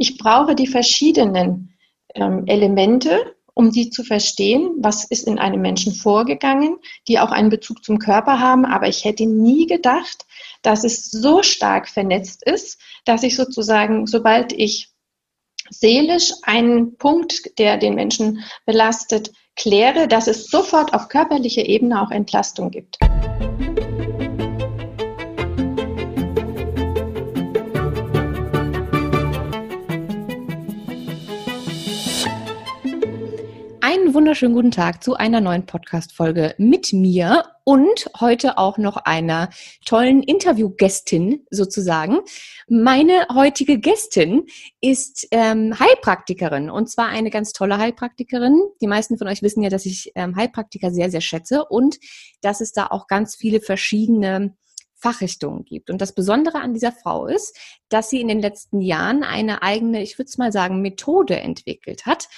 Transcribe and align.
Ich 0.00 0.16
brauche 0.16 0.54
die 0.54 0.68
verschiedenen 0.68 1.74
ähm, 2.14 2.44
Elemente, 2.46 3.34
um 3.52 3.72
die 3.72 3.90
zu 3.90 4.04
verstehen, 4.04 4.76
was 4.78 5.02
ist 5.02 5.26
in 5.26 5.40
einem 5.40 5.60
Menschen 5.60 5.92
vorgegangen, 5.92 6.78
die 7.08 7.18
auch 7.18 7.32
einen 7.32 7.50
Bezug 7.50 7.84
zum 7.84 7.98
Körper 7.98 8.38
haben. 8.38 8.64
Aber 8.64 8.86
ich 8.86 9.04
hätte 9.04 9.26
nie 9.26 9.66
gedacht, 9.66 10.24
dass 10.62 10.84
es 10.84 11.10
so 11.10 11.42
stark 11.42 11.88
vernetzt 11.88 12.44
ist, 12.44 12.80
dass 13.04 13.24
ich 13.24 13.34
sozusagen, 13.34 14.06
sobald 14.06 14.52
ich 14.52 14.90
seelisch 15.68 16.30
einen 16.42 16.96
Punkt, 16.96 17.58
der 17.58 17.76
den 17.76 17.96
Menschen 17.96 18.44
belastet, 18.64 19.32
kläre, 19.56 20.06
dass 20.06 20.28
es 20.28 20.46
sofort 20.46 20.94
auf 20.94 21.08
körperlicher 21.08 21.66
Ebene 21.66 22.00
auch 22.00 22.12
Entlastung 22.12 22.70
gibt. 22.70 22.98
Einen 34.08 34.14
wunderschönen 34.14 34.54
guten 34.54 34.70
Tag 34.70 35.04
zu 35.04 35.16
einer 35.16 35.42
neuen 35.42 35.66
Podcast-Folge 35.66 36.54
mit 36.56 36.94
mir 36.94 37.44
und 37.64 38.08
heute 38.18 38.56
auch 38.56 38.78
noch 38.78 38.96
einer 38.96 39.50
tollen 39.84 40.22
Interviewgästin 40.22 41.44
sozusagen. 41.50 42.20
Meine 42.68 43.26
heutige 43.34 43.78
Gästin 43.78 44.46
ist 44.80 45.28
ähm, 45.30 45.78
Heilpraktikerin 45.78 46.70
und 46.70 46.88
zwar 46.88 47.08
eine 47.08 47.28
ganz 47.28 47.52
tolle 47.52 47.76
Heilpraktikerin. 47.76 48.58
Die 48.80 48.86
meisten 48.86 49.18
von 49.18 49.28
euch 49.28 49.42
wissen 49.42 49.62
ja, 49.62 49.68
dass 49.68 49.84
ich 49.84 50.10
ähm, 50.14 50.36
Heilpraktiker 50.36 50.90
sehr, 50.90 51.10
sehr 51.10 51.20
schätze 51.20 51.66
und 51.66 51.98
dass 52.40 52.62
es 52.62 52.72
da 52.72 52.86
auch 52.86 53.08
ganz 53.08 53.36
viele 53.36 53.60
verschiedene 53.60 54.56
Fachrichtungen 54.94 55.66
gibt. 55.66 55.90
Und 55.90 56.00
das 56.00 56.14
Besondere 56.14 56.60
an 56.60 56.72
dieser 56.72 56.92
Frau 56.92 57.26
ist, 57.26 57.54
dass 57.90 58.08
sie 58.08 58.22
in 58.22 58.28
den 58.28 58.40
letzten 58.40 58.80
Jahren 58.80 59.22
eine 59.22 59.62
eigene, 59.62 60.02
ich 60.02 60.18
würde 60.18 60.28
es 60.30 60.38
mal 60.38 60.50
sagen, 60.50 60.80
Methode 60.80 61.38
entwickelt 61.38 62.06
hat 62.06 62.28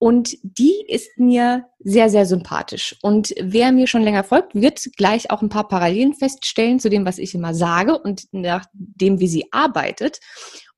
und 0.00 0.38
die 0.42 0.82
ist 0.88 1.18
mir 1.18 1.66
sehr, 1.78 2.08
sehr 2.08 2.24
sympathisch. 2.24 2.96
Und 3.02 3.34
wer 3.38 3.70
mir 3.70 3.86
schon 3.86 4.00
länger 4.00 4.24
folgt, 4.24 4.54
wird 4.54 4.82
gleich 4.96 5.30
auch 5.30 5.42
ein 5.42 5.50
paar 5.50 5.68
Parallelen 5.68 6.14
feststellen 6.14 6.80
zu 6.80 6.88
dem, 6.88 7.04
was 7.04 7.18
ich 7.18 7.34
immer 7.34 7.52
sage 7.52 7.98
und 7.98 8.26
nach 8.32 8.64
dem, 8.72 9.20
wie 9.20 9.28
sie 9.28 9.52
arbeitet. 9.52 10.18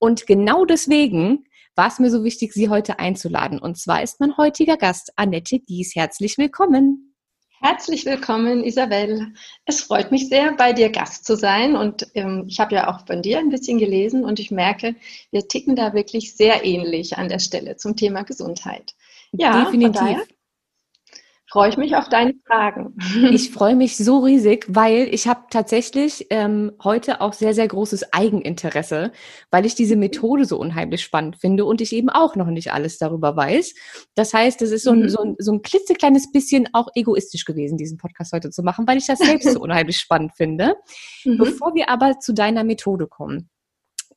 Und 0.00 0.26
genau 0.26 0.64
deswegen 0.64 1.44
war 1.76 1.86
es 1.86 2.00
mir 2.00 2.10
so 2.10 2.24
wichtig, 2.24 2.52
sie 2.52 2.68
heute 2.68 2.98
einzuladen. 2.98 3.60
Und 3.60 3.78
zwar 3.78 4.02
ist 4.02 4.18
mein 4.18 4.36
heutiger 4.36 4.76
Gast 4.76 5.12
Annette 5.14 5.60
Dies. 5.60 5.94
Herzlich 5.94 6.36
willkommen. 6.36 7.14
Herzlich 7.60 8.04
willkommen, 8.04 8.64
Isabel. 8.64 9.34
Es 9.66 9.82
freut 9.82 10.10
mich 10.10 10.28
sehr, 10.28 10.52
bei 10.56 10.72
dir 10.72 10.90
Gast 10.90 11.24
zu 11.24 11.36
sein. 11.36 11.76
Und 11.76 12.08
ähm, 12.14 12.46
ich 12.48 12.58
habe 12.58 12.74
ja 12.74 12.92
auch 12.92 13.06
von 13.06 13.22
dir 13.22 13.38
ein 13.38 13.50
bisschen 13.50 13.78
gelesen 13.78 14.24
und 14.24 14.40
ich 14.40 14.50
merke, 14.50 14.96
wir 15.30 15.46
ticken 15.46 15.76
da 15.76 15.94
wirklich 15.94 16.34
sehr 16.34 16.64
ähnlich 16.64 17.18
an 17.18 17.28
der 17.28 17.38
Stelle 17.38 17.76
zum 17.76 17.94
Thema 17.94 18.24
Gesundheit. 18.24 18.94
Ja, 19.32 19.64
definitiv. 19.64 20.18
Freue 21.52 21.68
ich 21.68 21.76
mich 21.76 21.94
auf 21.96 22.08
deine 22.08 22.32
Fragen. 22.46 22.96
Ich 23.30 23.50
freue 23.50 23.76
mich 23.76 23.98
so 23.98 24.20
riesig, 24.20 24.64
weil 24.68 25.08
ich 25.12 25.28
habe 25.28 25.42
tatsächlich 25.50 26.28
ähm, 26.30 26.72
heute 26.82 27.20
auch 27.20 27.34
sehr, 27.34 27.52
sehr 27.52 27.68
großes 27.68 28.14
Eigeninteresse, 28.14 29.12
weil 29.50 29.66
ich 29.66 29.74
diese 29.74 29.96
Methode 29.96 30.46
so 30.46 30.58
unheimlich 30.58 31.02
spannend 31.02 31.36
finde 31.36 31.66
und 31.66 31.82
ich 31.82 31.92
eben 31.92 32.08
auch 32.08 32.36
noch 32.36 32.46
nicht 32.46 32.72
alles 32.72 32.96
darüber 32.96 33.36
weiß. 33.36 33.74
Das 34.14 34.32
heißt, 34.32 34.62
es 34.62 34.70
ist 34.70 34.84
so 34.84 34.92
ein, 34.92 35.00
mhm. 35.00 35.08
so 35.10 35.22
ein, 35.22 35.36
so 35.38 35.52
ein 35.52 35.60
klitzekleines 35.60 36.32
bisschen 36.32 36.70
auch 36.72 36.88
egoistisch 36.94 37.44
gewesen, 37.44 37.76
diesen 37.76 37.98
Podcast 37.98 38.32
heute 38.32 38.48
zu 38.48 38.62
machen, 38.62 38.86
weil 38.86 38.96
ich 38.96 39.06
das 39.06 39.18
selbst 39.18 39.52
so 39.52 39.60
unheimlich 39.60 39.98
spannend 39.98 40.32
finde. 40.34 40.76
Mhm. 41.26 41.36
Bevor 41.36 41.74
wir 41.74 41.90
aber 41.90 42.18
zu 42.18 42.32
deiner 42.32 42.64
Methode 42.64 43.06
kommen, 43.06 43.50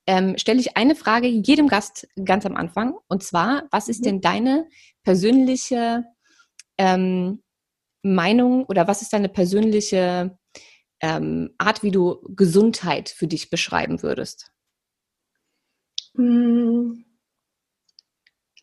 ähm, 0.08 0.38
stelle 0.38 0.60
ich 0.60 0.78
eine 0.78 0.96
Frage 0.96 1.28
jedem 1.28 1.68
Gast 1.68 2.08
ganz 2.24 2.46
am 2.46 2.56
Anfang. 2.56 2.96
Und 3.08 3.24
zwar, 3.24 3.64
was 3.72 3.88
ist 3.88 4.02
mhm. 4.02 4.04
denn 4.04 4.22
deine 4.22 4.70
persönliche 5.04 6.06
ähm, 6.78 7.42
Meinung 8.04 8.66
oder 8.66 8.88
was 8.88 9.02
ist 9.02 9.14
deine 9.14 9.30
persönliche 9.30 10.38
ähm, 11.02 11.54
Art, 11.58 11.84
wie 11.84 11.92
du 11.92 12.22
Gesundheit 12.36 13.10
für 13.10 13.28
dich 13.28 13.50
beschreiben 13.50 14.04
würdest? 14.04 14.52
Hm. 16.16 17.06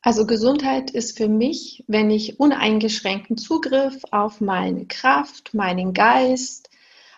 Also 0.04 0.26
Gesundheit 0.26 0.90
ist 0.90 1.16
für 1.16 1.28
mich, 1.28 1.84
wenn 1.86 2.10
ich 2.10 2.40
uneingeschränkten 2.40 3.36
Zugriff 3.36 4.02
auf 4.10 4.40
meine 4.40 4.86
Kraft, 4.86 5.54
meinen 5.54 5.92
Geist, 5.92 6.70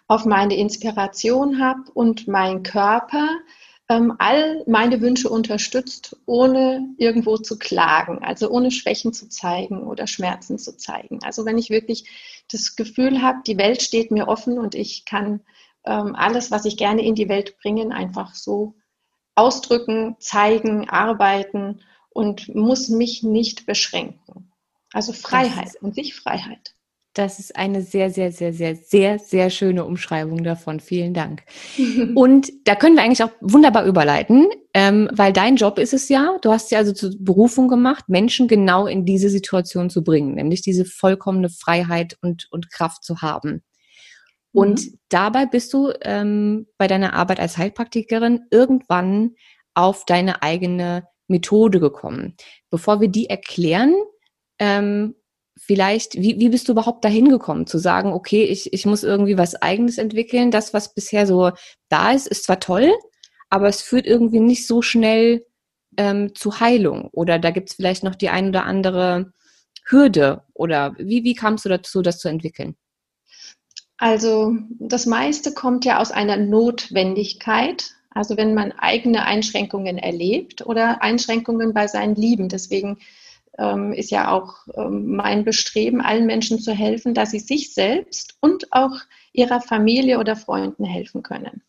auf 0.06 0.26
meine 0.26 0.56
Inspiration 0.56 1.60
habe 1.60 1.90
und 1.94 2.28
mein 2.28 2.62
Körper 2.62 3.28
ähm, 3.88 4.14
all 4.18 4.64
meine 4.66 5.00
Wünsche 5.00 5.28
unterstützt, 5.28 6.16
ohne 6.26 6.88
irgendwo 6.96 7.36
zu 7.36 7.58
klagen, 7.58 8.22
also 8.22 8.48
ohne 8.48 8.70
Schwächen 8.70 9.12
zu 9.12 9.28
zeigen 9.28 9.82
oder 9.82 10.06
Schmerzen 10.06 10.58
zu 10.58 10.76
zeigen. 10.76 11.18
Also 11.22 11.44
wenn 11.44 11.58
ich 11.58 11.70
wirklich 11.70 12.08
das 12.50 12.76
Gefühl 12.76 13.22
habe, 13.22 13.38
die 13.46 13.58
Welt 13.58 13.82
steht 13.82 14.10
mir 14.10 14.28
offen 14.28 14.58
und 14.58 14.74
ich 14.74 15.04
kann 15.04 15.40
ähm, 15.84 16.14
alles, 16.14 16.50
was 16.50 16.64
ich 16.64 16.76
gerne 16.76 17.04
in 17.04 17.14
die 17.14 17.28
Welt 17.28 17.58
bringe, 17.58 17.94
einfach 17.94 18.34
so 18.34 18.74
ausdrücken, 19.34 20.16
zeigen, 20.18 20.88
arbeiten 20.88 21.82
und 22.10 22.54
muss 22.54 22.88
mich 22.88 23.22
nicht 23.22 23.66
beschränken. 23.66 24.52
Also 24.92 25.12
Freiheit 25.12 25.74
und 25.82 25.94
sich 25.94 26.14
Freiheit. 26.14 26.74
Das 27.14 27.38
ist 27.38 27.54
eine 27.54 27.80
sehr, 27.80 28.10
sehr, 28.10 28.32
sehr, 28.32 28.52
sehr, 28.52 28.74
sehr, 28.74 29.20
sehr 29.20 29.48
schöne 29.48 29.84
Umschreibung 29.84 30.42
davon. 30.42 30.80
Vielen 30.80 31.14
Dank. 31.14 31.44
Und 32.16 32.52
da 32.64 32.74
können 32.74 32.96
wir 32.96 33.04
eigentlich 33.04 33.22
auch 33.22 33.30
wunderbar 33.40 33.86
überleiten, 33.86 34.48
ähm, 34.74 35.08
weil 35.12 35.32
dein 35.32 35.54
Job 35.54 35.78
ist 35.78 35.94
es 35.94 36.08
ja, 36.08 36.36
du 36.42 36.50
hast 36.50 36.72
ja 36.72 36.78
also 36.78 36.92
zur 36.92 37.12
Berufung 37.16 37.68
gemacht, 37.68 38.08
Menschen 38.08 38.48
genau 38.48 38.88
in 38.88 39.04
diese 39.04 39.30
Situation 39.30 39.90
zu 39.90 40.02
bringen, 40.02 40.34
nämlich 40.34 40.60
diese 40.62 40.84
vollkommene 40.84 41.50
Freiheit 41.50 42.18
und, 42.20 42.48
und 42.50 42.70
Kraft 42.72 43.04
zu 43.04 43.22
haben. 43.22 43.62
Und 44.50 44.84
mhm. 44.84 44.98
dabei 45.08 45.46
bist 45.46 45.72
du 45.72 45.92
ähm, 46.02 46.66
bei 46.78 46.88
deiner 46.88 47.14
Arbeit 47.14 47.38
als 47.38 47.58
Heilpraktikerin 47.58 48.40
irgendwann 48.50 49.36
auf 49.74 50.04
deine 50.04 50.42
eigene 50.42 51.06
Methode 51.28 51.78
gekommen. 51.78 52.36
Bevor 52.70 53.00
wir 53.00 53.08
die 53.08 53.30
erklären, 53.30 53.94
ähm, 54.58 55.14
vielleicht, 55.56 56.14
wie, 56.14 56.38
wie 56.38 56.48
bist 56.48 56.68
du 56.68 56.72
überhaupt 56.72 57.04
dahin 57.04 57.28
gekommen, 57.28 57.66
zu 57.66 57.78
sagen, 57.78 58.12
okay, 58.12 58.44
ich, 58.44 58.72
ich 58.72 58.86
muss 58.86 59.02
irgendwie 59.02 59.38
was 59.38 59.60
Eigenes 59.60 59.98
entwickeln. 59.98 60.50
Das, 60.50 60.74
was 60.74 60.94
bisher 60.94 61.26
so 61.26 61.52
da 61.88 62.12
ist, 62.12 62.26
ist 62.26 62.44
zwar 62.44 62.60
toll, 62.60 62.92
aber 63.50 63.68
es 63.68 63.82
führt 63.82 64.06
irgendwie 64.06 64.40
nicht 64.40 64.66
so 64.66 64.82
schnell 64.82 65.46
ähm, 65.96 66.34
zu 66.34 66.60
Heilung. 66.60 67.08
Oder 67.12 67.38
da 67.38 67.50
gibt 67.50 67.70
es 67.70 67.76
vielleicht 67.76 68.02
noch 68.02 68.14
die 68.14 68.28
ein 68.28 68.48
oder 68.48 68.64
andere 68.64 69.32
Hürde. 69.84 70.42
Oder 70.54 70.94
wie, 70.98 71.24
wie 71.24 71.34
kamst 71.34 71.64
du 71.64 71.68
dazu, 71.68 72.02
das 72.02 72.18
zu 72.18 72.28
entwickeln? 72.28 72.74
Also 73.96 74.56
das 74.80 75.06
meiste 75.06 75.54
kommt 75.54 75.84
ja 75.84 76.00
aus 76.00 76.10
einer 76.10 76.36
Notwendigkeit. 76.36 77.92
Also 78.10 78.36
wenn 78.36 78.54
man 78.54 78.72
eigene 78.72 79.24
Einschränkungen 79.24 79.98
erlebt 79.98 80.66
oder 80.66 81.02
Einschränkungen 81.02 81.74
bei 81.74 81.86
seinen 81.86 82.16
Lieben. 82.16 82.48
Deswegen 82.48 82.98
ähm, 83.58 83.92
ist 83.92 84.10
ja 84.10 84.30
auch 84.30 84.66
ähm, 84.74 85.16
mein 85.16 85.44
Bestreben, 85.44 86.00
allen 86.00 86.26
Menschen 86.26 86.58
zu 86.58 86.72
helfen, 86.72 87.14
dass 87.14 87.30
sie 87.30 87.38
sich 87.38 87.74
selbst 87.74 88.36
und 88.40 88.72
auch 88.72 88.96
ihrer 89.32 89.60
Familie 89.60 90.18
oder 90.18 90.36
Freunden 90.36 90.84
helfen 90.84 91.22
können. 91.22 91.62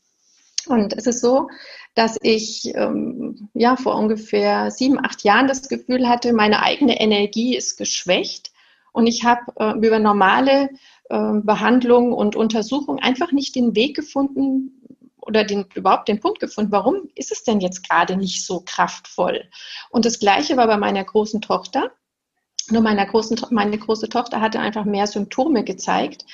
Und 0.68 0.94
es 0.94 1.06
ist 1.06 1.22
so, 1.22 1.48
dass 1.94 2.18
ich 2.22 2.74
ähm, 2.76 3.50
ja 3.54 3.76
vor 3.76 3.96
ungefähr 3.96 4.72
sieben, 4.72 5.00
acht 5.04 5.24
Jahren 5.24 5.48
das 5.48 5.70
Gefühl 5.70 6.08
hatte, 6.08 6.34
meine 6.34 6.64
eigene 6.64 7.00
Energie 7.00 7.56
ist 7.56 7.78
geschwächt 7.78 8.52
und 8.92 9.08
ich 9.08 9.24
habe 9.24 9.42
äh, 9.58 9.78
über 9.78 10.00
normale 10.00 10.70
äh, 11.10 11.34
Behandlung 11.44 12.14
und 12.14 12.36
Untersuchung 12.36 13.00
einfach 13.00 13.32
nicht 13.32 13.56
den 13.56 13.76
Weg 13.76 13.96
gefunden, 13.96 14.82
oder 15.26 15.44
den, 15.44 15.66
überhaupt 15.74 16.08
den 16.08 16.20
Punkt 16.20 16.40
gefunden, 16.40 16.72
warum 16.72 17.10
ist 17.16 17.32
es 17.32 17.44
denn 17.44 17.60
jetzt 17.60 17.88
gerade 17.88 18.16
nicht 18.16 18.46
so 18.46 18.62
kraftvoll? 18.66 19.44
Und 19.90 20.06
das 20.06 20.20
Gleiche 20.20 20.58
war 20.58 20.68
bei 20.68 20.78
meiner 20.78 21.04
großen 21.04 21.42
Tochter. 21.42 21.92
Nur 22.70 22.82
meiner 22.82 23.06
großen, 23.06 23.40
meine 23.52 23.78
große 23.78 24.10
Tochter 24.10 24.42
hatte 24.42 24.60
einfach 24.60 24.86
mehr 24.86 25.06
Symptome 25.06 25.64
gezeigt 25.64 26.26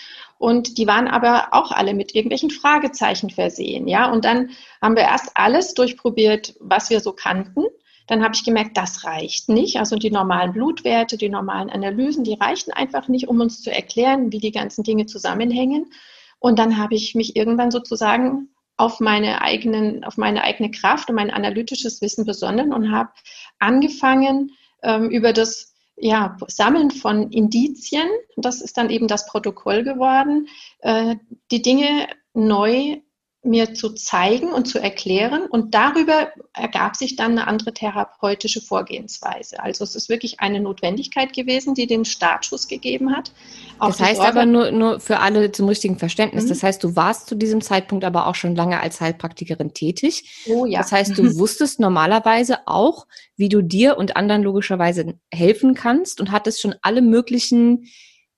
und 0.41 0.79
die 0.79 0.87
waren 0.87 1.07
aber 1.07 1.49
auch 1.51 1.71
alle 1.71 1.93
mit 1.93 2.15
irgendwelchen 2.15 2.49
Fragezeichen 2.49 3.29
versehen, 3.29 3.87
ja. 3.87 4.11
Und 4.11 4.25
dann 4.25 4.49
haben 4.81 4.95
wir 4.95 5.03
erst 5.03 5.29
alles 5.35 5.75
durchprobiert, 5.75 6.55
was 6.59 6.89
wir 6.89 6.99
so 6.99 7.13
kannten. 7.13 7.65
Dann 8.07 8.23
habe 8.23 8.33
ich 8.33 8.43
gemerkt, 8.43 8.75
das 8.75 9.03
reicht 9.03 9.49
nicht. 9.49 9.77
Also 9.77 9.97
die 9.97 10.09
normalen 10.09 10.51
Blutwerte, 10.51 11.15
die 11.15 11.29
normalen 11.29 11.69
Analysen, 11.69 12.23
die 12.23 12.33
reichen 12.33 12.71
einfach 12.73 13.07
nicht, 13.07 13.27
um 13.27 13.39
uns 13.39 13.61
zu 13.61 13.71
erklären, 13.71 14.31
wie 14.31 14.39
die 14.39 14.51
ganzen 14.51 14.83
Dinge 14.83 15.05
zusammenhängen. 15.05 15.91
Und 16.39 16.57
dann 16.57 16.79
habe 16.79 16.95
ich 16.95 17.13
mich 17.13 17.35
irgendwann 17.35 17.69
sozusagen 17.69 18.49
auf 18.81 18.99
meine 18.99 19.41
eigenen, 19.41 20.03
auf 20.03 20.17
meine 20.17 20.43
eigene 20.43 20.71
Kraft 20.71 21.07
und 21.09 21.15
mein 21.15 21.29
analytisches 21.29 22.01
Wissen 22.01 22.25
besonnen 22.25 22.73
und 22.73 22.91
habe 22.91 23.11
angefangen 23.59 24.51
ähm, 24.81 25.11
über 25.11 25.33
das 25.33 25.75
ja, 25.97 26.35
Sammeln 26.47 26.89
von 26.89 27.29
Indizien, 27.29 28.07
das 28.37 28.59
ist 28.59 28.77
dann 28.77 28.89
eben 28.89 29.07
das 29.07 29.27
Protokoll 29.27 29.83
geworden, 29.83 30.47
äh, 30.79 31.15
die 31.51 31.61
Dinge 31.61 32.07
neu 32.33 32.97
mir 33.43 33.73
zu 33.73 33.89
zeigen 33.89 34.53
und 34.53 34.67
zu 34.67 34.77
erklären. 34.77 35.47
Und 35.49 35.73
darüber 35.73 36.31
ergab 36.53 36.95
sich 36.95 37.15
dann 37.15 37.31
eine 37.31 37.47
andere 37.47 37.73
therapeutische 37.73 38.61
Vorgehensweise. 38.61 39.59
Also 39.59 39.83
es 39.83 39.95
ist 39.95 40.09
wirklich 40.09 40.39
eine 40.39 40.59
Notwendigkeit 40.59 41.33
gewesen, 41.33 41.73
die 41.73 41.87
den 41.87 42.05
Startschuss 42.05 42.67
gegeben 42.67 43.15
hat. 43.15 43.31
Auch 43.79 43.87
das 43.87 43.99
heißt 43.99 44.21
aber 44.21 44.45
nur, 44.45 44.71
nur 44.71 44.99
für 44.99 45.19
alle 45.19 45.51
zum 45.51 45.67
richtigen 45.67 45.97
Verständnis. 45.97 46.45
Mhm. 46.45 46.49
Das 46.49 46.61
heißt, 46.61 46.83
du 46.83 46.95
warst 46.95 47.27
zu 47.27 47.35
diesem 47.35 47.61
Zeitpunkt 47.61 48.05
aber 48.05 48.27
auch 48.27 48.35
schon 48.35 48.55
lange 48.55 48.79
als 48.79 49.01
Heilpraktikerin 49.01 49.73
tätig. 49.73 50.45
Oh 50.47 50.65
ja. 50.65 50.79
Das 50.79 50.91
heißt, 50.91 51.17
du 51.17 51.35
wusstest 51.39 51.79
normalerweise 51.79 52.59
auch, 52.67 53.07
wie 53.37 53.49
du 53.49 53.63
dir 53.63 53.97
und 53.97 54.15
anderen 54.17 54.43
logischerweise 54.43 55.15
helfen 55.33 55.73
kannst 55.73 56.21
und 56.21 56.31
hattest 56.31 56.61
schon 56.61 56.75
alle 56.83 57.01
möglichen 57.01 57.87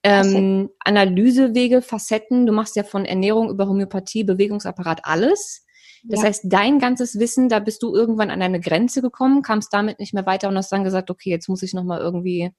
ähm, 0.04 0.70
Analysewege, 0.80 1.82
Facetten. 1.82 2.46
Du 2.46 2.54
machst 2.54 2.76
ja 2.76 2.84
von 2.84 3.06
Ernährung 3.06 3.50
über 3.50 3.68
Homöopathie, 3.68 4.24
Bewegungsapparat 4.24 5.02
alles. 5.04 5.66
Das 6.04 6.22
ja. 6.22 6.28
heißt, 6.28 6.44
dein 6.46 6.80
ganzes 6.80 7.18
Wissen, 7.18 7.48
da 7.48 7.60
bist 7.60 7.82
du 7.82 7.96
irgendwann 7.96 8.30
an 8.30 8.42
eine 8.42 8.60
Grenze 8.60 9.02
gekommen, 9.02 9.42
kamst 9.42 9.74
damit 9.74 10.00
nicht 10.00 10.14
mehr 10.14 10.26
weiter 10.26 10.50
und 10.50 10.58
hast 10.58 10.72
dann 10.72 10.84
gesagt, 10.84 11.10
okay, 11.10 11.30
jetzt 11.30 11.48
muss 11.48 11.64
ich 11.64 11.74
nochmal 11.74 12.02
irgendwie 12.02 12.52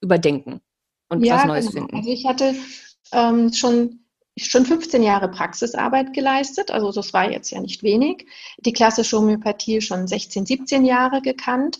überdenken 0.00 0.60
und 1.08 1.24
ja, 1.24 1.36
was 1.36 1.44
Neues 1.44 1.66
genau. 1.66 1.86
finden. 1.86 1.96
Also 1.96 2.10
ich 2.10 2.26
hatte 2.26 2.54
ähm, 3.12 3.52
schon 3.52 4.00
schon 4.36 4.64
15 4.64 5.02
Jahre 5.02 5.30
Praxisarbeit 5.30 6.14
geleistet, 6.14 6.70
also 6.70 6.90
das 6.92 7.12
war 7.12 7.30
jetzt 7.30 7.50
ja 7.50 7.60
nicht 7.60 7.82
wenig. 7.82 8.26
Die 8.58 8.72
klassische 8.72 9.18
Homöopathie 9.18 9.80
schon 9.80 10.06
16, 10.06 10.46
17 10.46 10.84
Jahre 10.84 11.20
gekannt. 11.20 11.78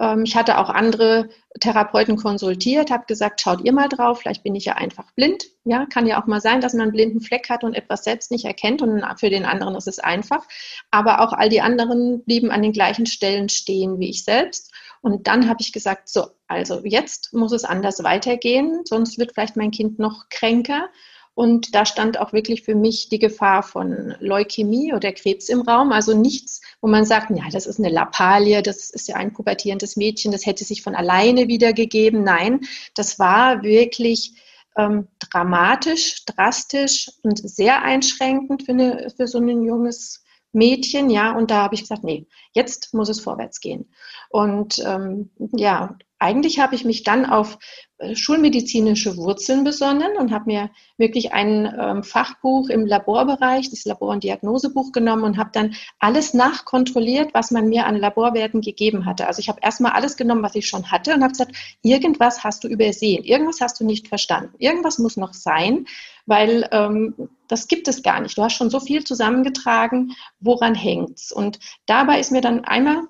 Ähm, 0.00 0.24
ich 0.24 0.34
hatte 0.34 0.58
auch 0.58 0.70
andere 0.70 1.28
Therapeuten 1.60 2.16
konsultiert, 2.16 2.90
habe 2.90 3.04
gesagt, 3.06 3.40
schaut 3.40 3.60
ihr 3.64 3.72
mal 3.72 3.88
drauf, 3.88 4.20
vielleicht 4.20 4.42
bin 4.42 4.54
ich 4.54 4.64
ja 4.64 4.74
einfach 4.74 5.12
blind. 5.12 5.44
Ja, 5.64 5.86
kann 5.86 6.06
ja 6.06 6.20
auch 6.20 6.26
mal 6.26 6.40
sein, 6.40 6.60
dass 6.60 6.72
man 6.72 6.82
einen 6.82 6.92
blinden 6.92 7.20
Fleck 7.20 7.50
hat 7.50 7.62
und 7.62 7.74
etwas 7.74 8.02
selbst 8.02 8.30
nicht 8.30 8.46
erkennt 8.46 8.82
und 8.82 9.04
für 9.18 9.30
den 9.30 9.44
anderen 9.44 9.74
ist 9.76 9.86
es 9.86 9.98
einfach. 9.98 10.44
Aber 10.90 11.20
auch 11.20 11.32
all 11.32 11.50
die 11.50 11.60
anderen 11.60 12.24
blieben 12.24 12.50
an 12.50 12.62
den 12.62 12.72
gleichen 12.72 13.06
Stellen 13.06 13.48
stehen 13.48 14.00
wie 14.00 14.10
ich 14.10 14.24
selbst. 14.24 14.72
Und 15.02 15.26
dann 15.26 15.48
habe 15.48 15.60
ich 15.60 15.72
gesagt, 15.72 16.08
so, 16.08 16.28
also 16.46 16.82
jetzt 16.84 17.32
muss 17.32 17.52
es 17.52 17.64
anders 17.64 18.02
weitergehen, 18.02 18.82
sonst 18.84 19.18
wird 19.18 19.32
vielleicht 19.32 19.56
mein 19.56 19.70
Kind 19.70 19.98
noch 19.98 20.28
kränker. 20.28 20.88
Und 21.34 21.74
da 21.74 21.86
stand 21.86 22.18
auch 22.18 22.32
wirklich 22.32 22.62
für 22.62 22.74
mich 22.74 23.08
die 23.08 23.18
Gefahr 23.18 23.62
von 23.62 24.14
Leukämie 24.20 24.92
oder 24.92 25.12
Krebs 25.12 25.48
im 25.48 25.62
Raum. 25.62 25.92
Also 25.92 26.16
nichts, 26.16 26.60
wo 26.80 26.88
man 26.88 27.04
sagt, 27.04 27.30
ja, 27.30 27.44
das 27.50 27.66
ist 27.66 27.78
eine 27.78 27.88
Lappalie, 27.88 28.62
das 28.62 28.90
ist 28.90 29.08
ja 29.08 29.16
ein 29.16 29.32
pubertierendes 29.32 29.96
Mädchen, 29.96 30.32
das 30.32 30.44
hätte 30.44 30.64
sich 30.64 30.82
von 30.82 30.94
alleine 30.94 31.48
wiedergegeben. 31.48 32.24
Nein, 32.24 32.60
das 32.94 33.18
war 33.18 33.62
wirklich 33.62 34.34
ähm, 34.76 35.08
dramatisch, 35.18 36.24
drastisch 36.26 37.10
und 37.22 37.38
sehr 37.38 37.82
einschränkend 37.82 38.64
für, 38.64 38.72
eine, 38.72 39.10
für 39.16 39.26
so 39.26 39.38
ein 39.38 39.62
junges 39.62 40.24
Mädchen, 40.52 41.10
ja, 41.10 41.36
und 41.36 41.50
da 41.50 41.62
habe 41.62 41.74
ich 41.74 41.82
gesagt, 41.82 42.02
nee, 42.02 42.26
jetzt 42.52 42.92
muss 42.92 43.08
es 43.08 43.20
vorwärts 43.20 43.60
gehen. 43.60 43.88
Und 44.30 44.78
ähm, 44.84 45.30
ja, 45.52 45.96
eigentlich 46.20 46.60
habe 46.60 46.74
ich 46.74 46.84
mich 46.84 47.02
dann 47.02 47.26
auf 47.26 47.58
äh, 47.98 48.14
schulmedizinische 48.14 49.16
Wurzeln 49.16 49.64
besonnen 49.64 50.16
und 50.18 50.32
habe 50.32 50.44
mir 50.46 50.70
wirklich 50.98 51.32
ein 51.32 51.72
ähm, 51.78 52.02
Fachbuch 52.04 52.68
im 52.68 52.86
Laborbereich, 52.86 53.70
das 53.70 53.84
Labor- 53.86 54.10
und 54.10 54.22
Diagnosebuch 54.22 54.92
genommen 54.92 55.24
und 55.24 55.38
habe 55.38 55.50
dann 55.52 55.74
alles 55.98 56.34
nachkontrolliert, 56.34 57.34
was 57.34 57.50
man 57.50 57.68
mir 57.68 57.86
an 57.86 57.96
Laborwerten 57.96 58.60
gegeben 58.60 59.06
hatte. 59.06 59.26
Also 59.26 59.40
ich 59.40 59.48
habe 59.48 59.60
erstmal 59.62 59.92
alles 59.92 60.16
genommen, 60.16 60.42
was 60.42 60.54
ich 60.54 60.68
schon 60.68 60.90
hatte 60.90 61.14
und 61.14 61.22
habe 61.22 61.32
gesagt, 61.32 61.56
irgendwas 61.82 62.44
hast 62.44 62.64
du 62.64 62.68
übersehen, 62.68 63.24
irgendwas 63.24 63.60
hast 63.60 63.80
du 63.80 63.84
nicht 63.84 64.08
verstanden, 64.08 64.54
irgendwas 64.58 64.98
muss 64.98 65.16
noch 65.16 65.32
sein, 65.32 65.86
weil 66.26 66.68
ähm, 66.70 67.30
das 67.48 67.66
gibt 67.66 67.88
es 67.88 68.02
gar 68.02 68.20
nicht. 68.20 68.36
Du 68.36 68.42
hast 68.42 68.54
schon 68.54 68.70
so 68.70 68.78
viel 68.78 69.04
zusammengetragen, 69.04 70.12
woran 70.38 70.74
hängt's? 70.74 71.32
Und 71.32 71.58
dabei 71.86 72.20
ist 72.20 72.30
mir 72.30 72.42
dann 72.42 72.64
einmal 72.64 73.02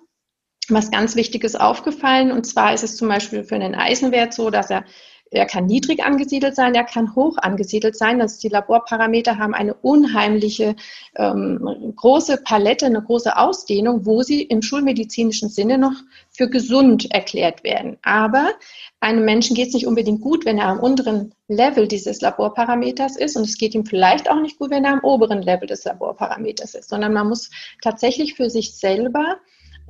was 0.75 0.91
ganz 0.91 1.17
Wichtiges 1.17 1.57
aufgefallen. 1.57 2.33
Und 2.33 2.47
zwar 2.47 2.75
ist 2.75 2.85
es 2.85 2.97
zum 2.97 3.09
Beispiel 3.09 3.45
für 3.45 3.55
einen 3.55 3.75
Eisenwert 3.75 4.35
so, 4.35 4.51
dass 4.51 4.71
er 4.71 4.85
er 5.33 5.47
kann 5.47 5.67
niedrig 5.67 6.03
angesiedelt 6.03 6.57
sein, 6.57 6.75
er 6.75 6.85
kann 6.85 7.15
hoch 7.15 7.37
angesiedelt 7.39 7.97
sein. 7.97 8.19
Das 8.19 8.39
die 8.39 8.49
Laborparameter 8.49 9.39
haben 9.39 9.55
eine 9.55 9.75
unheimliche 9.75 10.75
ähm, 11.17 11.93
große 11.95 12.39
Palette, 12.39 12.87
eine 12.87 13.01
große 13.01 13.37
Ausdehnung, 13.37 14.05
wo 14.07 14.23
sie 14.23 14.43
im 14.43 14.61
schulmedizinischen 14.61 15.49
Sinne 15.49 15.79
noch 15.79 15.95
für 16.33 16.49
gesund 16.49 17.13
erklärt 17.13 17.63
werden. 17.63 17.97
Aber 18.03 18.51
einem 18.99 19.25
Menschen 19.25 19.55
geht 19.55 19.69
es 19.69 19.75
nicht 19.75 19.87
unbedingt 19.87 20.21
gut, 20.21 20.45
wenn 20.45 20.59
er 20.59 20.67
am 20.67 20.81
unteren 20.81 21.33
Level 21.47 21.87
dieses 21.87 22.21
Laborparameters 22.21 23.17
ist 23.17 23.37
und 23.37 23.45
es 23.45 23.57
geht 23.57 23.75
ihm 23.75 23.87
vielleicht 23.87 24.29
auch 24.29 24.41
nicht 24.41 24.59
gut, 24.59 24.71
wenn 24.71 24.85
er 24.85 24.95
am 24.95 25.05
oberen 25.05 25.43
Level 25.43 25.69
des 25.69 25.85
Laborparameters 25.85 26.75
ist, 26.75 26.89
sondern 26.89 27.13
man 27.13 27.29
muss 27.29 27.51
tatsächlich 27.83 28.35
für 28.35 28.51
sich 28.51 28.75
selber 28.75 29.37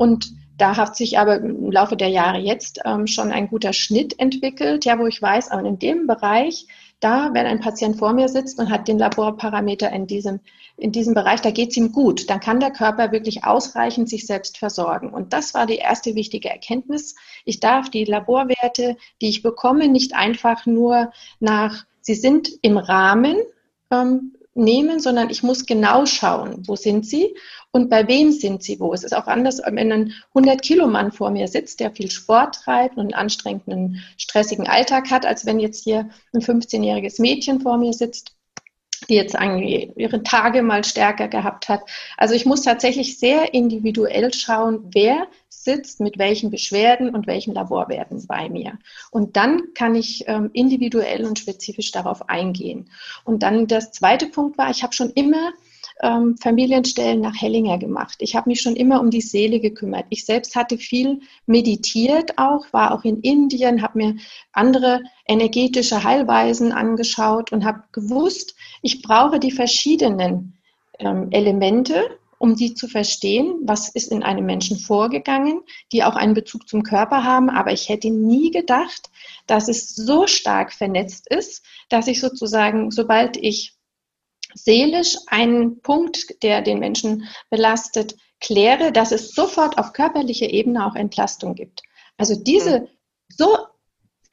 und 0.01 0.33
da 0.57 0.79
hat 0.79 0.97
sich 0.97 1.19
aber 1.19 1.37
im 1.37 1.71
Laufe 1.71 1.95
der 1.95 2.09
Jahre 2.09 2.39
jetzt 2.39 2.81
ähm, 2.87 3.07
schon 3.07 3.31
ein 3.31 3.49
guter 3.49 3.75
Schnitt 3.75 4.19
entwickelt, 4.19 4.87
ja, 4.87 4.99
wo 4.99 5.07
ich 5.07 5.21
weiß, 5.21 5.51
aber 5.51 5.69
in 5.69 5.79
dem 5.79 6.07
Bereich, 6.07 6.67
da, 7.01 7.35
wenn 7.35 7.45
ein 7.45 7.61
Patient 7.61 7.99
vor 7.99 8.15
mir 8.15 8.31
sitzt 8.31 8.59
und 8.59 8.71
hat 8.71 8.89
den 8.89 8.99
Laborparameter 8.99 9.93
in 9.93 10.07
diesem, 10.07 10.41
in 10.79 10.91
diesem 10.91 11.13
Bereich, 11.13 11.43
da 11.43 11.51
geht 11.51 11.73
es 11.73 11.77
ihm 11.77 11.93
gut, 11.93 12.31
dann 12.31 12.41
kann 12.41 12.61
der 12.61 12.71
Körper 12.71 13.13
wirklich 13.13 13.45
ausreichend 13.45 14.09
sich 14.09 14.27
selbst 14.27 14.57
versorgen. 14.57 15.11
Und 15.11 15.35
das 15.35 15.53
war 15.53 15.67
die 15.67 15.77
erste 15.77 16.15
wichtige 16.15 16.49
Erkenntnis. 16.49 17.15
Ich 17.45 17.61
darf 17.61 17.91
die 17.91 18.07
Laborwerte, 18.07 18.97
die 19.21 19.29
ich 19.29 19.43
bekomme, 19.43 19.87
nicht 19.89 20.15
einfach 20.15 20.65
nur 20.65 21.13
nach, 21.41 21.85
sie 22.01 22.15
sind 22.15 22.49
im 22.63 22.79
Rahmen, 22.79 23.37
ähm, 23.91 24.33
nehmen, 24.55 25.01
sondern 25.01 25.31
ich 25.31 25.43
muss 25.43 25.67
genau 25.67 26.07
schauen, 26.07 26.67
wo 26.67 26.77
sind 26.77 27.07
sie 27.07 27.37
und 27.71 27.89
bei 27.89 28.09
wem 28.09 28.33
sind 28.33 28.63
sie 28.63 28.81
wo. 28.81 28.93
Es 28.93 29.05
ist 29.05 29.15
auch 29.15 29.27
anders, 29.27 29.61
wenn 29.65 29.93
ein 29.93 30.13
100-Kilo-Mann 30.35 31.13
vor 31.13 31.31
mir 31.31 31.47
sitzt, 31.49 31.81
der 31.81 31.93
viel 31.93 32.11
Sport 32.11 32.57
treibt 32.57 32.97
und 32.97 33.03
einen 33.03 33.15
anstrengenden, 33.15 34.03
stressigen 34.17 34.67
Alltag 34.67 35.11
hat, 35.11 35.25
als 35.25 35.47
wenn 35.47 35.61
jetzt 35.61 35.85
hier 35.85 36.11
ein 36.33 36.41
15-jähriges 36.41 37.21
Mädchen 37.21 37.61
vor 37.61 37.79
mir 37.79 37.93
sitzt 37.93 38.35
die 39.09 39.15
jetzt 39.15 39.35
ihre 39.35 40.23
Tage 40.23 40.63
mal 40.63 40.85
stärker 40.85 41.29
gehabt 41.29 41.69
hat. 41.69 41.83
Also 42.17 42.35
ich 42.35 42.45
muss 42.47 42.63
tatsächlich 42.63 43.19
sehr 43.19 43.55
individuell 43.55 44.33
schauen, 44.35 44.91
wer 44.93 45.27
sitzt 45.65 46.01
mit 46.01 46.19
welchen 46.19 46.51
Beschwerden 46.51 47.15
und 47.15 47.27
welchen 47.27 47.55
Laborwerten 47.55 48.27
bei 48.27 48.49
mir. 48.49 48.79
Und 49.11 49.37
dann 49.37 49.75
kann 49.75 49.95
ich 49.95 50.25
ähm, 50.27 50.51
individuell 50.53 51.25
und 51.25 51.39
spezifisch 51.39 51.91
darauf 51.93 52.29
eingehen. 52.29 52.91
Und 53.25 53.43
dann 53.43 53.67
das 53.67 53.93
zweite 53.93 54.27
Punkt 54.27 54.59
war, 54.59 54.71
ich 54.71 54.83
habe 54.83 54.95
schon 54.95 55.11
immer 55.11 55.53
ähm, 56.03 56.37
Familienstellen 56.39 57.21
nach 57.21 57.35
Hellinger 57.41 57.79
gemacht. 57.79 58.17
Ich 58.21 58.35
habe 58.35 58.49
mich 58.49 58.61
schon 58.61 58.77
immer 58.77 59.01
um 59.01 59.11
die 59.11 59.21
Seele 59.21 59.61
gekümmert. 59.61 60.07
Ich 60.09 60.25
selbst 60.25 60.57
hatte 60.57 60.79
viel 60.79 61.21
meditiert 61.47 62.39
auch, 62.39 62.67
war 62.73 62.95
auch 62.95 63.05
in 63.05 63.21
Indien, 63.21 63.83
habe 63.83 63.99
mir 63.99 64.17
andere 64.53 65.03
energetische 65.27 66.03
Heilweisen 66.03 66.73
angeschaut 66.73 67.53
und 67.53 67.65
habe 67.65 67.83
gewusst, 67.93 68.55
ich 68.83 69.03
brauche 69.03 69.39
die 69.39 69.53
verschiedenen 69.53 70.59
ähm, 70.99 71.29
Elemente, 71.31 72.19
um 72.41 72.57
die 72.57 72.73
zu 72.73 72.89
verstehen, 72.89 73.61
was 73.65 73.91
ist 73.91 74.11
in 74.11 74.23
einem 74.23 74.47
Menschen 74.47 74.79
vorgegangen, 74.79 75.61
die 75.93 76.05
auch 76.05 76.17
einen 76.17 76.33
Bezug 76.33 76.67
zum 76.67 76.83
Körper 76.83 77.23
haben. 77.23 77.51
Aber 77.51 77.71
ich 77.71 77.91
hätte 77.91 78.09
nie 78.09 78.51
gedacht, 78.51 79.11
dass 79.47 79.69
es 79.69 79.95
so 79.95 80.27
stark 80.27 80.73
vernetzt 80.73 81.29
ist, 81.29 81.63
dass 81.91 82.07
ich 82.07 82.19
sozusagen, 82.19 82.91
sobald 82.91 83.37
ich 83.37 83.75
seelisch 84.55 85.19
einen 85.27 85.83
Punkt, 85.83 86.43
der 86.43 86.63
den 86.63 86.79
Menschen 86.79 87.29
belastet, 87.51 88.17
kläre, 88.41 88.91
dass 88.91 89.13
es 89.13 89.33
sofort 89.33 89.77
auf 89.77 89.93
körperlicher 89.93 90.49
Ebene 90.49 90.87
auch 90.87 90.95
Entlastung 90.95 91.55
gibt. 91.55 91.83
Also 92.17 92.43
diese 92.43 92.81
mhm. 92.81 92.89
so 93.29 93.59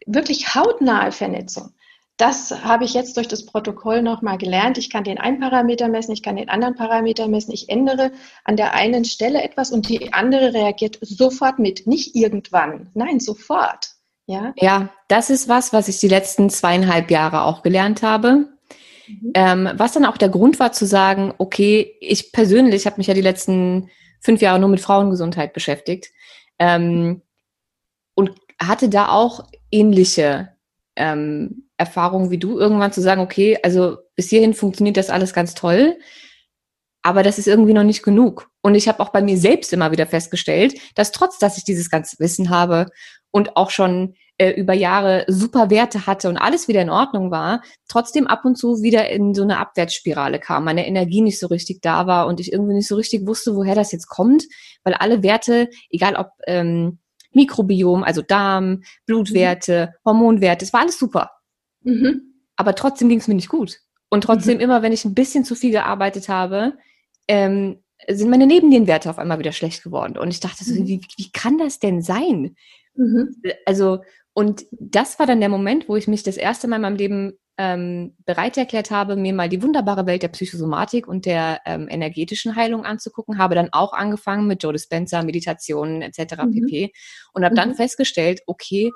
wirklich 0.06 0.56
hautnahe 0.56 1.12
Vernetzung, 1.12 1.74
das 2.18 2.64
habe 2.64 2.84
ich 2.84 2.96
jetzt 2.96 3.16
durch 3.16 3.28
das 3.28 3.46
Protokoll 3.46 4.02
nochmal 4.02 4.40
gelernt. 4.40 4.80
Ich 4.80 4.90
kann 4.90 5.04
den 5.04 5.20
einen 5.20 5.40
Parameter 5.40 5.88
messen, 5.88 6.14
ich 6.14 6.24
kann 6.24 6.36
den 6.36 6.50
anderen 6.50 6.76
Parameter 6.76 7.28
messen. 7.28 7.54
Ich 7.54 7.70
ändere 7.70 8.12
an 8.44 8.58
der 8.58 8.74
einen 8.74 9.06
Stelle 9.06 9.44
etwas 9.44 9.72
und 9.72 9.88
die 9.88 10.14
andere 10.14 10.54
reagiert 10.54 10.98
sofort 11.02 11.60
mit. 11.60 11.86
Nicht 11.86 12.16
irgendwann, 12.16 12.90
nein, 12.96 13.20
sofort. 13.20 13.92
Ja, 14.26 14.54
ja 14.58 14.90
das 15.08 15.30
ist 15.30 15.48
was, 15.48 15.74
was 15.74 15.88
ich 15.88 16.00
die 16.00 16.08
letzten 16.08 16.50
zweieinhalb 16.50 17.12
Jahre 17.12 17.44
auch 17.44 17.62
gelernt 17.62 18.02
habe. 18.02 18.50
Mhm. 19.08 19.32
Ähm, 19.36 19.70
was 19.76 19.94
dann 19.94 20.06
auch 20.06 20.18
der 20.18 20.30
Grund 20.30 20.60
war 20.60 20.72
zu 20.72 20.86
sagen, 20.86 21.34
okay, 21.38 21.96
ich 22.02 22.32
persönlich 22.32 22.88
habe 22.88 22.98
mich 22.98 23.08
ja 23.08 23.14
die 23.14 23.22
letzten 23.22 23.90
fünf 24.22 24.42
Jahre 24.42 24.60
nur 24.60 24.70
mit 24.70 24.82
Frauengesundheit 24.82 25.54
beschäftigt 25.54 26.08
ähm, 26.58 27.22
und 28.16 28.32
hatte 28.60 28.90
da 28.90 29.10
auch 29.10 29.48
ähnliche 29.72 30.50
ähm, 30.96 31.67
Erfahrungen 31.78 32.32
wie 32.32 32.38
du, 32.38 32.60
irgendwann 32.60 32.92
zu 32.92 33.02
sagen, 33.02 33.22
okay, 33.22 33.58
also 33.64 33.98
bis 34.16 34.30
hierhin 34.30 34.54
funktioniert 34.54 34.98
das 34.98 35.10
alles 35.10 35.34
ganz 35.34 35.54
toll, 35.54 35.98
aber 37.04 37.24
das 37.24 37.38
ist 37.38 37.48
irgendwie 37.48 37.74
noch 37.74 37.84
nicht 37.84 38.04
genug. 38.04 38.50
Und 38.62 38.76
ich 38.76 38.88
habe 38.88 39.00
auch 39.00 39.10
bei 39.10 39.22
mir 39.22 39.38
selbst 39.38 39.72
immer 39.72 39.92
wieder 39.92 40.08
festgestellt, 40.08 40.76
dass 40.96 41.12
trotz, 41.12 41.38
dass 41.40 41.58
ich 41.58 41.64
dieses 41.64 41.90
ganze 41.90 42.18
Wissen 42.20 42.50
habe 42.50 42.88
und 43.32 43.56
auch 43.56 43.70
schon 43.70 44.16
äh, 44.38 44.52
über 44.52 44.74
Jahre 44.74 45.26
super 45.28 45.70
Werte 45.70 46.06
hatte 46.06 46.30
und 46.30 46.38
alles 46.38 46.68
wieder 46.68 46.82
in 46.82 46.90
Ordnung 46.90 47.32
war, 47.32 47.62
trotzdem 47.88 48.28
ab 48.28 48.46
und 48.46 48.58
zu 48.58 48.82
wieder 48.82 49.10
in 49.10 49.34
so 49.34 49.44
eine 49.44 49.58
Abwärtsspirale 49.60 50.40
kam, 50.40 50.66
meine 50.66 50.88
Energie 50.88 51.22
nicht 51.22 51.40
so 51.40 51.48
richtig 51.48 51.82
da 51.82 52.08
war 52.08 52.28
und 52.28 52.40
ich 52.40 52.52
irgendwie 52.52 52.74
nicht 52.74 52.88
so 52.88 52.96
richtig 52.96 53.26
wusste, 53.26 53.56
woher 53.56 53.76
das 53.76 53.92
jetzt 53.92 54.08
kommt, 54.08 54.44
weil 54.84 54.94
alle 54.94 55.24
Werte, 55.24 55.70
egal 55.90 56.16
ob 56.16 56.32
ähm, 56.46 57.00
Mikrobiom, 57.32 58.04
also 58.04 58.22
Darm, 58.22 58.84
Blutwerte, 59.06 59.90
mhm. 59.92 60.10
Hormonwerte, 60.10 60.66
es 60.66 60.74
war 60.74 60.82
alles 60.82 61.00
super. 61.00 61.32
Mhm. 61.88 62.34
Aber 62.56 62.76
trotzdem 62.76 63.10
ging 63.10 63.20
es 63.20 63.28
mir 63.28 63.36
nicht 63.36 63.50
gut. 63.50 63.80
Und 64.10 64.24
trotzdem, 64.24 64.56
mhm. 64.56 64.62
immer 64.64 64.82
wenn 64.82 64.94
ich 64.94 65.06
ein 65.06 65.14
bisschen 65.14 65.46
zu 65.46 65.56
viel 65.56 65.72
gearbeitet 65.72 66.30
habe, 66.30 66.74
ähm, 67.28 67.78
sind 68.08 68.30
meine 68.30 68.48
Nebennierenwerte 68.48 69.10
auf 69.10 69.20
einmal 69.20 69.40
wieder 69.40 69.52
schlecht 69.52 69.84
geworden. 69.84 70.18
Und 70.18 70.30
ich 70.30 70.40
dachte 70.40 70.64
so, 70.64 70.74
mhm. 70.74 70.88
wie, 70.88 71.02
wie 71.18 71.32
kann 71.32 71.58
das 71.58 71.80
denn 71.80 72.02
sein? 72.02 72.56
Mhm. 72.96 73.36
Also, 73.66 74.00
und 74.34 74.66
das 74.72 75.20
war 75.20 75.26
dann 75.26 75.40
der 75.40 75.50
Moment, 75.50 75.90
wo 75.90 75.96
ich 75.96 76.08
mich 76.08 76.24
das 76.24 76.38
erste 76.38 76.68
Mal 76.68 76.78
in 76.78 76.82
meinem 76.84 76.96
Leben 76.96 77.34
ähm, 77.58 78.16
bereit 78.26 78.56
erklärt 78.56 78.92
habe, 78.92 79.16
mir 79.16 79.34
mal 79.34 79.50
die 79.50 79.64
wunderbare 79.64 80.06
Welt 80.06 80.22
der 80.22 80.28
Psychosomatik 80.28 81.08
und 81.08 81.26
der 81.26 81.62
ähm, 81.66 81.88
energetischen 81.90 82.56
Heilung 82.56 82.86
anzugucken, 82.86 83.40
habe 83.40 83.56
dann 83.56 83.70
auch 83.72 83.94
angefangen 83.94 84.46
mit 84.46 84.62
Joe 84.62 84.74
Dispenza, 84.74 85.24
Meditationen 85.24 86.04
etc. 86.04 86.44
Mhm. 86.44 86.52
pp. 86.52 86.92
Und 87.34 87.44
habe 87.44 87.56
dann 87.56 87.70
mhm. 87.70 87.76
festgestellt, 87.76 88.42
okay, 88.46 88.92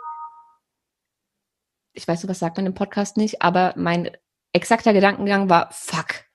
ich 1.93 2.07
weiß, 2.07 2.27
was 2.27 2.39
sagt 2.39 2.57
man 2.57 2.65
im 2.65 2.74
Podcast 2.74 3.17
nicht, 3.17 3.41
aber 3.41 3.74
mein 3.75 4.12
exakter 4.53 4.93
Gedankengang 4.93 5.50
war, 5.50 5.69
fuck. 5.71 6.25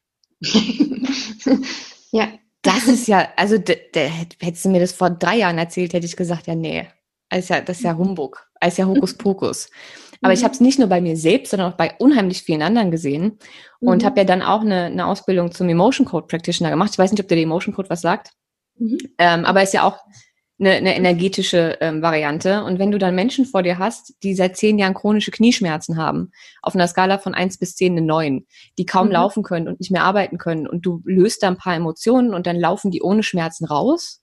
ja. 2.10 2.28
Das 2.62 2.88
ist 2.88 3.06
ja, 3.06 3.28
also 3.36 3.56
hättest 3.94 4.64
du 4.64 4.70
mir 4.70 4.80
das 4.80 4.90
vor 4.90 5.08
drei 5.08 5.36
Jahren 5.36 5.56
erzählt, 5.56 5.92
hätte 5.92 6.06
ich 6.06 6.16
gesagt, 6.16 6.48
ja, 6.48 6.56
nee, 6.56 6.88
das 7.28 7.40
ist 7.40 7.48
ja, 7.50 7.60
das 7.60 7.76
ist 7.76 7.84
ja 7.84 7.96
Humbug, 7.96 8.44
das 8.60 8.72
ist 8.72 8.78
ja 8.78 8.86
Hokuspokus. 8.86 9.70
Aber 10.20 10.32
ich 10.32 10.40
mhm. 10.40 10.44
habe 10.44 10.54
es 10.54 10.60
nicht 10.60 10.80
nur 10.80 10.88
bei 10.88 11.00
mir 11.00 11.16
selbst, 11.16 11.50
sondern 11.50 11.72
auch 11.72 11.76
bei 11.76 11.94
unheimlich 11.98 12.42
vielen 12.42 12.62
anderen 12.62 12.90
gesehen 12.90 13.38
und 13.78 14.02
mhm. 14.02 14.06
habe 14.06 14.18
ja 14.18 14.24
dann 14.24 14.42
auch 14.42 14.62
eine, 14.62 14.86
eine 14.86 15.06
Ausbildung 15.06 15.52
zum 15.52 15.68
Emotion 15.68 16.06
Code 16.06 16.26
Practitioner 16.26 16.70
gemacht. 16.70 16.90
Ich 16.92 16.98
weiß 16.98 17.12
nicht, 17.12 17.20
ob 17.20 17.28
der 17.28 17.38
Emotion 17.38 17.72
Code 17.72 17.90
was 17.90 18.00
sagt, 18.00 18.32
mhm. 18.78 18.98
ähm, 19.18 19.44
aber 19.44 19.62
ist 19.62 19.74
ja 19.74 19.84
auch 19.84 19.98
eine, 20.58 20.70
eine 20.72 20.96
energetische 20.96 21.76
ähm, 21.80 22.02
Variante. 22.02 22.64
Und 22.64 22.78
wenn 22.78 22.90
du 22.90 22.98
dann 22.98 23.14
Menschen 23.14 23.44
vor 23.44 23.62
dir 23.62 23.78
hast, 23.78 24.14
die 24.22 24.34
seit 24.34 24.56
zehn 24.56 24.78
Jahren 24.78 24.94
chronische 24.94 25.30
Knieschmerzen 25.30 25.96
haben, 25.96 26.30
auf 26.62 26.74
einer 26.74 26.88
Skala 26.88 27.18
von 27.18 27.34
eins 27.34 27.58
bis 27.58 27.74
zehn 27.74 27.92
eine 27.92 28.06
neun, 28.06 28.46
die 28.78 28.86
kaum 28.86 29.08
mhm. 29.08 29.12
laufen 29.12 29.42
können 29.42 29.68
und 29.68 29.80
nicht 29.80 29.90
mehr 29.90 30.04
arbeiten 30.04 30.38
können 30.38 30.66
und 30.66 30.86
du 30.86 31.02
löst 31.04 31.42
da 31.42 31.48
ein 31.48 31.58
paar 31.58 31.74
Emotionen 31.74 32.32
und 32.32 32.46
dann 32.46 32.56
laufen 32.56 32.90
die 32.90 33.02
ohne 33.02 33.22
Schmerzen 33.22 33.66
raus. 33.66 34.22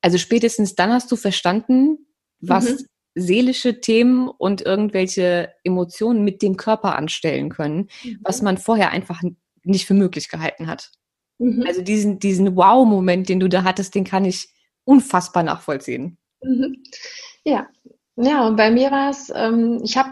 Also 0.00 0.18
spätestens 0.18 0.74
dann 0.74 0.92
hast 0.92 1.10
du 1.12 1.16
verstanden, 1.16 1.98
was 2.40 2.70
mhm. 2.70 2.86
seelische 3.14 3.80
Themen 3.80 4.28
und 4.28 4.62
irgendwelche 4.62 5.52
Emotionen 5.64 6.24
mit 6.24 6.42
dem 6.42 6.56
Körper 6.56 6.96
anstellen 6.96 7.50
können, 7.50 7.88
mhm. 8.02 8.20
was 8.22 8.42
man 8.42 8.56
vorher 8.56 8.90
einfach 8.90 9.22
nicht 9.64 9.86
für 9.86 9.94
möglich 9.94 10.28
gehalten 10.28 10.66
hat. 10.66 10.92
Mhm. 11.38 11.64
Also 11.66 11.82
diesen, 11.82 12.18
diesen 12.18 12.56
Wow-Moment, 12.56 13.28
den 13.28 13.40
du 13.40 13.48
da 13.48 13.64
hattest, 13.64 13.94
den 13.94 14.04
kann 14.04 14.24
ich 14.24 14.53
unfassbar 14.84 15.42
nachvollziehen. 15.42 16.18
Mhm. 16.42 16.82
Ja, 17.44 17.68
ja, 18.16 18.46
und 18.46 18.56
bei 18.56 18.70
mir 18.70 18.90
war 18.90 19.10
es, 19.10 19.32
ähm, 19.34 19.80
ich 19.82 19.96
habe 19.96 20.10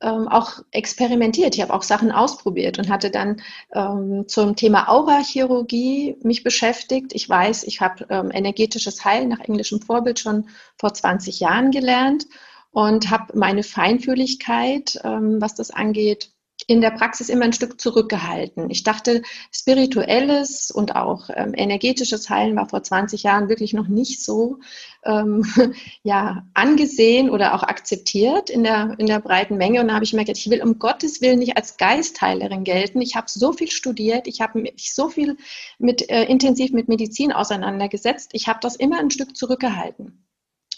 ähm, 0.00 0.28
auch 0.28 0.60
experimentiert, 0.72 1.54
ich 1.54 1.62
habe 1.62 1.72
auch 1.72 1.82
Sachen 1.82 2.12
ausprobiert 2.12 2.78
und 2.78 2.90
hatte 2.90 3.10
dann 3.10 3.40
ähm, 3.72 4.24
zum 4.28 4.56
Thema 4.56 4.88
Aurachirurgie 4.88 6.16
mich 6.22 6.42
beschäftigt. 6.42 7.12
Ich 7.14 7.28
weiß, 7.28 7.64
ich 7.64 7.80
habe 7.80 8.06
ähm, 8.10 8.30
energetisches 8.32 9.04
Heilen 9.04 9.28
nach 9.28 9.40
englischem 9.40 9.80
Vorbild 9.80 10.18
schon 10.18 10.48
vor 10.78 10.92
20 10.92 11.40
Jahren 11.40 11.70
gelernt 11.70 12.26
und 12.70 13.10
habe 13.10 13.38
meine 13.38 13.62
Feinfühligkeit, 13.62 15.00
ähm, 15.04 15.40
was 15.40 15.54
das 15.54 15.70
angeht, 15.70 16.33
in 16.66 16.80
der 16.80 16.90
Praxis 16.90 17.28
immer 17.28 17.44
ein 17.44 17.52
Stück 17.52 17.80
zurückgehalten. 17.80 18.70
Ich 18.70 18.82
dachte, 18.82 19.22
spirituelles 19.50 20.70
und 20.70 20.96
auch 20.96 21.30
ähm, 21.34 21.52
energetisches 21.54 22.30
Heilen 22.30 22.56
war 22.56 22.68
vor 22.68 22.82
20 22.82 23.22
Jahren 23.22 23.48
wirklich 23.48 23.72
noch 23.72 23.88
nicht 23.88 24.22
so 24.22 24.58
ähm, 25.04 25.44
ja, 26.02 26.46
angesehen 26.54 27.30
oder 27.30 27.54
auch 27.54 27.62
akzeptiert 27.62 28.50
in 28.50 28.64
der, 28.64 28.94
in 28.98 29.06
der 29.06 29.20
breiten 29.20 29.56
Menge. 29.56 29.80
Und 29.80 29.88
da 29.88 29.94
habe 29.94 30.04
ich 30.04 30.12
mir 30.12 30.24
gedacht, 30.24 30.38
ich 30.38 30.50
will 30.50 30.62
um 30.62 30.78
Gottes 30.78 31.20
Willen 31.20 31.38
nicht 31.38 31.56
als 31.56 31.76
Geistheilerin 31.76 32.64
gelten. 32.64 33.00
Ich 33.00 33.16
habe 33.16 33.26
so 33.28 33.52
viel 33.52 33.70
studiert, 33.70 34.26
ich 34.26 34.40
habe 34.40 34.60
mich 34.60 34.94
so 34.94 35.08
viel 35.08 35.36
mit, 35.78 36.08
äh, 36.10 36.24
intensiv 36.24 36.72
mit 36.72 36.88
Medizin 36.88 37.32
auseinandergesetzt. 37.32 38.30
Ich 38.32 38.48
habe 38.48 38.60
das 38.62 38.76
immer 38.76 38.98
ein 38.98 39.10
Stück 39.10 39.36
zurückgehalten. 39.36 40.24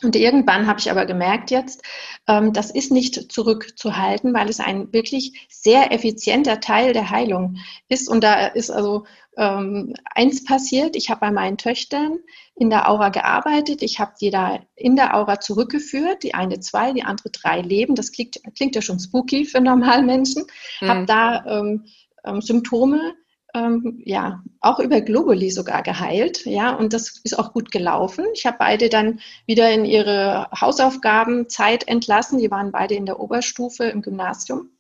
Und 0.03 0.15
irgendwann 0.15 0.67
habe 0.67 0.79
ich 0.79 0.91
aber 0.91 1.07
gemerkt 1.07 1.51
jetzt, 1.51 1.83
ähm, 2.27 2.53
das 2.53 2.71
ist 2.71 2.93
nicht 2.93 3.33
zurückzuhalten, 3.33 4.35
weil 4.35 4.49
es 4.49 4.61
ein 4.61 4.93
wirklich 4.93 5.47
sehr 5.49 5.93
effizienter 5.93 6.61
Teil 6.61 6.93
der 6.93 7.11
Heilung 7.11 7.57
ist. 7.89 8.09
Und 8.09 8.23
da 8.23 8.47
ist 8.47 8.71
also 8.71 9.07
ähm, 9.39 9.95
eins 10.15 10.45
passiert. 10.45 10.97
Ich 10.97 11.09
habe 11.11 11.21
bei 11.21 11.31
meinen 11.31 11.57
Töchtern 11.57 12.19
in 12.55 12.71
der 12.71 12.91
Aura 12.91 13.09
gearbeitet. 13.09 13.83
Ich 13.83 13.99
habe 13.99 14.13
die 14.21 14.31
da 14.31 14.61
in 14.75 14.97
der 14.97 15.17
Aura 15.17 15.41
zurückgeführt. 15.41 16.23
Die 16.23 16.35
eine 16.35 16.61
zwei, 16.61 16.93
die 16.93 17.03
andere 17.03 17.31
drei 17.31 17.61
leben. 17.61 17.95
Das 17.95 18.13
klingt, 18.13 18.39
klingt 18.55 18.75
ja 18.75 18.83
schon 18.83 18.99
spooky 18.99 19.45
für 19.45 19.61
Normalmenschen. 19.61 20.47
Mhm. 20.81 20.89
Habe 20.89 21.07
da 21.07 21.45
ähm, 21.47 21.85
ähm, 22.25 22.41
Symptome 22.43 23.15
ähm, 23.57 24.03
ja, 24.05 24.43
auch 24.61 24.79
über 24.79 25.01
Globally 25.01 25.51
sogar 25.51 25.83
geheilt, 25.83 26.45
ja, 26.45 26.75
und 26.75 26.93
das 26.93 27.21
ist 27.25 27.39
auch 27.39 27.53
gut 27.53 27.71
gelaufen. 27.71 28.27
Ich 28.35 28.45
habe 28.45 28.57
beide 28.59 28.89
dann 28.89 29.21
wieder 29.47 29.71
in 29.73 29.85
ihre 29.85 30.49
Hausaufgabenzeit 30.51 31.89
entlassen. 31.89 32.39
Die 32.39 32.51
waren 32.51 32.73
beide 32.73 32.95
in 32.95 33.07
der 33.07 33.19
Oberstufe 33.19 33.85
im 33.85 34.03
Gymnasium. 34.03 34.71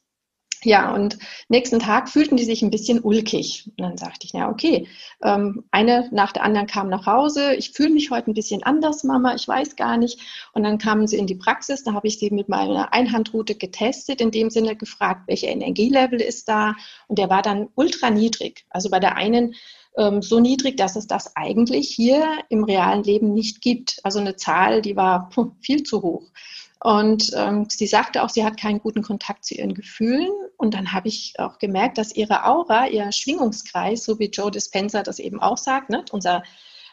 Ja, 0.67 0.93
und 0.93 1.17
nächsten 1.49 1.79
Tag 1.79 2.09
fühlten 2.09 2.37
die 2.37 2.43
sich 2.43 2.61
ein 2.61 2.73
bisschen 2.73 2.99
ulkig. 2.99 3.71
Und 3.79 3.85
dann 3.85 3.97
sagte 3.97 4.27
ich, 4.27 4.33
ja, 4.33 4.51
okay, 4.51 4.89
ähm, 5.23 5.63
eine 5.71 6.09
nach 6.11 6.33
der 6.33 6.43
anderen 6.43 6.67
kam 6.67 6.89
nach 6.89 7.07
Hause. 7.07 7.55
Ich 7.55 7.71
fühle 7.71 7.91
mich 7.91 8.11
heute 8.11 8.33
ein 8.33 8.35
bisschen 8.35 8.65
anders, 8.65 9.05
Mama, 9.05 9.37
ich 9.37 9.47
weiß 9.47 9.77
gar 9.77 9.97
nicht. 9.97 10.19
Und 10.55 10.65
dann 10.65 10.79
kamen 10.79 11.07
sie 11.07 11.19
in 11.19 11.29
die 11.29 11.37
Praxis. 11.37 11.85
Da 11.85 11.93
habe 11.93 12.09
ich 12.09 12.19
sie 12.19 12.33
mit 12.33 12.49
meiner 12.49 12.93
Einhandroute 12.93 13.55
getestet, 13.55 14.21
in 14.21 14.33
dem 14.33 14.51
Sinne 14.51 14.75
gefragt, 14.75 15.29
welche 15.29 15.47
Energielevel 15.47 16.21
ist 16.21 16.49
da. 16.49 16.75
Und 17.07 17.21
der 17.21 17.31
war 17.31 17.43
dann 17.43 17.69
ultra 17.77 18.11
niedrig. 18.11 18.67
Also 18.71 18.91
bei 18.91 18.99
der 18.99 19.15
einen 19.15 19.55
ähm, 19.97 20.21
so 20.21 20.41
niedrig, 20.41 20.77
dass 20.77 20.97
es 20.97 21.07
das 21.07 21.37
eigentlich 21.37 21.91
hier 21.91 22.27
im 22.49 22.65
realen 22.65 23.05
Leben 23.05 23.35
nicht 23.35 23.61
gibt. 23.61 24.01
Also 24.03 24.19
eine 24.19 24.35
Zahl, 24.35 24.83
die 24.83 24.97
war 24.97 25.31
viel 25.61 25.85
zu 25.85 26.03
hoch. 26.03 26.25
Und 26.87 27.33
ähm, 27.35 27.67
sie 27.69 27.89
sagte 27.89 28.23
auch, 28.23 28.29
sie 28.29 28.45
hat 28.45 28.61
keinen 28.61 28.79
guten 28.79 29.03
Kontakt 29.03 29.45
zu 29.45 29.57
ihren 29.57 29.75
Gefühlen. 29.75 30.31
Und 30.57 30.73
dann 30.73 30.93
habe 30.93 31.09
ich 31.09 31.35
auch 31.37 31.59
gemerkt, 31.59 31.99
dass 31.99 32.15
ihre 32.15 32.45
Aura, 32.45 32.87
ihr 32.87 33.11
Schwingungskreis, 33.11 34.05
so 34.05 34.21
wie 34.21 34.31
Joe 34.31 34.53
Dispenza 34.53 35.03
das 35.03 35.19
eben 35.19 35.41
auch 35.43 35.59
sagt, 35.59 35.91
ne, 35.91 36.05
unser, 36.13 36.45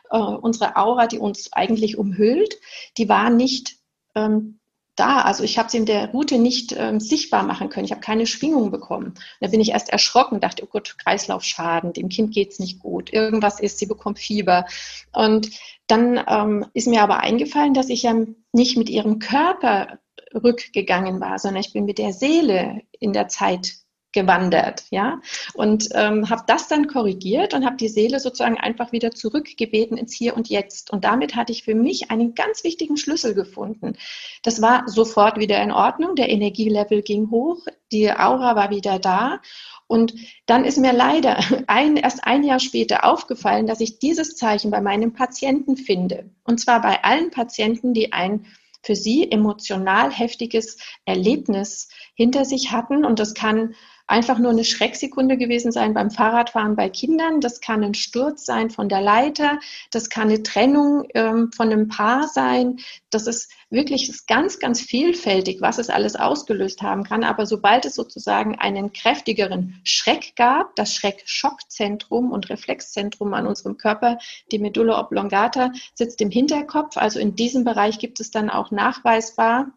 äh, 0.09 0.17
unsere 0.17 0.77
Aura, 0.77 1.05
die 1.05 1.19
uns 1.19 1.53
eigentlich 1.53 1.99
umhüllt, 1.99 2.55
die 2.97 3.07
war 3.07 3.29
nicht 3.29 3.75
ähm, 4.15 4.59
da. 4.95 5.21
Also 5.21 5.43
ich 5.43 5.57
habe 5.57 5.69
sie 5.69 5.77
in 5.77 5.85
der 5.85 6.09
Route 6.11 6.37
nicht 6.37 6.73
ähm, 6.77 6.99
sichtbar 6.99 7.43
machen 7.43 7.69
können. 7.69 7.85
Ich 7.85 7.91
habe 7.91 8.01
keine 8.01 8.25
Schwingung 8.25 8.71
bekommen. 8.71 9.13
Da 9.39 9.47
bin 9.47 9.61
ich 9.61 9.71
erst 9.71 9.89
erschrocken, 9.89 10.39
dachte, 10.39 10.63
oh 10.63 10.69
Gott, 10.69 10.97
Kreislaufschaden, 10.97 11.93
dem 11.93 12.09
Kind 12.09 12.33
geht 12.33 12.51
es 12.51 12.59
nicht 12.59 12.79
gut, 12.79 13.11
irgendwas 13.11 13.59
ist, 13.59 13.79
sie 13.79 13.85
bekommt 13.85 14.19
Fieber. 14.19 14.65
Und 15.13 15.49
dann 15.87 16.23
ähm, 16.27 16.65
ist 16.73 16.87
mir 16.87 17.01
aber 17.01 17.19
eingefallen, 17.19 17.73
dass 17.73 17.89
ich 17.89 18.03
ja 18.03 18.15
nicht 18.51 18.77
mit 18.77 18.89
ihrem 18.89 19.19
Körper 19.19 19.99
rückgegangen 20.33 21.19
war, 21.19 21.39
sondern 21.39 21.61
ich 21.61 21.73
bin 21.73 21.85
mit 21.85 21.97
der 21.97 22.13
Seele 22.13 22.81
in 22.99 23.13
der 23.13 23.27
Zeit 23.27 23.82
gewandert, 24.13 24.85
ja, 24.91 25.19
und 25.53 25.89
ähm, 25.93 26.29
habe 26.29 26.43
das 26.47 26.67
dann 26.67 26.87
korrigiert 26.87 27.53
und 27.53 27.65
habe 27.65 27.75
die 27.75 27.89
Seele 27.89 28.19
sozusagen 28.19 28.57
einfach 28.57 28.91
wieder 28.91 29.11
zurückgebeten 29.11 29.97
ins 29.97 30.13
Hier 30.13 30.35
und 30.37 30.49
Jetzt. 30.49 30.91
Und 30.91 31.03
damit 31.03 31.35
hatte 31.35 31.51
ich 31.51 31.63
für 31.63 31.75
mich 31.75 32.11
einen 32.11 32.35
ganz 32.35 32.63
wichtigen 32.63 32.95
Schlüssel 32.95 33.33
gefunden. 33.33 33.97
Das 34.43 34.61
war 34.61 34.87
sofort 34.87 35.37
wieder 35.39 35.61
in 35.61 35.71
Ordnung, 35.71 36.15
der 36.15 36.29
Energielevel 36.29 37.01
ging 37.01 37.31
hoch, 37.31 37.65
die 37.91 38.11
Aura 38.11 38.55
war 38.55 38.69
wieder 38.69 38.99
da. 38.99 39.41
Und 39.87 40.13
dann 40.45 40.65
ist 40.65 40.77
mir 40.77 40.93
leider 40.93 41.39
ein, 41.67 41.97
erst 41.97 42.25
ein 42.25 42.43
Jahr 42.43 42.59
später 42.59 43.05
aufgefallen, 43.05 43.67
dass 43.67 43.81
ich 43.81 43.99
dieses 43.99 44.35
Zeichen 44.35 44.71
bei 44.71 44.81
meinen 44.81 45.13
Patienten 45.13 45.75
finde. 45.75 46.29
Und 46.43 46.59
zwar 46.59 46.81
bei 46.81 47.03
allen 47.03 47.31
Patienten, 47.31 47.93
die 47.93 48.13
ein 48.13 48.45
für 48.83 48.95
sie 48.95 49.31
emotional 49.31 50.11
heftiges 50.11 50.77
Erlebnis 51.05 51.89
hinter 52.15 52.43
sich 52.45 52.71
hatten. 52.71 53.05
Und 53.05 53.19
das 53.19 53.33
kann 53.33 53.75
einfach 54.07 54.37
nur 54.37 54.51
eine 54.51 54.65
Schrecksekunde 54.65 55.37
gewesen 55.37 55.71
sein 55.71 55.93
beim 55.93 56.11
Fahrradfahren 56.11 56.75
bei 56.75 56.89
Kindern. 56.89 57.39
Das 57.39 57.61
kann 57.61 57.83
ein 57.83 57.93
Sturz 57.93 58.45
sein 58.45 58.69
von 58.69 58.89
der 58.89 59.01
Leiter. 59.01 59.59
Das 59.91 60.09
kann 60.09 60.29
eine 60.29 60.43
Trennung 60.43 61.07
ähm, 61.13 61.51
von 61.51 61.71
einem 61.71 61.87
Paar 61.87 62.27
sein. 62.27 62.77
Das 63.09 63.27
ist 63.27 63.51
wirklich 63.69 64.09
ist 64.09 64.27
ganz, 64.27 64.59
ganz 64.59 64.81
vielfältig, 64.81 65.61
was 65.61 65.77
es 65.77 65.89
alles 65.89 66.15
ausgelöst 66.15 66.81
haben 66.81 67.03
kann. 67.03 67.23
Aber 67.23 67.45
sobald 67.45 67.85
es 67.85 67.95
sozusagen 67.95 68.55
einen 68.55 68.91
kräftigeren 68.91 69.79
Schreck 69.83 70.35
gab, 70.35 70.75
das 70.75 70.93
Schreck-Schockzentrum 70.93 72.31
und 72.31 72.49
Reflexzentrum 72.49 73.33
an 73.33 73.47
unserem 73.47 73.77
Körper, 73.77 74.17
die 74.51 74.59
Medulla 74.59 74.99
oblongata, 74.99 75.71
sitzt 75.93 76.19
im 76.21 76.29
Hinterkopf. 76.29 76.97
Also 76.97 77.19
in 77.19 77.35
diesem 77.35 77.63
Bereich 77.63 77.99
gibt 77.99 78.19
es 78.19 78.31
dann 78.31 78.49
auch 78.49 78.71
nachweisbar 78.71 79.71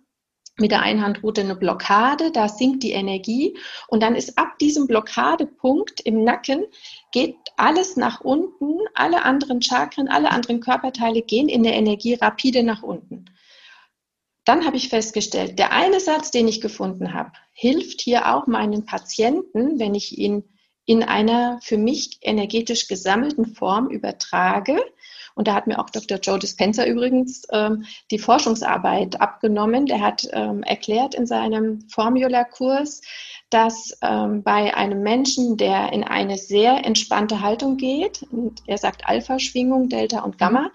mit 0.59 0.71
der 0.71 0.83
Einhandrute 0.83 1.43
eine 1.43 1.55
Blockade, 1.55 2.31
da 2.33 2.49
sinkt 2.49 2.83
die 2.83 2.93
Energie 2.93 3.59
und 3.89 4.03
dann 4.03 4.15
ist 4.15 4.39
ab 4.39 4.59
diesem 4.59 4.87
Blockadepunkt 4.87 6.01
im 6.01 6.25
Nacken 6.25 6.65
geht 7.13 7.37
alles 7.57 7.97
nach 7.97 8.21
unten, 8.21 8.79
alle 8.95 9.25
anderen 9.25 9.61
Chakren, 9.61 10.09
alle 10.09 10.31
anderen 10.31 10.61
Körperteile 10.61 11.23
gehen 11.23 11.49
in 11.49 11.63
der 11.63 11.75
Energie 11.75 12.15
rapide 12.15 12.63
nach 12.63 12.83
unten. 12.83 13.27
Dann 14.45 14.65
habe 14.65 14.77
ich 14.77 14.89
festgestellt, 14.89 15.59
der 15.59 15.73
eine 15.73 16.01
Satz, 16.01 16.31
den 16.31 16.47
ich 16.47 16.61
gefunden 16.61 17.13
habe, 17.13 17.33
hilft 17.53 18.01
hier 18.01 18.35
auch 18.35 18.47
meinen 18.47 18.87
Patienten, 18.87 19.79
wenn 19.79 19.95
ich 19.95 20.17
ihn 20.17 20.45
in 20.85 21.03
einer 21.03 21.59
für 21.63 21.77
mich 21.77 22.19
energetisch 22.23 22.87
gesammelten 22.87 23.47
Form 23.47 23.89
übertrage. 23.89 24.81
Und 25.37 25.49
da 25.49 25.55
hat 25.55 25.67
mir 25.67 25.79
auch 25.79 25.91
Dr. 25.91 26.19
Joe 26.19 26.39
Dispenza 26.39 26.87
übrigens 26.87 27.43
ähm, 27.53 27.85
die 28.11 28.19
Forschungsarbeit 28.19 29.21
abgenommen. 29.21 29.85
Der 29.85 30.01
hat 30.01 30.27
ähm, 30.33 30.63
erklärt 30.63 31.15
in 31.15 31.27
seinem 31.27 31.83
Formula-Kurs, 31.91 33.03
dass 33.51 33.97
ähm, 34.03 34.43
bei 34.43 34.75
einem 34.75 35.03
Menschen, 35.03 35.59
der 35.59 35.93
in 35.93 36.05
eine 36.05 36.39
sehr 36.39 36.87
entspannte 36.87 37.43
Haltung 37.43 37.77
geht, 37.77 38.23
und 38.33 38.63
er 38.67 38.79
sagt 38.79 39.07
Alpha-Schwingung, 39.07 39.91
Delta 39.91 40.21
und 40.21 40.39
Gamma, 40.39 40.71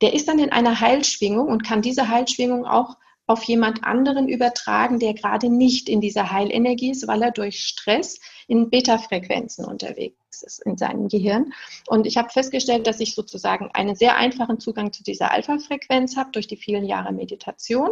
der 0.00 0.14
ist 0.14 0.28
dann 0.28 0.38
in 0.38 0.52
einer 0.52 0.80
Heilschwingung 0.80 1.48
und 1.48 1.64
kann 1.64 1.82
diese 1.82 2.08
Heilschwingung 2.08 2.66
auch 2.66 2.96
auf 3.26 3.42
jemand 3.44 3.84
anderen 3.84 4.28
übertragen, 4.28 4.98
der 4.98 5.14
gerade 5.14 5.48
nicht 5.48 5.88
in 5.88 6.00
dieser 6.00 6.30
Heilenergie 6.30 6.90
ist, 6.90 7.06
weil 7.06 7.22
er 7.22 7.30
durch 7.30 7.64
Stress 7.64 8.20
in 8.46 8.68
Beta-Frequenzen 8.68 9.64
unterwegs 9.64 10.42
ist 10.42 10.60
in 10.66 10.76
seinem 10.76 11.08
Gehirn. 11.08 11.52
Und 11.86 12.06
ich 12.06 12.16
habe 12.16 12.28
festgestellt, 12.28 12.86
dass 12.86 13.00
ich 13.00 13.14
sozusagen 13.14 13.70
einen 13.72 13.94
sehr 13.94 14.16
einfachen 14.16 14.60
Zugang 14.60 14.92
zu 14.92 15.02
dieser 15.02 15.30
Alpha-Frequenz 15.30 16.16
habe 16.16 16.32
durch 16.32 16.46
die 16.46 16.56
vielen 16.56 16.84
Jahre 16.84 17.12
Meditation. 17.12 17.90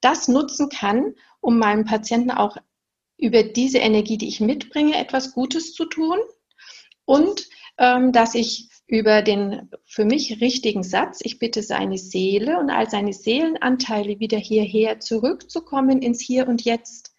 Das 0.00 0.28
nutzen 0.28 0.68
kann, 0.68 1.14
um 1.40 1.58
meinem 1.58 1.84
Patienten 1.84 2.30
auch 2.30 2.56
über 3.16 3.42
diese 3.42 3.78
Energie, 3.78 4.18
die 4.18 4.28
ich 4.28 4.40
mitbringe, 4.40 4.98
etwas 4.98 5.32
Gutes 5.32 5.72
zu 5.72 5.86
tun 5.86 6.18
und 7.06 7.48
ähm, 7.78 8.12
dass 8.12 8.34
ich 8.34 8.68
über 8.86 9.22
den 9.22 9.68
für 9.84 10.04
mich 10.04 10.40
richtigen 10.40 10.82
Satz, 10.82 11.20
ich 11.22 11.38
bitte 11.38 11.62
seine 11.62 11.98
Seele 11.98 12.58
und 12.58 12.70
all 12.70 12.88
seine 12.88 13.12
Seelenanteile 13.12 14.20
wieder 14.20 14.38
hierher 14.38 15.00
zurückzukommen 15.00 16.02
ins 16.02 16.20
Hier 16.20 16.46
und 16.46 16.62
Jetzt. 16.62 17.16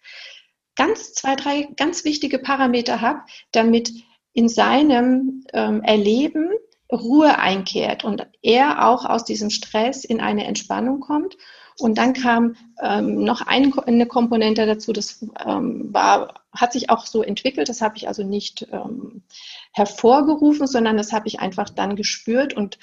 Ganz 0.76 1.12
zwei, 1.12 1.36
drei 1.36 1.68
ganz 1.76 2.04
wichtige 2.04 2.38
Parameter 2.38 3.00
habe, 3.00 3.20
damit 3.52 3.92
in 4.32 4.48
seinem 4.48 5.44
ähm, 5.52 5.82
Erleben 5.82 6.50
Ruhe 6.90 7.38
einkehrt 7.38 8.04
und 8.04 8.26
er 8.40 8.88
auch 8.88 9.04
aus 9.04 9.24
diesem 9.24 9.50
Stress 9.50 10.04
in 10.04 10.20
eine 10.20 10.46
Entspannung 10.46 11.00
kommt. 11.00 11.36
Und 11.78 11.96
dann 11.96 12.12
kam 12.12 12.56
ähm, 12.82 13.22
noch 13.22 13.40
ein, 13.42 13.72
eine 13.86 14.06
Komponente 14.06 14.66
dazu, 14.66 14.92
das 14.92 15.24
ähm, 15.46 15.92
war, 15.92 16.42
hat 16.52 16.72
sich 16.72 16.90
auch 16.90 17.06
so 17.06 17.22
entwickelt, 17.22 17.68
das 17.68 17.80
habe 17.80 17.96
ich 17.96 18.08
also 18.08 18.24
nicht 18.24 18.66
ähm, 18.72 19.22
hervorgerufen, 19.72 20.66
sondern 20.66 20.96
das 20.96 21.12
habe 21.12 21.28
ich 21.28 21.38
einfach 21.38 21.70
dann 21.70 21.94
gespürt 21.94 22.52
und 22.52 22.78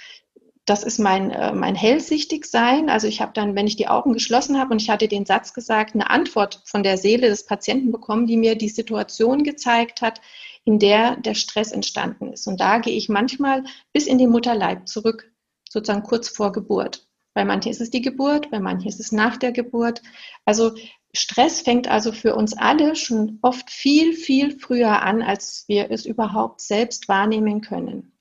das 0.66 0.84
ist 0.84 0.98
mein, 0.98 1.30
äh, 1.30 1.52
mein 1.54 1.76
Hellsichtigsein. 1.76 2.90
Also 2.90 3.08
ich 3.08 3.22
habe 3.22 3.34
dann, 3.34 3.56
wenn 3.56 3.68
ich 3.68 3.76
die 3.76 3.88
Augen 3.88 4.14
geschlossen 4.14 4.58
habe 4.58 4.72
und 4.72 4.82
ich 4.82 4.90
hatte 4.90 5.08
den 5.08 5.26
Satz 5.26 5.54
gesagt, 5.54 5.94
eine 5.94 6.10
Antwort 6.10 6.62
von 6.66 6.82
der 6.82 6.98
Seele 6.98 7.28
des 7.28 7.46
Patienten 7.46 7.92
bekommen, 7.92 8.26
die 8.26 8.38
mir 8.38 8.58
die 8.58 8.70
Situation 8.70 9.44
gezeigt 9.44 10.02
hat, 10.02 10.22
in 10.64 10.80
der 10.80 11.18
der 11.18 11.36
Stress 11.36 11.72
entstanden 11.72 12.34
ist. 12.34 12.48
Und 12.48 12.60
da 12.60 12.80
gehe 12.80 12.96
ich 12.98 13.10
manchmal 13.10 13.64
bis 13.94 14.08
in 14.08 14.18
den 14.18 14.32
Mutterleib 14.32 14.88
zurück, 14.88 15.32
sozusagen 15.70 16.04
kurz 16.04 16.30
vor 16.30 16.52
Geburt. 16.52 17.05
Bei 17.36 17.46
manchen 17.46 17.70
ist 17.70 17.82
es 17.82 17.92
die 17.92 18.02
Geburt, 18.02 18.50
bei 18.50 18.60
manchen 18.60 18.88
ist 18.88 19.00
es 19.00 19.12
nach 19.12 19.36
der 19.36 19.52
Geburt. 19.52 20.02
Also 20.46 20.74
Stress 21.14 21.62
fängt 21.62 21.88
also 21.88 22.14
für 22.14 22.34
uns 22.34 22.58
alle 22.58 22.96
schon 22.96 23.40
oft 23.42 23.70
viel, 23.70 24.14
viel 24.14 24.58
früher 24.58 25.02
an, 25.04 25.22
als 25.22 25.66
wir 25.68 25.92
es 25.92 26.06
überhaupt 26.06 26.62
selbst 26.62 27.10
wahrnehmen 27.10 27.60
können. 27.60 28.14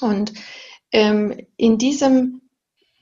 Und 0.00 0.32
ähm, 0.90 1.46
in 1.56 1.78
diesem 1.78 2.42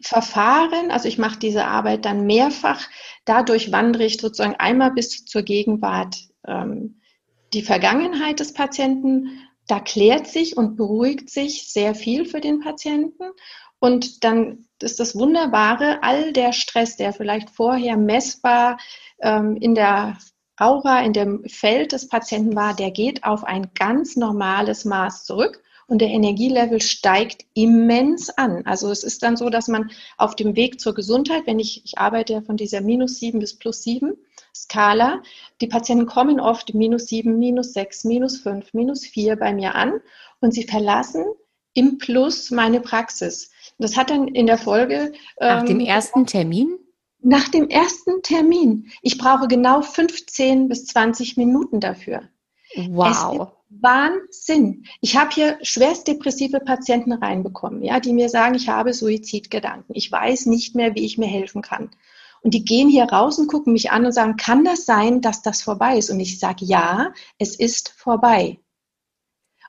Verfahren, 0.02 0.90
also 0.90 1.08
ich 1.08 1.16
mache 1.16 1.38
diese 1.38 1.64
Arbeit 1.64 2.04
dann 2.04 2.26
mehrfach, 2.26 2.86
dadurch 3.24 3.72
wandere 3.72 4.04
ich 4.04 4.20
sozusagen 4.20 4.56
einmal 4.56 4.92
bis 4.92 5.24
zur 5.24 5.42
Gegenwart 5.42 6.16
ähm, 6.46 7.00
die 7.54 7.62
Vergangenheit 7.62 8.40
des 8.40 8.52
Patienten, 8.52 9.48
da 9.66 9.80
klärt 9.80 10.26
sich 10.26 10.58
und 10.58 10.76
beruhigt 10.76 11.30
sich 11.30 11.72
sehr 11.72 11.94
viel 11.94 12.26
für 12.26 12.40
den 12.40 12.60
Patienten. 12.60 13.24
Und 13.80 14.24
dann 14.24 14.66
ist 14.82 15.00
das 15.00 15.16
Wunderbare, 15.16 16.02
all 16.02 16.32
der 16.32 16.52
Stress, 16.52 16.96
der 16.96 17.12
vielleicht 17.12 17.50
vorher 17.50 17.96
messbar 17.96 18.78
ähm, 19.20 19.56
in 19.56 19.74
der 19.74 20.18
Aura, 20.56 21.02
in 21.02 21.12
dem 21.12 21.44
Feld 21.48 21.92
des 21.92 22.08
Patienten 22.08 22.56
war, 22.56 22.74
der 22.74 22.90
geht 22.90 23.24
auf 23.24 23.44
ein 23.44 23.70
ganz 23.74 24.16
normales 24.16 24.84
Maß 24.84 25.24
zurück 25.24 25.62
und 25.86 26.00
der 26.00 26.08
Energielevel 26.08 26.82
steigt 26.82 27.46
immens 27.54 28.28
an. 28.30 28.66
Also 28.66 28.90
es 28.90 29.04
ist 29.04 29.22
dann 29.22 29.36
so, 29.36 29.48
dass 29.50 29.68
man 29.68 29.90
auf 30.16 30.36
dem 30.36 30.56
Weg 30.56 30.80
zur 30.80 30.94
Gesundheit, 30.94 31.46
wenn 31.46 31.58
ich, 31.58 31.84
ich 31.84 31.98
arbeite 31.98 32.34
ja 32.34 32.42
von 32.42 32.56
dieser 32.56 32.80
minus 32.80 33.18
sieben 33.18 33.38
bis 33.38 33.56
plus 33.56 33.82
sieben 33.82 34.14
Skala, 34.54 35.22
die 35.60 35.68
Patienten 35.68 36.06
kommen 36.06 36.40
oft 36.40 36.74
minus 36.74 37.06
sieben, 37.06 37.38
minus 37.38 37.72
sechs, 37.72 38.04
minus 38.04 38.38
fünf, 38.38 38.74
minus 38.74 39.06
vier 39.06 39.36
bei 39.36 39.52
mir 39.52 39.76
an 39.76 40.00
und 40.40 40.52
sie 40.52 40.64
verlassen 40.64 41.24
im 41.72 41.98
Plus 41.98 42.50
meine 42.50 42.80
Praxis. 42.80 43.50
Das 43.78 43.96
hat 43.96 44.10
dann 44.10 44.28
in 44.28 44.46
der 44.46 44.58
Folge. 44.58 45.12
Nach 45.40 45.60
ähm, 45.60 45.66
dem 45.66 45.80
ersten 45.80 46.26
Termin? 46.26 46.78
Nach 47.20 47.48
dem 47.48 47.68
ersten 47.68 48.22
Termin. 48.22 48.90
Ich 49.02 49.18
brauche 49.18 49.48
genau 49.48 49.82
15 49.82 50.68
bis 50.68 50.86
20 50.86 51.36
Minuten 51.36 51.80
dafür. 51.80 52.22
Wow. 52.90 53.52
Wahnsinn. 53.70 54.84
Ich 55.00 55.16
habe 55.16 55.30
hier 55.32 55.58
schwerst 55.62 56.08
depressive 56.08 56.60
Patienten 56.60 57.12
reinbekommen, 57.12 57.82
ja, 57.82 58.00
die 58.00 58.12
mir 58.12 58.28
sagen, 58.28 58.54
ich 58.54 58.68
habe 58.68 58.94
Suizidgedanken. 58.94 59.94
Ich 59.94 60.10
weiß 60.10 60.46
nicht 60.46 60.74
mehr, 60.74 60.94
wie 60.94 61.04
ich 61.04 61.18
mir 61.18 61.26
helfen 61.26 61.62
kann. 61.62 61.90
Und 62.42 62.54
die 62.54 62.64
gehen 62.64 62.88
hier 62.88 63.04
raus 63.04 63.38
und 63.38 63.48
gucken 63.48 63.72
mich 63.72 63.90
an 63.90 64.06
und 64.06 64.12
sagen, 64.12 64.36
kann 64.36 64.64
das 64.64 64.86
sein, 64.86 65.20
dass 65.20 65.42
das 65.42 65.62
vorbei 65.62 65.98
ist? 65.98 66.10
Und 66.10 66.20
ich 66.20 66.38
sage, 66.38 66.64
ja, 66.64 67.12
es 67.38 67.56
ist 67.56 67.94
vorbei. 67.96 68.58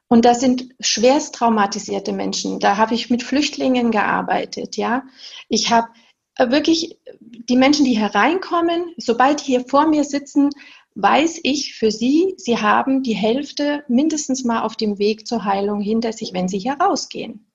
Und 0.09 0.25
das 0.25 0.39
sind 0.41 0.69
schwerst 0.79 1.35
traumatisierte 1.35 2.11
Menschen. 2.11 2.59
Da 2.59 2.77
habe 2.77 2.95
ich 2.95 3.09
mit 3.09 3.23
Flüchtlingen 3.23 3.91
gearbeitet, 3.91 4.75
ja. 4.75 5.03
Ich 5.47 5.71
habe 5.71 5.87
äh, 6.35 6.49
wirklich 6.49 6.99
die 7.21 7.55
Menschen, 7.55 7.85
die 7.85 7.97
hereinkommen, 7.97 8.93
sobald 8.97 9.41
die 9.41 9.45
hier 9.45 9.65
vor 9.67 9.87
mir 9.87 10.03
sitzen, 10.03 10.49
weiß 10.95 11.41
ich 11.43 11.75
für 11.75 11.91
sie, 11.91 12.33
sie 12.37 12.57
haben 12.57 13.03
die 13.03 13.13
Hälfte 13.13 13.83
mindestens 13.87 14.43
mal 14.43 14.63
auf 14.63 14.75
dem 14.75 14.97
Weg 14.97 15.27
zur 15.27 15.45
Heilung 15.45 15.79
hinter 15.79 16.11
sich, 16.11 16.33
wenn 16.33 16.47
sie 16.47 16.59
hier 16.59 16.73
rausgehen. 16.73 17.45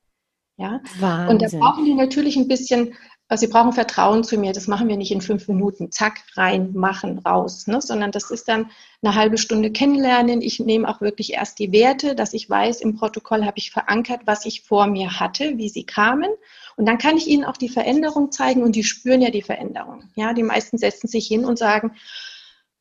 Ja? 0.57 0.81
Wahnsinn. 1.01 1.29
Und 1.29 1.43
da 1.43 1.59
brauchen 1.59 1.85
die 1.85 1.95
natürlich 1.95 2.37
ein 2.37 2.49
bisschen, 2.49 2.95
sie 3.31 3.47
brauchen 3.47 3.73
Vertrauen 3.73 4.23
zu 4.23 4.37
mir. 4.37 4.53
Das 4.53 4.67
machen 4.67 4.89
wir 4.89 4.97
nicht 4.97 5.11
in 5.11 5.21
fünf 5.21 5.49
Minuten. 5.49 5.91
Zack, 5.91 6.23
rein, 6.35 6.73
machen, 6.75 7.19
raus. 7.19 7.67
Ne? 7.67 7.81
Sondern 7.81 8.13
das 8.13 8.31
ist 8.31 8.49
dann 8.49 8.71
eine 9.03 9.15
halbe 9.15 9.39
Stunde 9.39 9.73
kennenlernen. 9.73 10.43
Ich 10.43 10.61
nehme 10.61 10.89
auch 10.89 11.01
wirklich 11.01 11.33
erst 11.33 11.59
die 11.59 11.73
Werte, 11.73 12.15
dass 12.15 12.35
ich 12.35 12.49
weiß, 12.49 12.81
im 12.81 12.97
Protokoll 12.97 13.45
habe 13.45 13.59
ich 13.59 13.71
verankert, 13.71 14.23
was 14.27 14.45
ich 14.45 14.63
vor 14.63 14.87
mir 14.87 15.21
hatte, 15.21 15.57
wie 15.57 15.69
sie 15.69 15.85
kamen. 15.85 16.31
Und 16.77 16.87
dann 16.87 16.99
kann 16.99 17.17
ich 17.17 17.27
ihnen 17.27 17.45
auch 17.45 17.57
die 17.57 17.69
Veränderung 17.69 18.31
zeigen 18.31 18.63
und 18.63 18.77
die 18.77 18.85
spüren 18.85 19.23
ja 19.23 19.31
die 19.31 19.43
Veränderung. 19.43 20.05
Ja, 20.17 20.33
die 20.35 20.43
meisten 20.43 20.77
setzen 20.77 21.09
sich 21.09 21.27
hin 21.27 21.45
und 21.45 21.59
sagen, 21.59 21.93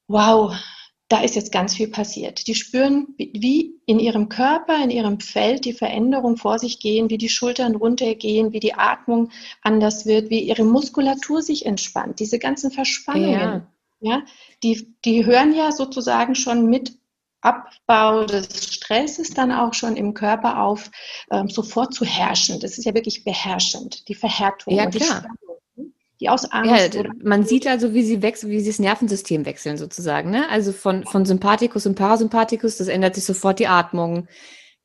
wow, 0.08 0.53
da 1.10 1.22
ist 1.22 1.36
jetzt 1.36 1.52
ganz 1.52 1.76
viel 1.76 1.89
passiert. 1.89 2.48
Die 2.48 2.56
spüren, 2.56 3.08
wie 3.18 3.76
in 3.86 4.00
ihrem 4.00 4.30
Körper, 4.30 4.82
in 4.84 4.89
ihrem 4.89 5.20
Feld 5.20 5.66
die 5.66 5.74
Veränderung 5.74 6.38
vor 6.38 6.60
sich 6.60 6.80
gehen, 6.80 7.10
wie 7.10 7.18
die 7.18 7.30
Schultern 7.30 7.76
runtergehen, 7.76 8.54
wie 8.54 8.60
die 8.60 8.74
Atmung 8.74 9.30
anders 9.62 10.06
wird, 10.06 10.30
wie 10.30 10.39
ihre 10.39 10.63
Muskulatur 10.63 11.42
sich 11.42 11.66
entspannt, 11.66 12.20
diese 12.20 12.39
ganzen 12.39 12.72
Verspannungen. 12.72 13.68
Ja. 14.00 14.12
ja 14.18 14.22
die, 14.63 14.96
die 15.06 15.26
hören 15.26 15.54
ja 15.54 15.72
sozusagen 15.72 16.36
schon 16.36 16.70
mit 16.70 16.98
Abbau 17.42 18.24
des 18.24 18.74
Stresses 18.74 19.32
dann 19.32 19.52
auch 19.52 19.74
schon 19.74 19.98
im 19.98 20.13
Körper 20.13 20.62
auf, 20.63 20.89
ähm, 21.30 21.50
sofort 21.50 21.94
zu 21.94 22.06
herrschen. 22.06 22.60
Das 22.62 22.78
ist 22.78 22.86
ja 22.86 22.94
wirklich 22.94 23.26
beherrschend, 23.26 24.08
die 24.08 24.16
Verhärtung. 24.16 24.74
Ja, 24.74 24.86
klar. 24.89 25.22
Die, 25.22 25.54
die 26.23 26.29
aus 26.29 26.49
Angst. 26.51 26.95
Ja, 26.95 27.03
man 27.21 27.43
sieht 27.43 27.67
also, 27.67 27.93
wie 27.93 28.03
sie 28.03 28.21
wechseln, 28.21 28.49
wie 28.49 28.62
sie 28.62 28.69
das 28.69 28.79
Nervensystem 28.79 29.45
wechseln 29.45 29.77
sozusagen. 29.77 30.31
Ne? 30.31 30.49
Also 30.49 30.71
von, 30.71 31.03
von 31.03 31.25
Sympathikus 31.25 31.86
und 31.86 31.95
Parasympathikus, 31.95 32.77
das 32.77 32.88
ändert 32.88 33.15
sich 33.15 33.25
sofort 33.25 33.59
die 33.59 33.67
Atmung. 33.67 34.27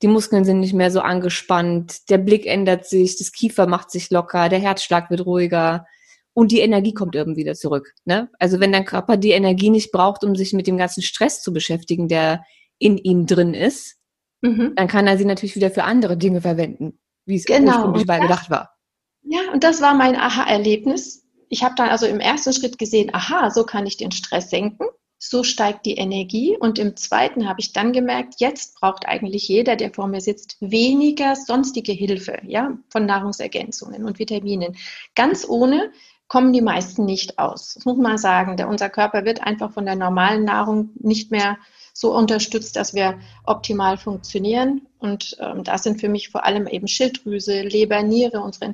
Die 0.03 0.09
Muskeln 0.09 0.45
sind 0.45 0.61
nicht 0.61 0.75
mehr 0.75 0.91
so 0.91 1.01
angespannt, 1.01 2.11
der 2.11 2.19
Blick 2.19 2.47
ändert 2.47 2.87
sich, 2.87 3.19
das 3.19 3.33
Kiefer 3.33 3.67
macht 3.67 3.91
sich 3.91 4.11
locker, 4.11 4.49
der 4.49 4.59
Herzschlag 4.59 5.11
wird 5.11 5.27
ruhiger 5.27 5.87
und 6.35 6.53
die 6.53 6.61
Energie 6.61 6.95
kommt 6.95 7.15
irgendwie 7.15 7.41
wieder 7.41 7.55
zurück. 7.55 7.95
Ne? 8.05 8.29
Also 8.39 8.61
wenn 8.61 8.73
dein 8.73 8.85
Körper 8.85 9.17
die 9.17 9.31
Energie 9.31 9.71
nicht 9.71 9.91
braucht, 9.93 10.25
um 10.25 10.37
sich 10.37 10.53
mit 10.53 10.67
dem 10.67 10.77
ganzen 10.77 11.03
Stress 11.03 11.43
zu 11.43 11.53
beschäftigen, 11.53 12.09
der 12.09 12.45
in 12.79 12.97
ihm 12.97 13.27
drin 13.27 13.55
ist, 13.55 13.97
mhm. 14.41 14.73
dann 14.77 14.89
kann 14.89 15.07
er 15.07 15.19
sie 15.19 15.25
natürlich 15.25 15.57
wieder 15.57 15.71
für 15.71 15.85
andere 15.85 16.17
Dinge 16.17 16.41
verwenden, 16.41 16.99
wie 17.27 17.37
es 17.37 17.45
genau. 17.45 17.73
ursprünglich 17.73 18.07
mal 18.07 18.21
gedacht 18.21 18.51
war. 18.51 18.75
Ja, 19.23 19.53
und 19.53 19.65
das 19.65 19.81
war 19.81 19.95
mein 19.95 20.17
Aha-Erlebnis. 20.17 21.28
Ich 21.49 21.63
habe 21.63 21.75
dann 21.77 21.89
also 21.89 22.07
im 22.07 22.21
ersten 22.21 22.53
Schritt 22.53 22.79
gesehen, 22.79 23.15
aha, 23.15 23.51
so 23.51 23.65
kann 23.65 23.87
ich 23.87 23.97
den 23.97 24.13
Stress 24.13 24.51
senken. 24.51 24.87
So 25.21 25.43
steigt 25.43 25.85
die 25.85 25.97
Energie. 25.97 26.57
Und 26.57 26.79
im 26.79 26.97
zweiten 26.97 27.49
habe 27.49 27.61
ich 27.61 27.73
dann 27.73 27.93
gemerkt, 27.93 28.35
jetzt 28.39 28.79
braucht 28.79 29.07
eigentlich 29.07 29.49
jeder, 29.49 29.75
der 29.75 29.93
vor 29.93 30.07
mir 30.07 30.21
sitzt, 30.21 30.57
weniger 30.61 31.35
sonstige 31.35 31.93
Hilfe, 31.93 32.39
ja, 32.47 32.79
von 32.91 33.05
Nahrungsergänzungen 33.05 34.05
und 34.05 34.19
Vitaminen. 34.21 34.77
Ganz 35.17 35.49
ohne 35.49 35.91
kommen 36.29 36.53
die 36.53 36.61
meisten 36.61 37.05
nicht 37.05 37.39
aus. 37.39 37.75
Das 37.75 37.85
muss 37.85 37.97
man 37.97 38.19
sagen. 38.19 38.57
Der, 38.57 38.69
unser 38.69 38.91
Körper 38.91 39.25
wird 39.25 39.43
einfach 39.43 39.73
von 39.73 39.87
der 39.87 39.97
normalen 39.97 40.45
Nahrung 40.45 40.91
nicht 41.01 41.31
mehr 41.33 41.59
so 41.95 42.15
unterstützt, 42.15 42.77
dass 42.77 42.95
wir 42.95 43.19
optimal 43.45 43.97
funktionieren. 43.97 44.87
Und 44.99 45.37
ähm, 45.41 45.65
das 45.65 45.83
sind 45.83 46.01
für 46.01 46.09
mich 46.09 46.29
vor 46.29 46.45
allem 46.45 46.69
eben 46.69 46.87
Schilddrüse, 46.87 47.63
Leber, 47.63 48.05
Niere, 48.05 48.41
unsere 48.41 48.67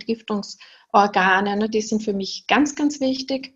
Entgiftungsorgane. 0.95 1.57
Ne, 1.57 1.69
die 1.69 1.83
sind 1.83 2.03
für 2.03 2.13
mich 2.13 2.47
ganz, 2.47 2.75
ganz 2.75 3.01
wichtig 3.01 3.55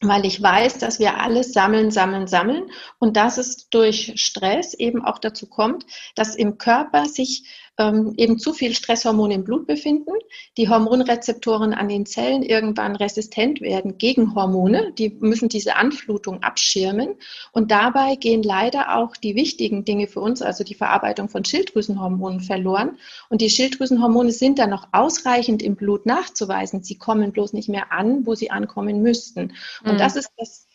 weil 0.00 0.24
ich 0.24 0.40
weiß, 0.40 0.78
dass 0.78 1.00
wir 1.00 1.18
alles 1.18 1.52
sammeln, 1.52 1.90
sammeln, 1.90 2.28
sammeln 2.28 2.70
und 3.00 3.16
dass 3.16 3.36
es 3.36 3.68
durch 3.68 4.12
Stress 4.14 4.74
eben 4.74 5.04
auch 5.04 5.18
dazu 5.18 5.48
kommt, 5.48 5.86
dass 6.14 6.36
im 6.36 6.56
Körper 6.56 7.06
sich 7.06 7.67
ähm, 7.78 8.14
eben 8.16 8.38
zu 8.38 8.52
viel 8.52 8.74
Stresshormone 8.74 9.34
im 9.34 9.44
Blut 9.44 9.66
befinden, 9.66 10.12
die 10.56 10.68
Hormonrezeptoren 10.68 11.72
an 11.72 11.88
den 11.88 12.06
Zellen 12.06 12.42
irgendwann 12.42 12.96
resistent 12.96 13.60
werden 13.60 13.98
gegen 13.98 14.34
Hormone, 14.34 14.92
die 14.98 15.10
müssen 15.20 15.48
diese 15.48 15.76
Anflutung 15.76 16.42
abschirmen 16.42 17.14
und 17.52 17.70
dabei 17.70 18.16
gehen 18.16 18.42
leider 18.42 18.96
auch 18.96 19.16
die 19.16 19.36
wichtigen 19.36 19.84
Dinge 19.84 20.08
für 20.08 20.20
uns, 20.20 20.42
also 20.42 20.64
die 20.64 20.74
Verarbeitung 20.74 21.28
von 21.28 21.44
Schilddrüsenhormonen 21.44 22.40
verloren 22.40 22.98
und 23.28 23.40
die 23.40 23.50
Schilddrüsenhormone 23.50 24.32
sind 24.32 24.58
dann 24.58 24.70
noch 24.70 24.88
ausreichend 24.92 25.62
im 25.62 25.76
Blut 25.76 26.04
nachzuweisen, 26.04 26.82
sie 26.82 26.98
kommen 26.98 27.32
bloß 27.32 27.52
nicht 27.52 27.68
mehr 27.68 27.92
an, 27.92 28.26
wo 28.26 28.34
sie 28.34 28.50
ankommen 28.50 29.02
müssten 29.02 29.52
und 29.84 29.94
mhm. 29.94 29.98
das 29.98 30.16
ist 30.16 30.30
das 30.36 30.68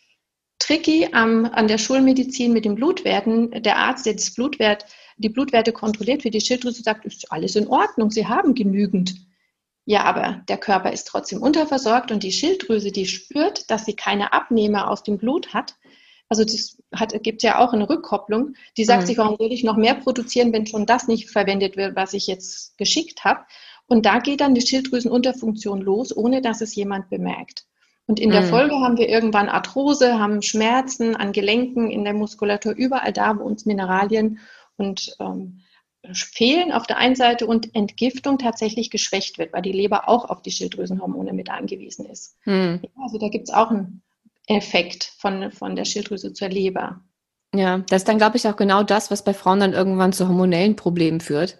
tricky 0.58 1.08
am, 1.12 1.44
an 1.44 1.68
der 1.68 1.78
Schulmedizin 1.78 2.52
mit 2.52 2.64
den 2.64 2.74
Blutwerten. 2.74 3.50
Der 3.62 3.76
Arzt, 3.76 4.06
der 4.06 4.14
das 4.14 4.32
Blutwert 4.32 4.86
die 5.16 5.28
Blutwerte 5.28 5.72
kontrolliert 5.72 6.22
für 6.22 6.30
die 6.30 6.40
Schilddrüse, 6.40 6.82
sagt, 6.82 7.04
ist 7.04 7.30
alles 7.30 7.56
in 7.56 7.68
Ordnung, 7.68 8.10
Sie 8.10 8.26
haben 8.26 8.54
genügend. 8.54 9.14
Ja, 9.86 10.04
aber 10.04 10.42
der 10.48 10.56
Körper 10.56 10.92
ist 10.92 11.06
trotzdem 11.06 11.42
unterversorgt 11.42 12.10
und 12.10 12.22
die 12.22 12.32
Schilddrüse, 12.32 12.90
die 12.90 13.06
spürt, 13.06 13.70
dass 13.70 13.84
sie 13.84 13.94
keine 13.94 14.32
Abnehmer 14.32 14.90
aus 14.90 15.02
dem 15.02 15.18
Blut 15.18 15.52
hat. 15.52 15.76
Also 16.30 16.42
das 16.42 16.78
gibt 17.22 17.42
ja 17.42 17.58
auch 17.58 17.74
eine 17.74 17.88
Rückkopplung. 17.88 18.54
Die 18.78 18.84
sagt 18.84 19.02
mhm. 19.02 19.06
sich, 19.06 19.18
warum 19.18 19.36
soll 19.36 19.52
ich 19.52 19.62
noch 19.62 19.76
mehr 19.76 19.94
produzieren, 19.94 20.54
wenn 20.54 20.66
schon 20.66 20.86
das 20.86 21.06
nicht 21.06 21.30
verwendet 21.30 21.76
wird, 21.76 21.96
was 21.96 22.14
ich 22.14 22.26
jetzt 22.26 22.78
geschickt 22.78 23.24
habe. 23.24 23.40
Und 23.86 24.06
da 24.06 24.20
geht 24.20 24.40
dann 24.40 24.54
die 24.54 24.66
Schilddrüsenunterfunktion 24.66 25.82
los, 25.82 26.16
ohne 26.16 26.40
dass 26.40 26.62
es 26.62 26.74
jemand 26.74 27.10
bemerkt. 27.10 27.66
Und 28.06 28.20
in 28.20 28.30
der 28.30 28.42
mhm. 28.42 28.46
Folge 28.46 28.74
haben 28.76 28.96
wir 28.96 29.08
irgendwann 29.08 29.48
Arthrose, 29.48 30.18
haben 30.18 30.40
Schmerzen 30.40 31.14
an 31.14 31.32
Gelenken, 31.32 31.90
in 31.90 32.04
der 32.04 32.14
Muskulatur, 32.14 32.74
überall 32.74 33.12
da, 33.12 33.38
wo 33.38 33.44
uns 33.44 33.66
Mineralien 33.66 34.40
und 34.76 35.16
ähm, 35.20 35.60
Fehlen 36.12 36.72
auf 36.72 36.86
der 36.86 36.98
einen 36.98 37.16
Seite 37.16 37.46
und 37.46 37.74
Entgiftung 37.74 38.38
tatsächlich 38.38 38.90
geschwächt 38.90 39.38
wird, 39.38 39.52
weil 39.52 39.62
die 39.62 39.72
Leber 39.72 40.08
auch 40.08 40.28
auf 40.28 40.42
die 40.42 40.50
Schilddrüsenhormone 40.50 41.32
mit 41.32 41.50
angewiesen 41.50 42.06
ist. 42.06 42.36
Hm. 42.42 42.82
also 43.02 43.18
da 43.18 43.28
gibt 43.28 43.48
es 43.48 43.54
auch 43.54 43.70
einen 43.70 44.02
Effekt 44.46 45.04
von, 45.18 45.50
von 45.50 45.76
der 45.76 45.86
Schilddrüse 45.86 46.32
zur 46.34 46.48
Leber. 46.48 47.00
Ja, 47.54 47.78
das 47.88 48.02
ist 48.02 48.08
dann, 48.08 48.18
glaube 48.18 48.36
ich, 48.36 48.46
auch 48.48 48.56
genau 48.56 48.82
das, 48.82 49.10
was 49.10 49.24
bei 49.24 49.32
Frauen 49.32 49.60
dann 49.60 49.72
irgendwann 49.72 50.12
zu 50.12 50.28
hormonellen 50.28 50.76
Problemen 50.76 51.20
führt. 51.20 51.56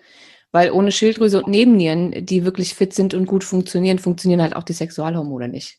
Weil 0.53 0.71
ohne 0.71 0.93
Schilddrüse 0.93 1.43
und 1.43 1.49
Nebennieren, 1.49 2.27
die 2.27 2.45
wirklich 2.45 2.75
fit 2.75 2.93
sind 2.93 3.15
und 3.15 3.27
gut 3.27 3.43
funktionieren, 3.43 3.99
funktionieren 3.99 4.43
halt 4.43 4.55
auch 4.55 4.63
die 4.63 4.73
Sexualhormone 4.73 5.49
nicht. 5.49 5.79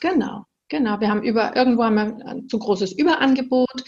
Genau. 0.00 0.44
Genau, 0.70 0.98
wir 1.00 1.10
haben 1.10 1.24
über, 1.24 1.56
irgendwo 1.56 1.82
haben 1.82 1.96
wir 1.96 2.26
ein 2.26 2.48
zu 2.48 2.56
großes 2.56 2.92
Überangebot. 2.92 3.82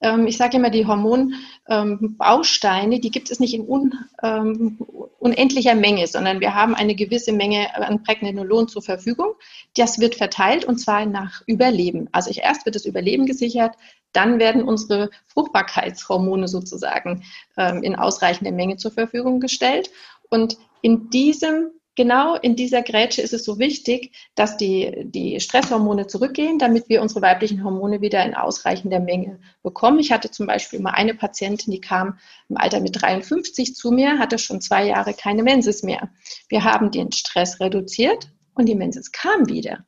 Ähm, 0.00 0.28
ich 0.28 0.36
sage 0.36 0.58
immer, 0.58 0.70
die 0.70 0.86
Hormonbausteine, 0.86 2.94
ähm, 2.94 3.00
die 3.00 3.10
gibt 3.10 3.32
es 3.32 3.40
nicht 3.40 3.54
in 3.54 3.68
un, 3.68 3.92
ähm, 4.22 4.78
unendlicher 5.18 5.74
Menge, 5.74 6.06
sondern 6.06 6.38
wir 6.38 6.54
haben 6.54 6.76
eine 6.76 6.94
gewisse 6.94 7.32
Menge 7.32 7.74
an 7.74 8.04
Pregnenolon 8.04 8.68
zur 8.68 8.82
Verfügung. 8.82 9.32
Das 9.76 9.98
wird 9.98 10.14
verteilt 10.14 10.64
und 10.64 10.78
zwar 10.78 11.06
nach 11.06 11.42
Überleben. 11.48 12.08
Also 12.12 12.30
erst 12.30 12.66
wird 12.66 12.76
das 12.76 12.84
Überleben 12.84 13.26
gesichert, 13.26 13.74
dann 14.12 14.38
werden 14.38 14.62
unsere 14.62 15.10
Fruchtbarkeitshormone 15.26 16.46
sozusagen 16.46 17.24
ähm, 17.56 17.82
in 17.82 17.96
ausreichender 17.96 18.52
Menge 18.52 18.76
zur 18.76 18.92
Verfügung 18.92 19.40
gestellt. 19.40 19.90
Und 20.30 20.56
in 20.82 21.10
diesem 21.10 21.72
genau 21.98 22.36
in 22.36 22.54
dieser 22.54 22.82
Grätsche 22.82 23.22
ist 23.22 23.32
es 23.32 23.44
so 23.44 23.58
wichtig, 23.58 24.12
dass 24.36 24.56
die, 24.56 25.02
die 25.04 25.40
Stresshormone 25.40 26.06
zurückgehen, 26.06 26.60
damit 26.60 26.88
wir 26.88 27.02
unsere 27.02 27.22
weiblichen 27.22 27.64
Hormone 27.64 28.00
wieder 28.00 28.24
in 28.24 28.34
ausreichender 28.34 29.00
Menge 29.00 29.40
bekommen. 29.64 29.98
Ich 29.98 30.12
hatte 30.12 30.30
zum 30.30 30.46
Beispiel 30.46 30.78
mal 30.78 30.92
eine 30.92 31.14
Patientin, 31.14 31.72
die 31.72 31.80
kam 31.80 32.16
im 32.48 32.56
Alter 32.56 32.78
mit 32.78 33.02
53 33.02 33.74
zu 33.74 33.90
mir, 33.90 34.20
hatte 34.20 34.38
schon 34.38 34.60
zwei 34.60 34.86
Jahre 34.86 35.12
keine 35.12 35.42
Menses 35.42 35.82
mehr. 35.82 36.08
Wir 36.48 36.62
haben 36.62 36.92
den 36.92 37.10
Stress 37.10 37.58
reduziert 37.58 38.30
und 38.54 38.66
die 38.66 38.76
Menses 38.76 39.10
kam 39.10 39.48
wieder. 39.48 39.84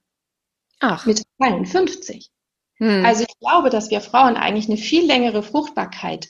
Ach. 0.80 1.06
Mit 1.06 1.22
52. 1.36 2.28
Hm. 2.78 3.06
Also 3.06 3.22
ich 3.22 3.38
glaube, 3.38 3.70
dass 3.70 3.90
wir 3.90 4.00
Frauen 4.00 4.36
eigentlich 4.36 4.68
eine 4.68 4.78
viel 4.78 5.06
längere 5.06 5.44
Fruchtbarkeit 5.44 6.28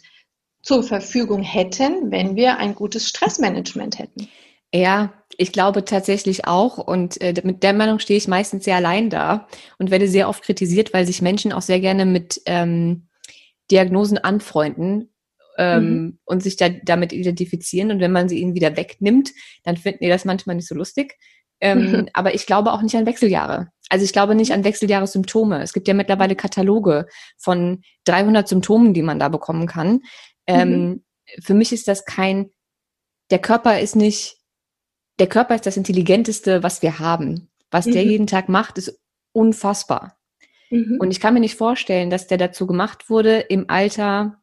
zur 0.63 0.83
Verfügung 0.83 1.43
hätten, 1.43 2.11
wenn 2.11 2.37
wir 2.37 2.59
ein 2.59 2.75
gutes 2.75 3.09
Stressmanagement 3.09 3.99
hätten. 3.99 4.29
Ja, 4.73 5.13
ich 5.37 5.53
glaube 5.53 5.85
tatsächlich 5.85 6.47
auch. 6.47 6.79
Und 6.79 7.21
äh, 7.21 7.35
mit 7.45 7.63
der 7.63 7.73
Meinung 7.73 7.99
stehe 7.99 8.19
ich 8.19 8.29
meistens 8.29 8.65
sehr 8.65 8.77
allein 8.77 9.11
da 9.11 9.49
und 9.79 9.91
werde 9.91 10.09
sehr 10.09 10.29
oft 10.29 10.43
kritisiert, 10.43 10.93
weil 10.93 11.07
sich 11.07 11.23
Menschen 11.23 11.53
auch 11.53 11.63
sehr 11.63 11.81
gerne 11.81 12.07
mit 12.07 12.41
ähm, 12.47 13.09
Diagnosen 13.71 14.19
anfreunden 14.19 15.13
ähm, 15.59 15.83
mhm. 15.83 16.19
und 16.25 16.43
sich 16.43 16.57
da, 16.57 16.69
damit 16.69 17.13
identifizieren. 17.13 17.91
Und 17.91 18.01
wenn 18.01 18.13
man 18.13 18.29
sie 18.29 18.39
ihnen 18.39 18.55
wieder 18.55 18.77
wegnimmt, 18.77 19.31
dann 19.65 19.77
finden 19.77 20.05
die 20.05 20.11
das 20.11 20.25
manchmal 20.25 20.57
nicht 20.57 20.69
so 20.69 20.75
lustig. 20.75 21.17
Ähm, 21.61 22.09
aber 22.13 22.35
ich 22.35 22.47
glaube 22.47 22.73
auch 22.73 22.83
nicht 22.83 22.97
an 22.97 23.07
Wechseljahre. 23.07 23.69
Also 23.89 24.05
ich 24.05 24.13
glaube 24.13 24.37
nicht 24.37 24.53
an 24.53 24.63
Wechseljahressymptome. 24.63 25.63
Es 25.63 25.73
gibt 25.73 25.89
ja 25.89 25.95
mittlerweile 25.95 26.37
Kataloge 26.37 27.07
von 27.39 27.83
300 28.05 28.47
Symptomen, 28.47 28.95
die 28.95 29.03
man 29.03 29.19
da 29.19 29.29
bekommen 29.29 29.67
kann. 29.67 30.03
Ähm, 30.47 30.89
mhm. 30.89 31.05
Für 31.43 31.55
mich 31.55 31.73
ist 31.73 31.89
das 31.89 32.05
kein, 32.05 32.51
der 33.31 33.41
Körper 33.41 33.81
ist 33.81 33.97
nicht 33.97 34.40
der 35.21 35.29
Körper 35.29 35.55
ist 35.55 35.67
das 35.67 35.77
Intelligenteste, 35.77 36.63
was 36.63 36.83
wir 36.83 36.99
haben. 36.99 37.49
Was 37.71 37.87
mhm. 37.87 37.93
der 37.93 38.05
jeden 38.05 38.27
Tag 38.27 38.49
macht, 38.49 38.79
ist 38.79 38.99
unfassbar. 39.33 40.17
Mhm. 40.71 40.97
Und 40.99 41.11
ich 41.11 41.21
kann 41.21 41.35
mir 41.35 41.41
nicht 41.41 41.57
vorstellen, 41.57 42.11
dass 42.11 42.27
der 42.27 42.39
dazu 42.39 42.67
gemacht 42.67 43.11
wurde, 43.11 43.39
im 43.39 43.69
Alter 43.69 44.41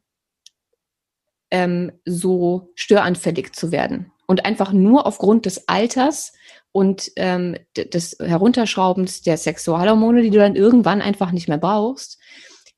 ähm, 1.52 1.92
so 2.06 2.72
störanfällig 2.76 3.54
zu 3.54 3.72
werden. 3.72 4.12
Und 4.28 4.46
einfach 4.46 4.74
nur 4.74 5.06
aufgrund 5.06 5.46
des 5.46 5.68
Alters 5.68 6.34
und 6.74 7.12
ähm, 7.16 7.56
des 7.76 8.18
Herunterschraubens 8.20 9.22
der 9.22 9.38
Sexualhormone, 9.38 10.22
die 10.22 10.30
du 10.30 10.38
dann 10.38 10.56
irgendwann 10.56 11.02
einfach 11.02 11.32
nicht 11.32 11.48
mehr 11.48 11.58
brauchst, 11.58 12.20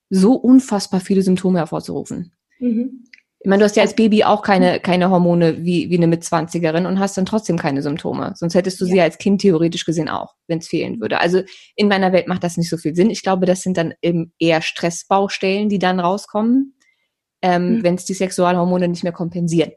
so 0.09 0.33
unfassbar 0.33 0.99
viele 0.99 1.23
Symptome 1.23 1.59
hervorzurufen. 1.59 2.33
Mhm. 2.59 3.05
Ich 3.41 3.47
meine, 3.47 3.62
du 3.62 3.65
hast 3.65 3.78
ja 3.78 3.84
als 3.84 3.95
Baby 3.95 4.25
auch 4.25 4.41
keine, 4.41 4.82
keine 4.82 5.10
Hormone 5.10 5.63
wie, 5.63 5.89
wie 5.89 5.95
eine 5.95 6.08
Mitzwanzigerin 6.08 6.86
und 6.86 6.99
hast 6.99 7.17
dann 7.17 7.25
trotzdem 7.25 7.58
keine 7.58 7.82
Symptome. 7.82 8.34
Sonst 8.36 8.54
hättest 8.54 8.82
du 8.82 8.86
ja. 8.86 8.91
sie 8.91 9.02
als 9.02 9.17
Kind 9.17 9.39
theoretisch 9.41 9.86
gesehen 9.86 10.10
auch, 10.10 10.36
wenn 10.47 10.60
es 10.60 10.67
fehlen 10.67 10.99
würde. 10.99 11.21
Also 11.21 11.43
in 11.75 11.88
meiner 11.88 12.12
Welt 12.12 12.28
macht 12.28 12.43
das 12.43 12.58
nicht 12.58 12.69
so 12.69 12.75
viel 12.75 12.95
Sinn. 12.95 13.10
Ich 13.10 13.23
glaube, 13.23 13.45
das 13.45 13.62
sind 13.62 13.78
dann 13.78 13.93
eben 14.02 14.34
eher 14.39 14.62
Stressbaustellen, 14.62 15.69
die 15.69 15.80
dann 15.80 16.02
rauskommen, 16.02 16.75
ähm, 17.41 17.78
mhm. 17.78 17.84
wenn 17.84 17.95
es 17.95 18.04
die 18.04 18.13
Sexualhormone 18.13 18.89
nicht 18.89 19.04
mehr 19.04 19.13
kompensieren. 19.13 19.71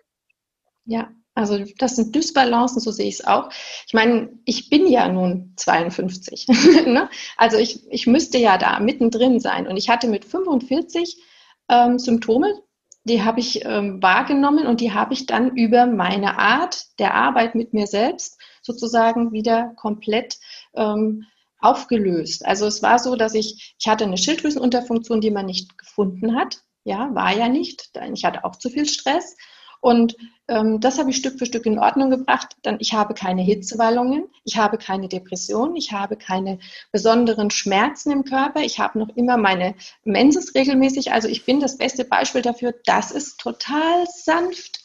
Ja, 0.85 1.11
also 1.35 1.59
das 1.79 1.97
sind 1.97 2.15
Dysbalancen, 2.15 2.81
so 2.81 2.91
sehe 2.91 3.09
ich 3.09 3.21
es 3.21 3.25
auch. 3.25 3.49
Ich 3.87 3.95
meine, 3.95 4.31
ich 4.45 4.69
bin 4.69 4.87
ja 4.87 5.09
nun 5.09 5.55
52. 5.57 6.47
ne? 6.87 7.09
Also 7.37 7.57
ich, 7.57 7.81
ich 7.91 8.07
müsste 8.07 8.39
ja 8.39 8.59
da 8.59 8.81
mittendrin 8.81 9.41
sein. 9.41 9.67
Und 9.67 9.77
ich 9.77 9.89
hatte 9.89 10.09
mit 10.09 10.25
45 10.25 11.23
ähm, 11.71 11.99
Symptome, 11.99 12.61
die 13.05 13.23
habe 13.23 13.41
ich 13.41 13.65
ähm, 13.65 14.03
wahrgenommen 14.03 14.67
und 14.67 14.81
die 14.81 14.93
habe 14.93 15.13
ich 15.13 15.27
dann 15.27 15.57
über 15.57 15.87
meine 15.87 16.39
Art 16.39 16.87
der 16.99 17.15
Arbeit 17.15 17.55
mit 17.55 17.73
mir 17.73 17.87
selbst 17.87 18.39
sozusagen 18.63 19.33
wieder 19.33 19.73
komplett 19.77 20.39
ähm, 20.75 21.25
aufgelöst. 21.59 22.45
Also 22.45 22.67
es 22.67 22.83
war 22.83 22.99
so, 22.99 23.17
dass 23.17 23.35
ich, 23.35 23.75
ich 23.79 23.87
hatte 23.89 24.05
eine 24.05 24.19
Schilddrüsenunterfunktion, 24.19 25.21
die 25.21 25.31
man 25.31 25.47
nicht 25.47 25.79
gefunden 25.79 26.37
hat. 26.37 26.63
Ja, 26.85 27.15
war 27.15 27.35
ja 27.35 27.49
nicht. 27.49 27.91
Ich 28.13 28.25
hatte 28.25 28.45
auch 28.45 28.57
zu 28.57 28.69
viel 28.69 28.87
Stress. 28.87 29.37
Und 29.83 30.17
ähm, 30.47 30.79
das 30.81 30.99
habe 30.99 31.11
ich 31.11 31.17
Stück 31.17 31.39
für 31.39 31.45
Stück 31.45 31.67
in 31.67 31.81
Ordnung 31.81 32.09
gebracht. 32.09 32.57
Dann, 32.63 32.77
ich 32.79 32.95
habe 32.95 33.15
keine 33.15 33.43
Hitzewallungen, 33.43 34.29
ich 34.45 34.57
habe 34.57 34.79
keine 34.79 35.09
Depression, 35.09 35.75
ich 35.75 35.91
habe 35.91 36.17
keine 36.17 36.61
besonderen 36.93 37.51
Schmerzen 37.51 38.13
im 38.13 38.25
Körper, 38.25 38.61
ich 38.61 38.79
habe 38.79 39.01
noch 39.01 39.09
immer 39.17 39.37
meine 39.37 39.75
Menses 40.05 40.55
regelmäßig. 40.55 41.11
Also 41.11 41.27
ich 41.27 41.45
bin 41.45 41.59
das 41.59 41.79
beste 41.79 42.05
Beispiel 42.05 42.43
dafür, 42.43 42.75
dass 42.85 43.11
es 43.11 43.37
total 43.37 44.07
sanft 44.07 44.85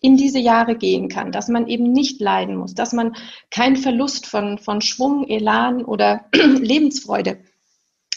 in 0.00 0.16
diese 0.16 0.38
Jahre 0.38 0.76
gehen 0.76 1.10
kann, 1.10 1.30
dass 1.30 1.48
man 1.48 1.68
eben 1.68 1.92
nicht 1.92 2.18
leiden 2.18 2.56
muss, 2.56 2.74
dass 2.74 2.94
man 2.94 3.14
keinen 3.50 3.76
Verlust 3.76 4.26
von, 4.26 4.56
von 4.56 4.80
Schwung, 4.80 5.28
Elan 5.28 5.84
oder 5.84 6.24
Lebensfreude 6.32 7.38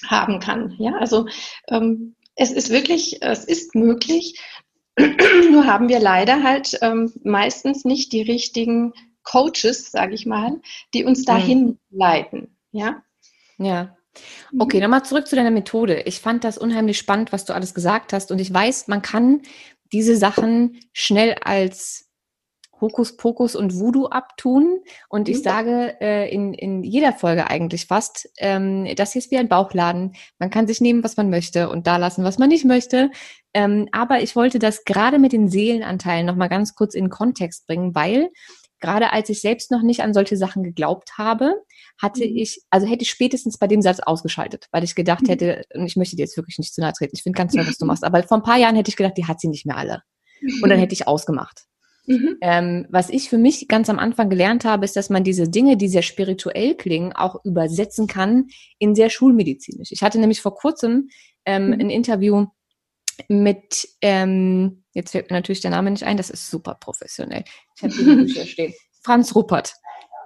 haben 0.07 0.39
kann. 0.39 0.75
Ja, 0.79 0.93
also 0.95 1.27
ähm, 1.67 2.15
es 2.35 2.51
ist 2.51 2.69
wirklich, 2.69 3.21
es 3.21 3.43
ist 3.43 3.75
möglich, 3.75 4.39
nur 4.97 5.65
haben 5.65 5.89
wir 5.89 5.99
leider 5.99 6.43
halt 6.43 6.77
ähm, 6.81 7.11
meistens 7.23 7.85
nicht 7.85 8.11
die 8.11 8.21
richtigen 8.21 8.93
Coaches, 9.23 9.91
sage 9.91 10.13
ich 10.13 10.25
mal, 10.25 10.59
die 10.93 11.03
uns 11.03 11.23
dahin 11.25 11.65
mhm. 11.65 11.79
leiten. 11.91 12.57
Ja. 12.71 13.03
Ja. 13.57 13.95
Okay, 14.59 14.77
mhm. 14.77 14.83
nochmal 14.83 15.05
zurück 15.05 15.27
zu 15.27 15.35
deiner 15.35 15.51
Methode. 15.51 16.01
Ich 16.01 16.19
fand 16.19 16.43
das 16.43 16.57
unheimlich 16.57 16.97
spannend, 16.97 17.31
was 17.31 17.45
du 17.45 17.53
alles 17.53 17.73
gesagt 17.73 18.13
hast. 18.13 18.31
Und 18.31 18.39
ich 18.39 18.53
weiß, 18.53 18.87
man 18.87 19.01
kann 19.01 19.41
diese 19.93 20.17
Sachen 20.17 20.79
schnell 20.93 21.35
als 21.41 22.10
Hokuspokus 22.81 23.55
und 23.55 23.79
Voodoo 23.79 24.07
abtun. 24.07 24.79
Und 25.07 25.29
ich 25.29 25.41
sage 25.43 25.95
äh, 26.01 26.33
in, 26.33 26.53
in 26.53 26.83
jeder 26.83 27.13
Folge 27.13 27.49
eigentlich 27.49 27.85
fast, 27.85 28.29
ähm, 28.39 28.87
das 28.95 29.13
hier 29.13 29.19
ist 29.19 29.31
wie 29.31 29.37
ein 29.37 29.47
Bauchladen. 29.47 30.13
Man 30.39 30.49
kann 30.49 30.67
sich 30.67 30.81
nehmen, 30.81 31.03
was 31.03 31.15
man 31.15 31.29
möchte 31.29 31.69
und 31.69 31.87
da 31.87 31.97
lassen, 31.97 32.23
was 32.23 32.37
man 32.37 32.49
nicht 32.49 32.65
möchte. 32.65 33.11
Ähm, 33.53 33.87
aber 33.91 34.21
ich 34.21 34.35
wollte 34.35 34.59
das 34.59 34.83
gerade 34.83 35.19
mit 35.19 35.31
den 35.31 35.49
Seelenanteilen 35.49 36.25
nochmal 36.25 36.49
ganz 36.49 36.75
kurz 36.75 36.95
in 36.95 37.09
Kontext 37.09 37.67
bringen, 37.67 37.93
weil 37.93 38.29
gerade 38.81 39.13
als 39.13 39.29
ich 39.29 39.39
selbst 39.39 39.71
noch 39.71 39.83
nicht 39.83 40.01
an 40.01 40.13
solche 40.13 40.35
Sachen 40.35 40.63
geglaubt 40.63 41.17
habe, 41.17 41.55
hatte 42.01 42.27
mhm. 42.27 42.35
ich, 42.35 42.61
also 42.69 42.87
hätte 42.87 43.03
ich 43.03 43.11
spätestens 43.11 43.57
bei 43.57 43.67
dem 43.67 43.81
Satz 43.81 43.99
ausgeschaltet, 43.99 44.67
weil 44.71 44.83
ich 44.83 44.95
gedacht 44.95 45.23
mhm. 45.23 45.27
hätte, 45.27 45.63
und 45.73 45.85
ich 45.85 45.95
möchte 45.95 46.15
dir 46.15 46.23
jetzt 46.23 46.35
wirklich 46.35 46.57
nicht 46.57 46.73
zu 46.73 46.81
nahe 46.81 46.91
treten, 46.91 47.15
ich 47.15 47.23
finde 47.23 47.37
ganz 47.37 47.53
toll, 47.53 47.65
was 47.65 47.77
du 47.77 47.85
machst, 47.85 48.03
aber 48.03 48.23
vor 48.23 48.37
ein 48.37 48.43
paar 48.43 48.57
Jahren 48.57 48.75
hätte 48.75 48.89
ich 48.89 48.97
gedacht, 48.97 49.17
die 49.17 49.27
hat 49.27 49.39
sie 49.39 49.47
nicht 49.47 49.65
mehr 49.65 49.77
alle. 49.77 50.01
Und 50.61 50.69
dann 50.69 50.79
hätte 50.79 50.93
ich 50.93 51.07
ausgemacht. 51.07 51.65
Mhm. 52.07 52.37
Ähm, 52.41 52.87
was 52.89 53.09
ich 53.09 53.29
für 53.29 53.37
mich 53.37 53.67
ganz 53.67 53.89
am 53.89 53.99
Anfang 53.99 54.29
gelernt 54.29 54.65
habe, 54.65 54.85
ist, 54.85 54.95
dass 54.95 55.09
man 55.09 55.23
diese 55.23 55.49
Dinge, 55.49 55.77
die 55.77 55.87
sehr 55.87 56.01
spirituell 56.01 56.75
klingen, 56.75 57.13
auch 57.13 57.43
übersetzen 57.45 58.07
kann 58.07 58.47
in 58.79 58.95
sehr 58.95 59.09
schulmedizinisch. 59.09 59.91
Ich 59.91 60.01
hatte 60.01 60.19
nämlich 60.19 60.41
vor 60.41 60.55
kurzem 60.55 61.09
ähm, 61.45 61.67
mhm. 61.67 61.73
ein 61.73 61.89
Interview 61.89 62.47
mit, 63.27 63.87
ähm, 64.01 64.83
jetzt 64.93 65.11
fällt 65.11 65.29
mir 65.29 65.37
natürlich 65.37 65.61
der 65.61 65.71
Name 65.71 65.91
nicht 65.91 66.03
ein, 66.03 66.17
das 66.17 66.29
ist 66.29 66.49
super 66.49 66.75
professionell. 66.75 67.43
Ich 67.75 67.83
habe 67.83 67.93
die 67.93 68.03
Bücher 68.25 68.45
stehen. 68.45 68.73
Franz 69.03 69.35
Ruppert. 69.35 69.75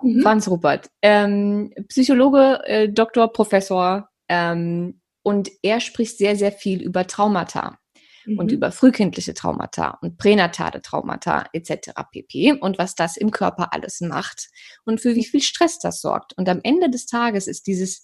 Mhm. 0.01 0.21
Franz 0.21 0.47
Ruppert. 0.47 0.89
Ähm, 1.01 1.73
Psychologe, 1.89 2.61
äh, 2.65 2.89
Doktor, 2.89 3.31
Professor. 3.31 4.09
Ähm, 4.29 5.01
und 5.23 5.49
er 5.61 5.79
spricht 5.79 6.17
sehr, 6.17 6.35
sehr 6.35 6.51
viel 6.51 6.81
über 6.81 7.07
Traumata 7.07 7.79
mhm. 8.25 8.39
und 8.39 8.51
über 8.51 8.71
frühkindliche 8.71 9.33
Traumata 9.33 9.97
und 10.01 10.17
pränatale 10.17 10.81
Traumata 10.81 11.45
etc. 11.53 11.91
pp. 12.11 12.53
Und 12.53 12.77
was 12.77 12.95
das 12.95 13.17
im 13.17 13.31
Körper 13.31 13.73
alles 13.73 14.01
macht 14.01 14.49
und 14.85 15.01
für 15.01 15.15
wie 15.15 15.25
viel 15.25 15.41
Stress 15.41 15.79
das 15.79 16.01
sorgt. 16.01 16.33
Und 16.37 16.49
am 16.49 16.59
Ende 16.63 16.89
des 16.89 17.05
Tages 17.05 17.47
ist 17.47 17.67
dieses 17.67 18.03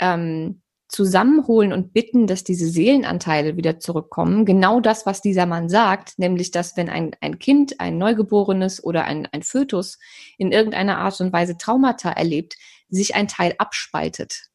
ähm, 0.00 0.62
Zusammenholen 0.88 1.74
und 1.74 1.92
bitten, 1.92 2.26
dass 2.26 2.44
diese 2.44 2.66
Seelenanteile 2.66 3.58
wieder 3.58 3.78
zurückkommen, 3.78 4.46
genau 4.46 4.80
das, 4.80 5.04
was 5.04 5.20
dieser 5.20 5.44
Mann 5.44 5.68
sagt, 5.68 6.18
nämlich, 6.18 6.50
dass 6.50 6.78
wenn 6.78 6.88
ein, 6.88 7.10
ein 7.20 7.38
Kind, 7.38 7.78
ein 7.78 7.98
Neugeborenes 7.98 8.82
oder 8.82 9.04
ein, 9.04 9.26
ein 9.26 9.42
Fötus 9.42 9.98
in 10.38 10.50
irgendeiner 10.50 10.96
Art 10.98 11.20
und 11.20 11.30
Weise 11.30 11.58
Traumata 11.58 12.10
erlebt, 12.10 12.56
sich 12.88 13.14
ein 13.14 13.28
Teil 13.28 13.54
abspaltet. 13.58 14.48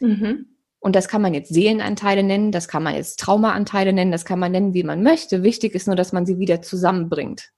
Mhm. 0.00 0.59
Und 0.80 0.96
das 0.96 1.08
kann 1.08 1.20
man 1.20 1.34
jetzt 1.34 1.52
Seelenanteile 1.52 2.22
nennen, 2.22 2.52
das 2.52 2.66
kann 2.66 2.82
man 2.82 2.94
jetzt 2.94 3.20
Traumaanteile 3.20 3.92
nennen, 3.92 4.12
das 4.12 4.24
kann 4.24 4.38
man 4.38 4.50
nennen, 4.50 4.72
wie 4.72 4.82
man 4.82 5.02
möchte. 5.02 5.42
Wichtig 5.42 5.74
ist 5.74 5.86
nur, 5.86 5.96
dass 5.96 6.12
man 6.12 6.24
sie 6.24 6.38
wieder 6.38 6.62
zusammenbringt. 6.62 7.50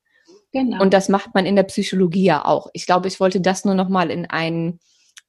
Genau. 0.52 0.82
Und 0.82 0.92
das 0.92 1.08
macht 1.08 1.32
man 1.35 1.46
in 1.46 1.56
der 1.56 1.62
Psychologie 1.62 2.24
ja 2.24 2.44
auch. 2.44 2.68
Ich 2.72 2.85
glaube, 2.85 3.08
ich 3.08 3.20
wollte 3.20 3.40
das 3.40 3.64
nur 3.64 3.74
nochmal 3.74 4.11
in 4.11 4.26
einen 4.26 4.80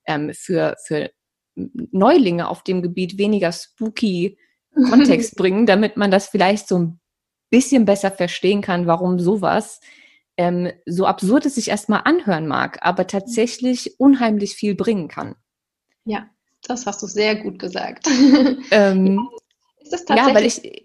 ähm, 0.06 0.32
für, 0.34 0.76
für 0.84 1.12
Neulinge 1.56 2.48
auf 2.48 2.64
dem 2.64 2.82
Gebiet 2.82 3.18
weniger 3.18 3.52
spooky 3.52 4.38
Kontext 4.90 5.36
bringen, 5.36 5.68
damit 5.68 5.96
man 5.96 6.10
das 6.10 6.28
vielleicht 6.28 6.68
so 6.68 6.80
ein 6.80 7.00
bisschen 7.52 7.86
besser 7.86 8.10
verstehen 8.10 8.62
kann, 8.62 8.88
warum 8.88 9.20
sowas 9.20 9.80
ähm, 10.36 10.72
so 10.88 11.06
absurd 11.06 11.46
es 11.46 11.56
sich 11.56 11.70
erstmal 11.70 12.02
anhören 12.06 12.48
mag, 12.48 12.80
aber 12.82 13.06
tatsächlich 13.06 14.00
unheimlich 14.00 14.56
viel 14.56 14.74
bringen 14.74 15.08
kann. 15.08 15.36
Ja, 16.06 16.28
das 16.68 16.86
hast 16.86 17.02
du 17.02 17.08
sehr 17.08 17.36
gut 17.36 17.60
gesagt. 17.60 18.08
Ähm, 18.72 19.30
ist 19.82 19.94
das 19.94 20.06
tatsächlich 20.06 20.28
ja, 20.28 20.36
weil 20.36 20.46
ich, 20.46 20.83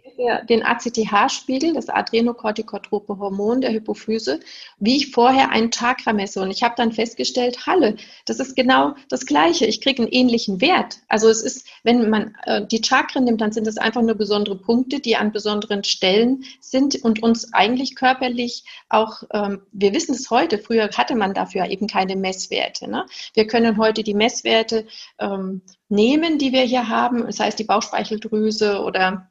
den 0.48 0.64
ACTH-Spiegel, 0.64 1.74
das 1.74 1.88
Adrenokortikotrope 1.88 3.18
Hormon 3.18 3.61
der 3.61 3.72
Hypophyse, 3.72 4.40
wie 4.78 4.96
ich 4.96 5.12
vorher 5.12 5.50
einen 5.50 5.70
Chakra 5.70 6.12
messe. 6.12 6.42
Und 6.42 6.50
ich 6.50 6.62
habe 6.62 6.74
dann 6.76 6.92
festgestellt, 6.92 7.66
Halle, 7.66 7.96
das 8.26 8.40
ist 8.40 8.57
genau 8.57 8.94
das 9.09 9.26
Gleiche. 9.26 9.66
Ich 9.66 9.81
kriege 9.81 10.02
einen 10.02 10.12
ähnlichen 10.12 10.61
Wert. 10.61 10.98
Also 11.09 11.28
es 11.28 11.42
ist, 11.42 11.66
wenn 11.85 12.11
man 12.11 12.35
äh, 12.44 12.66
die 12.66 12.83
Chakren 12.85 13.24
nimmt, 13.24 13.40
dann 13.40 13.52
sind 13.52 13.66
es 13.66 13.78
einfach 13.78 14.02
nur 14.02 14.16
besondere 14.16 14.57
Punkte, 14.57 15.00
die 15.00 15.16
an 15.16 15.33
besonderen 15.33 15.85
Stellen 15.85 16.44
sind 16.61 16.96
und 17.04 17.22
uns 17.22 17.52
eigentlich 17.52 17.94
körperlich 17.94 18.64
auch, 18.88 19.22
ähm, 19.33 19.62
wir 19.72 19.92
wissen 19.92 20.14
es 20.14 20.31
heute, 20.31 20.59
früher 20.59 20.90
hatte 20.96 21.14
man 21.14 21.33
dafür 21.33 21.66
eben 21.66 21.87
keine 21.87 22.16
Messwerte. 22.16 22.90
Ne? 22.90 23.07
Wir 23.35 23.46
können 23.46 23.78
heute 23.78 24.02
die 24.02 24.14
Messwerte 24.14 24.87
ähm, 25.20 25.62
nehmen, 25.88 26.38
die 26.38 26.52
wir 26.52 26.62
hier 26.62 26.88
haben, 26.88 27.24
das 27.24 27.38
heißt 27.38 27.59
die 27.59 27.64
Bauchspeicheldrüse 27.64 28.83
oder 28.83 29.28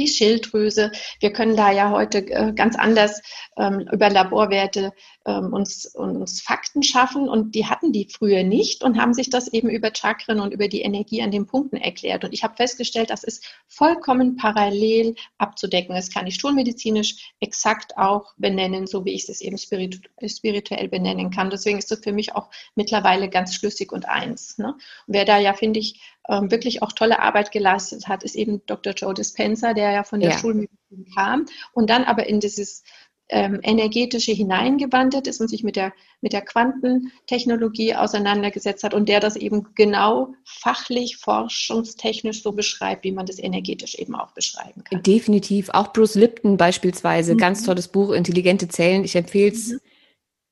die 0.00 0.08
Schilddrüse. 0.08 0.90
Wir 1.20 1.32
können 1.32 1.56
da 1.56 1.70
ja 1.70 1.90
heute 1.90 2.18
äh, 2.18 2.52
ganz 2.52 2.76
anders 2.76 3.22
ähm, 3.56 3.86
über 3.92 4.10
Laborwerte 4.10 4.92
ähm, 5.26 5.52
uns, 5.52 5.86
uns 5.86 6.40
Fakten 6.40 6.82
schaffen 6.82 7.28
und 7.28 7.54
die 7.54 7.66
hatten 7.66 7.92
die 7.92 8.08
früher 8.10 8.42
nicht 8.42 8.82
und 8.82 8.98
haben 8.98 9.12
sich 9.12 9.28
das 9.28 9.48
eben 9.48 9.68
über 9.68 9.90
Chakren 9.94 10.40
und 10.40 10.54
über 10.54 10.66
die 10.66 10.80
Energie 10.80 11.22
an 11.22 11.30
den 11.30 11.46
Punkten 11.46 11.76
erklärt. 11.76 12.24
Und 12.24 12.32
ich 12.32 12.42
habe 12.42 12.56
festgestellt, 12.56 13.10
das 13.10 13.22
ist 13.22 13.44
vollkommen 13.66 14.36
parallel 14.36 15.14
abzudecken. 15.36 15.94
Das 15.94 16.10
kann 16.10 16.26
ich 16.26 16.36
schulmedizinisch 16.36 17.32
exakt 17.40 17.98
auch 17.98 18.32
benennen, 18.38 18.86
so 18.86 19.04
wie 19.04 19.12
ich 19.12 19.28
es 19.28 19.40
eben 19.40 19.58
spiritu 19.58 19.98
spirituell 20.26 20.88
benennen 20.88 21.30
kann. 21.30 21.50
Deswegen 21.50 21.78
ist 21.78 21.90
das 21.90 22.00
für 22.00 22.12
mich 22.12 22.34
auch 22.34 22.48
mittlerweile 22.74 23.28
ganz 23.28 23.54
schlüssig 23.54 23.92
und 23.92 24.08
eins. 24.08 24.56
Ne? 24.58 24.72
Und 25.06 25.14
wer 25.14 25.24
da 25.26 25.38
ja, 25.38 25.52
finde 25.52 25.80
ich, 25.80 26.00
ähm, 26.28 26.50
wirklich 26.50 26.82
auch 26.82 26.92
tolle 26.92 27.20
Arbeit 27.20 27.50
geleistet 27.50 28.06
hat, 28.06 28.22
ist 28.22 28.36
eben 28.36 28.64
Dr. 28.66 28.92
Joe 28.94 29.14
Dispenza, 29.14 29.74
der 29.74 29.90
ja 29.90 30.04
von 30.04 30.20
der 30.20 30.30
ja. 30.30 30.38
Schulmedizin 30.38 31.06
kam 31.14 31.46
und 31.72 31.90
dann 31.90 32.04
aber 32.04 32.26
in 32.26 32.40
dieses 32.40 32.84
ähm, 33.30 33.60
energetische 33.62 34.32
hineingewandert 34.32 35.26
ist 35.26 35.40
und 35.40 35.48
sich 35.48 35.62
mit 35.62 35.76
der, 35.76 35.92
mit 36.20 36.32
der 36.32 36.42
Quantentechnologie 36.42 37.94
auseinandergesetzt 37.94 38.84
hat 38.84 38.92
und 38.92 39.08
der 39.08 39.20
das 39.20 39.36
eben 39.36 39.68
genau 39.74 40.34
fachlich, 40.44 41.16
forschungstechnisch 41.16 42.42
so 42.42 42.52
beschreibt, 42.52 43.04
wie 43.04 43.12
man 43.12 43.26
das 43.26 43.38
energetisch 43.38 43.94
eben 43.94 44.14
auch 44.14 44.32
beschreiben 44.32 44.84
kann. 44.84 45.02
Definitiv. 45.02 45.70
Auch 45.70 45.92
Bruce 45.92 46.16
Lipton 46.16 46.56
beispielsweise, 46.56 47.34
mhm. 47.34 47.38
ganz 47.38 47.62
tolles 47.62 47.88
Buch, 47.88 48.10
Intelligente 48.10 48.68
Zellen. 48.68 49.04
Ich 49.04 49.14
empfehle 49.14 49.52
es 49.52 49.68
mhm. 49.68 49.80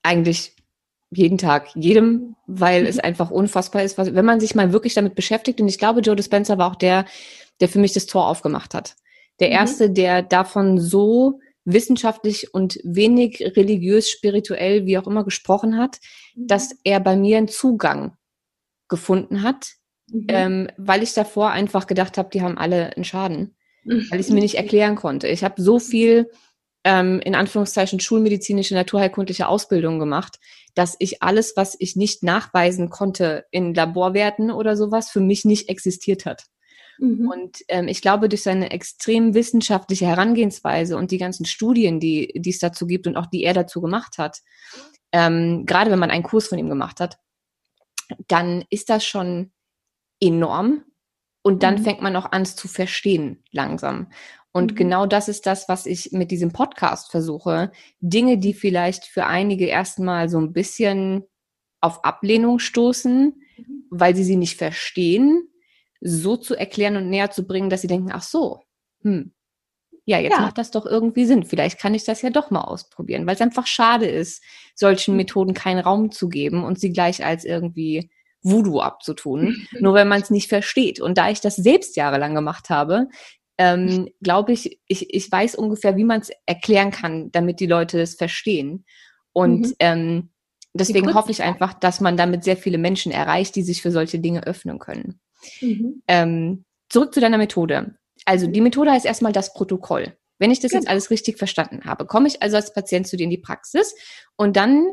eigentlich 0.02 0.52
jeden 1.10 1.38
Tag, 1.38 1.68
jedem, 1.74 2.36
weil 2.46 2.86
es 2.86 2.98
einfach 2.98 3.30
unfassbar 3.30 3.82
ist, 3.82 3.98
was, 3.98 4.14
wenn 4.14 4.24
man 4.24 4.40
sich 4.40 4.54
mal 4.54 4.72
wirklich 4.72 4.94
damit 4.94 5.14
beschäftigt. 5.14 5.60
Und 5.60 5.68
ich 5.68 5.78
glaube, 5.78 6.00
Joe 6.00 6.16
Dispenza 6.16 6.58
war 6.58 6.70
auch 6.70 6.76
der, 6.76 7.06
der 7.60 7.68
für 7.68 7.78
mich 7.78 7.92
das 7.92 8.06
Tor 8.06 8.28
aufgemacht 8.28 8.74
hat. 8.74 8.94
Der 9.40 9.48
mhm. 9.48 9.54
erste, 9.54 9.90
der 9.90 10.22
davon 10.22 10.78
so 10.78 11.40
wissenschaftlich 11.72 12.52
und 12.54 12.78
wenig 12.82 13.40
religiös, 13.56 14.10
spirituell, 14.10 14.86
wie 14.86 14.98
auch 14.98 15.06
immer 15.06 15.24
gesprochen 15.24 15.76
hat, 15.76 15.98
mhm. 16.34 16.46
dass 16.46 16.74
er 16.84 17.00
bei 17.00 17.16
mir 17.16 17.38
einen 17.38 17.48
Zugang 17.48 18.16
gefunden 18.88 19.42
hat, 19.42 19.72
mhm. 20.10 20.26
ähm, 20.28 20.68
weil 20.78 21.02
ich 21.02 21.12
davor 21.12 21.50
einfach 21.50 21.86
gedacht 21.86 22.16
habe, 22.16 22.30
die 22.32 22.42
haben 22.42 22.58
alle 22.58 22.96
einen 22.96 23.04
Schaden, 23.04 23.56
mhm. 23.84 24.06
weil 24.10 24.20
ich 24.20 24.26
es 24.26 24.32
mir 24.32 24.40
nicht 24.40 24.56
erklären 24.56 24.96
konnte. 24.96 25.28
Ich 25.28 25.44
habe 25.44 25.60
so 25.60 25.78
viel 25.78 26.30
ähm, 26.84 27.20
in 27.20 27.34
Anführungszeichen 27.34 28.00
schulmedizinische, 28.00 28.74
naturheilkundliche 28.74 29.46
Ausbildung 29.46 29.98
gemacht, 29.98 30.38
dass 30.74 30.96
ich 30.98 31.22
alles, 31.22 31.54
was 31.56 31.76
ich 31.78 31.96
nicht 31.96 32.22
nachweisen 32.22 32.88
konnte 32.88 33.44
in 33.50 33.74
Laborwerten 33.74 34.50
oder 34.50 34.76
sowas, 34.76 35.10
für 35.10 35.20
mich 35.20 35.44
nicht 35.44 35.68
existiert 35.68 36.24
hat. 36.24 36.44
Mhm. 36.98 37.28
Und 37.28 37.58
ähm, 37.68 37.88
ich 37.88 38.02
glaube, 38.02 38.28
durch 38.28 38.42
seine 38.42 38.70
extrem 38.70 39.34
wissenschaftliche 39.34 40.06
Herangehensweise 40.06 40.96
und 40.96 41.10
die 41.10 41.18
ganzen 41.18 41.46
Studien, 41.46 42.00
die, 42.00 42.32
die 42.34 42.50
es 42.50 42.58
dazu 42.58 42.86
gibt 42.86 43.06
und 43.06 43.16
auch 43.16 43.26
die 43.26 43.44
er 43.44 43.54
dazu 43.54 43.80
gemacht 43.80 44.18
hat, 44.18 44.38
ähm, 45.12 45.64
gerade 45.64 45.90
wenn 45.90 45.98
man 45.98 46.10
einen 46.10 46.22
Kurs 46.22 46.48
von 46.48 46.58
ihm 46.58 46.68
gemacht 46.68 47.00
hat, 47.00 47.18
dann 48.26 48.64
ist 48.70 48.90
das 48.90 49.04
schon 49.04 49.52
enorm. 50.20 50.84
Und 51.42 51.62
dann 51.62 51.76
mhm. 51.76 51.84
fängt 51.84 52.02
man 52.02 52.16
auch 52.16 52.32
an, 52.32 52.42
es 52.42 52.56
zu 52.56 52.68
verstehen 52.68 53.42
langsam. 53.52 54.10
Und 54.52 54.72
mhm. 54.72 54.76
genau 54.76 55.06
das 55.06 55.28
ist 55.28 55.46
das, 55.46 55.68
was 55.68 55.86
ich 55.86 56.12
mit 56.12 56.30
diesem 56.30 56.52
Podcast 56.52 57.10
versuche. 57.10 57.72
Dinge, 58.00 58.38
die 58.38 58.54
vielleicht 58.54 59.04
für 59.04 59.26
einige 59.26 59.66
erstmal 59.66 60.28
so 60.28 60.38
ein 60.38 60.52
bisschen 60.52 61.24
auf 61.80 62.04
Ablehnung 62.04 62.58
stoßen, 62.58 63.40
mhm. 63.56 63.84
weil 63.90 64.16
sie 64.16 64.24
sie 64.24 64.36
nicht 64.36 64.56
verstehen, 64.56 65.48
so 66.00 66.36
zu 66.36 66.54
erklären 66.54 66.96
und 66.96 67.10
näher 67.10 67.30
zu 67.30 67.46
bringen, 67.46 67.70
dass 67.70 67.82
sie 67.82 67.88
denken, 67.88 68.10
ach 68.12 68.22
so, 68.22 68.60
hm, 69.02 69.32
ja, 70.08 70.18
jetzt 70.18 70.36
ja. 70.36 70.40
macht 70.40 70.56
das 70.56 70.70
doch 70.70 70.86
irgendwie 70.86 71.26
Sinn. 71.26 71.44
Vielleicht 71.44 71.78
kann 71.78 71.92
ich 71.92 72.04
das 72.04 72.22
ja 72.22 72.30
doch 72.30 72.50
mal 72.50 72.62
ausprobieren, 72.62 73.26
weil 73.26 73.34
es 73.34 73.42
einfach 73.42 73.66
schade 73.66 74.06
ist, 74.06 74.42
solchen 74.74 75.12
mhm. 75.12 75.18
Methoden 75.18 75.52
keinen 75.52 75.80
Raum 75.80 76.10
zu 76.10 76.30
geben 76.30 76.64
und 76.64 76.80
sie 76.80 76.92
gleich 76.92 77.22
als 77.22 77.44
irgendwie 77.44 78.10
Voodoo 78.40 78.80
abzutun, 78.80 79.66
nur 79.80 79.92
wenn 79.92 80.08
man 80.08 80.22
es 80.22 80.30
nicht 80.30 80.48
versteht. 80.48 80.98
Und 80.98 81.18
da 81.18 81.28
ich 81.28 81.42
das 81.42 81.56
selbst 81.56 81.94
jahrelang 81.96 82.34
gemacht 82.34 82.70
habe, 82.70 83.08
ähm, 83.58 84.08
glaube 84.22 84.52
ich, 84.52 84.80
ich, 84.86 85.12
ich 85.12 85.30
weiß 85.30 85.56
ungefähr, 85.56 85.98
wie 85.98 86.04
man 86.04 86.22
es 86.22 86.30
erklären 86.46 86.90
kann, 86.90 87.30
damit 87.32 87.60
die 87.60 87.66
Leute 87.66 88.00
es 88.00 88.14
verstehen. 88.14 88.86
Und 89.34 89.66
mhm. 89.66 89.74
ähm, 89.78 90.30
deswegen 90.72 91.12
hoffe 91.12 91.32
ich 91.32 91.42
einfach, 91.42 91.74
dass 91.74 92.00
man 92.00 92.16
damit 92.16 92.44
sehr 92.44 92.56
viele 92.56 92.78
Menschen 92.78 93.12
erreicht, 93.12 93.56
die 93.56 93.62
sich 93.62 93.82
für 93.82 93.90
solche 93.90 94.20
Dinge 94.20 94.46
öffnen 94.46 94.78
können. 94.78 95.20
Mhm. 95.60 96.02
Ähm, 96.08 96.64
zurück 96.88 97.14
zu 97.14 97.20
deiner 97.20 97.38
Methode. 97.38 97.96
Also 98.24 98.46
die 98.46 98.60
Methode 98.60 98.90
heißt 98.92 99.06
erstmal 99.06 99.32
das 99.32 99.54
Protokoll. 99.54 100.16
Wenn 100.38 100.50
ich 100.50 100.60
das 100.60 100.70
genau. 100.70 100.82
jetzt 100.82 100.90
alles 100.90 101.10
richtig 101.10 101.36
verstanden 101.38 101.84
habe, 101.84 102.06
komme 102.06 102.28
ich 102.28 102.42
also 102.42 102.56
als 102.56 102.72
Patient 102.72 103.06
zu 103.06 103.16
dir 103.16 103.24
in 103.24 103.30
die 103.30 103.38
Praxis 103.38 103.94
und 104.36 104.56
dann 104.56 104.86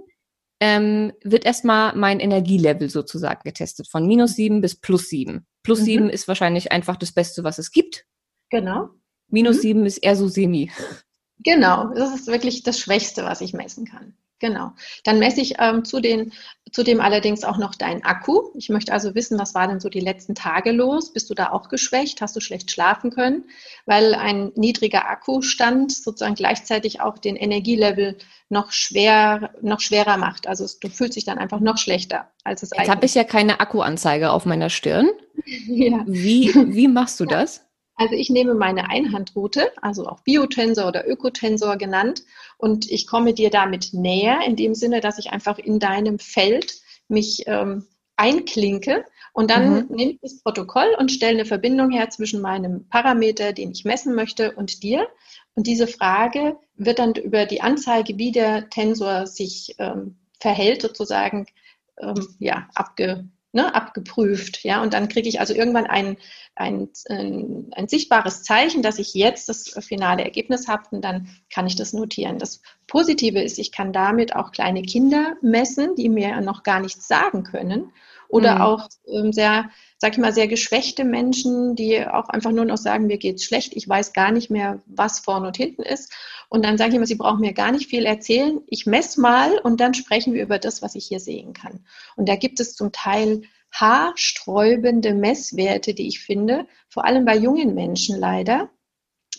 ähm, 0.59 1.11
wird 1.23 1.45
erstmal 1.45 1.95
mein 1.95 2.19
Energielevel 2.19 2.89
sozusagen 2.89 3.41
getestet, 3.43 3.87
von 3.89 4.07
minus 4.07 4.35
sieben 4.35 4.61
bis 4.61 4.75
plus 4.75 5.09
sieben. 5.09 5.45
Plus 5.63 5.81
mhm. 5.81 5.85
sieben 5.85 6.09
ist 6.09 6.27
wahrscheinlich 6.27 6.71
einfach 6.71 6.95
das 6.95 7.11
Beste, 7.11 7.43
was 7.43 7.59
es 7.59 7.71
gibt. 7.71 8.05
Genau. 8.49 8.89
Minus 9.27 9.57
mhm. 9.57 9.61
sieben 9.61 9.85
ist 9.85 9.97
eher 9.97 10.15
so 10.15 10.27
semi. 10.27 10.71
Genau, 11.39 11.93
das 11.93 12.15
ist 12.15 12.27
wirklich 12.27 12.63
das 12.63 12.79
Schwächste, 12.79 13.23
was 13.23 13.41
ich 13.41 13.53
messen 13.53 13.85
kann. 13.85 14.15
Genau. 14.45 14.73
Dann 15.03 15.17
messe 15.17 15.41
ich 15.41 15.55
ähm, 15.57 15.85
zu 15.85 15.99
den, 15.99 16.31
zudem 16.71 17.01
allerdings 17.01 17.43
auch 17.43 17.57
noch 17.57 17.73
deinen 17.73 18.03
Akku. 18.03 18.51
Ich 18.53 18.69
möchte 18.69 18.93
also 18.93 19.15
wissen, 19.15 19.39
was 19.39 19.55
war 19.55 19.67
denn 19.67 19.79
so 19.79 19.89
die 19.89 19.99
letzten 19.99 20.35
Tage 20.35 20.71
los? 20.71 21.11
Bist 21.13 21.31
du 21.31 21.33
da 21.33 21.49
auch 21.51 21.67
geschwächt? 21.67 22.21
Hast 22.21 22.35
du 22.35 22.41
schlecht 22.41 22.69
schlafen 22.69 23.09
können? 23.09 23.45
Weil 23.87 24.13
ein 24.13 24.51
niedriger 24.55 25.09
Akkustand 25.09 25.91
sozusagen 25.91 26.35
gleichzeitig 26.35 27.01
auch 27.01 27.17
den 27.17 27.35
Energielevel 27.35 28.19
noch 28.49 28.71
schwer, 28.71 29.49
noch 29.63 29.79
schwerer 29.79 30.17
macht. 30.17 30.45
Also 30.45 30.67
du 30.79 30.89
fühlst 30.89 31.15
dich 31.15 31.25
dann 31.25 31.39
einfach 31.39 31.59
noch 31.59 31.79
schlechter, 31.79 32.29
als 32.43 32.61
es 32.61 32.69
Jetzt 32.69 32.73
eigentlich. 32.73 32.87
Jetzt 32.87 32.95
habe 32.95 33.05
ich 33.07 33.15
ja 33.15 33.23
keine 33.23 33.59
Akkuanzeige 33.61 34.29
auf 34.29 34.45
meiner 34.45 34.69
Stirn. 34.69 35.09
ja. 35.65 36.03
Wie, 36.05 36.53
wie 36.53 36.87
machst 36.87 37.19
du 37.19 37.25
das? 37.25 37.64
Also 37.95 38.15
ich 38.15 38.29
nehme 38.29 38.55
meine 38.55 38.89
Einhandroute, 38.89 39.71
also 39.81 40.07
auch 40.07 40.21
Biotensor 40.21 40.87
oder 40.87 41.07
Ökotensor 41.07 41.77
genannt, 41.77 42.23
und 42.57 42.89
ich 42.89 43.07
komme 43.07 43.33
dir 43.33 43.49
damit 43.49 43.89
näher, 43.93 44.39
in 44.45 44.55
dem 44.55 44.75
Sinne, 44.75 45.01
dass 45.01 45.17
ich 45.17 45.31
einfach 45.31 45.57
in 45.57 45.79
deinem 45.79 46.19
Feld 46.19 46.75
mich 47.07 47.43
ähm, 47.47 47.85
einklinke 48.17 49.05
und 49.33 49.51
dann 49.51 49.87
mhm. 49.87 49.95
nehme 49.95 50.11
ich 50.11 50.19
das 50.21 50.41
Protokoll 50.41 50.95
und 50.97 51.11
stelle 51.11 51.33
eine 51.33 51.45
Verbindung 51.45 51.91
her 51.91 52.09
zwischen 52.09 52.41
meinem 52.41 52.87
Parameter, 52.87 53.51
den 53.51 53.71
ich 53.71 53.83
messen 53.83 54.15
möchte, 54.15 54.53
und 54.53 54.81
dir. 54.81 55.07
Und 55.55 55.67
diese 55.67 55.87
Frage 55.87 56.57
wird 56.75 56.99
dann 56.99 57.15
über 57.15 57.45
die 57.45 57.59
Anzeige, 57.59 58.17
wie 58.17 58.31
der 58.31 58.69
Tensor 58.69 59.27
sich 59.27 59.75
ähm, 59.77 60.15
verhält, 60.39 60.81
sozusagen 60.81 61.47
ähm, 61.99 62.27
ja, 62.39 62.69
abge, 62.75 63.27
ne, 63.55 63.73
abgeprüft. 63.73 64.63
Ja? 64.63 64.83
Und 64.83 64.93
dann 64.93 65.07
kriege 65.07 65.29
ich 65.29 65.39
also 65.39 65.55
irgendwann 65.55 65.87
ein, 65.87 66.17
ein, 66.55 66.89
ein, 67.09 67.71
ein, 67.71 67.87
sichtbares 67.87 68.43
Zeichen, 68.43 68.83
dass 68.83 68.99
ich 68.99 69.13
jetzt 69.13 69.49
das 69.49 69.69
finale 69.79 70.23
Ergebnis 70.23 70.67
habe 70.67 70.83
und 70.91 71.01
dann 71.01 71.29
kann 71.51 71.65
ich 71.65 71.75
das 71.75 71.93
notieren. 71.93 72.37
Das 72.37 72.61
Positive 72.85 73.41
ist, 73.41 73.57
ich 73.57 73.71
kann 73.71 73.93
damit 73.93 74.35
auch 74.35 74.51
kleine 74.51 74.83
Kinder 74.83 75.37
messen, 75.41 75.95
die 75.95 76.09
mir 76.09 76.41
noch 76.41 76.63
gar 76.63 76.81
nichts 76.81 77.07
sagen 77.07 77.43
können. 77.43 77.91
Oder 78.27 78.55
mhm. 78.55 78.61
auch 78.61 78.89
ähm, 79.07 79.31
sehr, 79.31 79.69
sag 79.97 80.13
ich 80.13 80.17
mal, 80.17 80.33
sehr 80.33 80.47
geschwächte 80.47 81.03
Menschen, 81.03 81.75
die 81.75 82.05
auch 82.05 82.29
einfach 82.29 82.51
nur 82.51 82.65
noch 82.65 82.77
sagen, 82.77 83.07
mir 83.07 83.17
geht's 83.17 83.43
schlecht, 83.43 83.75
ich 83.75 83.87
weiß 83.87 84.13
gar 84.13 84.31
nicht 84.31 84.49
mehr, 84.49 84.81
was 84.85 85.19
vorne 85.19 85.47
und 85.47 85.57
hinten 85.57 85.83
ist. 85.83 86.13
Und 86.49 86.65
dann 86.65 86.77
sage 86.77 86.91
ich 86.91 86.95
immer, 86.95 87.07
Sie 87.07 87.15
brauchen 87.15 87.41
mir 87.41 87.53
gar 87.53 87.71
nicht 87.71 87.89
viel 87.89 88.05
erzählen. 88.05 88.61
Ich 88.67 88.85
messe 88.85 89.19
mal 89.21 89.57
und 89.59 89.79
dann 89.79 89.93
sprechen 89.93 90.33
wir 90.33 90.43
über 90.43 90.59
das, 90.59 90.81
was 90.81 90.95
ich 90.95 91.05
hier 91.05 91.19
sehen 91.19 91.53
kann. 91.53 91.85
Und 92.15 92.29
da 92.29 92.35
gibt 92.35 92.59
es 92.59 92.75
zum 92.75 92.91
Teil 92.91 93.43
haarsträubende 93.71 95.13
Messwerte, 95.13 95.93
die 95.93 96.07
ich 96.07 96.19
finde, 96.19 96.67
vor 96.87 97.05
allem 97.05 97.25
bei 97.25 97.35
jungen 97.35 97.73
Menschen 97.73 98.17
leider 98.17 98.69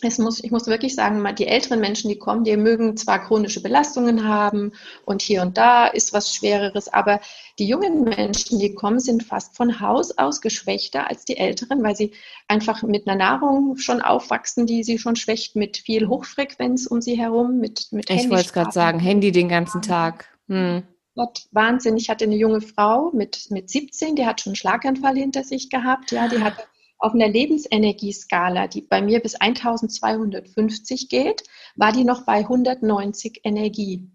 es 0.03 0.19
muss, 0.19 0.43
ich 0.43 0.51
muss 0.51 0.67
wirklich 0.67 0.95
sagen, 0.95 1.27
die 1.37 1.47
älteren 1.47 1.81
Menschen, 1.81 2.09
die 2.09 2.19
kommen, 2.19 2.45
die 2.45 2.57
mögen 2.57 2.97
zwar 2.97 3.25
chronische 3.25 3.63
Belastungen 3.63 4.27
haben 4.27 4.73
und 5.05 5.23
hier 5.23 5.43
und 5.43 5.57
da 5.57 5.87
ist 5.87 6.13
was 6.13 6.35
Schwereres, 6.35 6.89
aber 6.89 7.21
die 7.59 7.67
jungen 7.67 8.05
Menschen, 8.05 8.59
die 8.59 8.75
kommen, 8.75 9.01
sind 9.01 9.23
fast 9.23 9.57
von 9.57 9.81
Haus 9.81 10.17
aus 10.19 10.41
geschwächter 10.41 11.09
als 11.09 11.25
die 11.25 11.37
älteren, 11.37 11.83
weil 11.83 11.97
sie 11.97 12.13
einfach 12.49 12.83
mit 12.83 13.09
einer 13.09 13.17
Nahrung 13.17 13.77
schon 13.79 14.03
aufwachsen, 14.03 14.67
die 14.67 14.85
sie 14.85 14.99
schon 14.99 15.17
schwächt, 15.17 15.57
mit 15.57 15.79
viel 15.79 16.09
Hochfrequenz 16.09 16.87
um 16.87 17.01
sie 17.01 17.17
herum, 17.17 17.59
mit, 17.59 17.89
mit 17.93 18.11
Ich 18.11 18.29
wollte 18.29 18.47
es 18.47 18.53
gerade 18.53 18.73
sagen, 18.73 18.99
Handy 18.99 19.33
den 19.33 19.49
ganzen 19.49 19.83
Tag. 19.83 20.27
Hm. 20.49 20.83
Gott, 21.17 21.47
Wahnsinn. 21.51 21.97
Ich 21.97 22.11
hatte 22.11 22.25
eine 22.25 22.37
junge 22.37 22.61
Frau 22.61 23.11
mit, 23.13 23.51
mit 23.51 23.71
17, 23.71 24.17
die 24.17 24.27
hat 24.27 24.43
schon 24.43 24.51
einen 24.51 24.57
Schlaganfall 24.57 25.17
hinter 25.17 25.45
sich 25.45 25.71
gehabt. 25.71 26.13
Ja, 26.13 26.29
die 26.29 26.43
hatte 26.43 26.63
auf 27.07 27.15
einer 27.15 27.29
Lebensenergieskala, 27.29 28.67
die 28.67 28.83
bei 28.83 29.01
mir 29.01 29.21
bis 29.21 29.37
1250 29.37 31.09
geht, 31.09 31.45
war 31.77 31.93
die 31.93 32.03
noch 32.03 32.27
bei 32.27 32.39
190 32.39 33.43
Energie. 33.45 34.11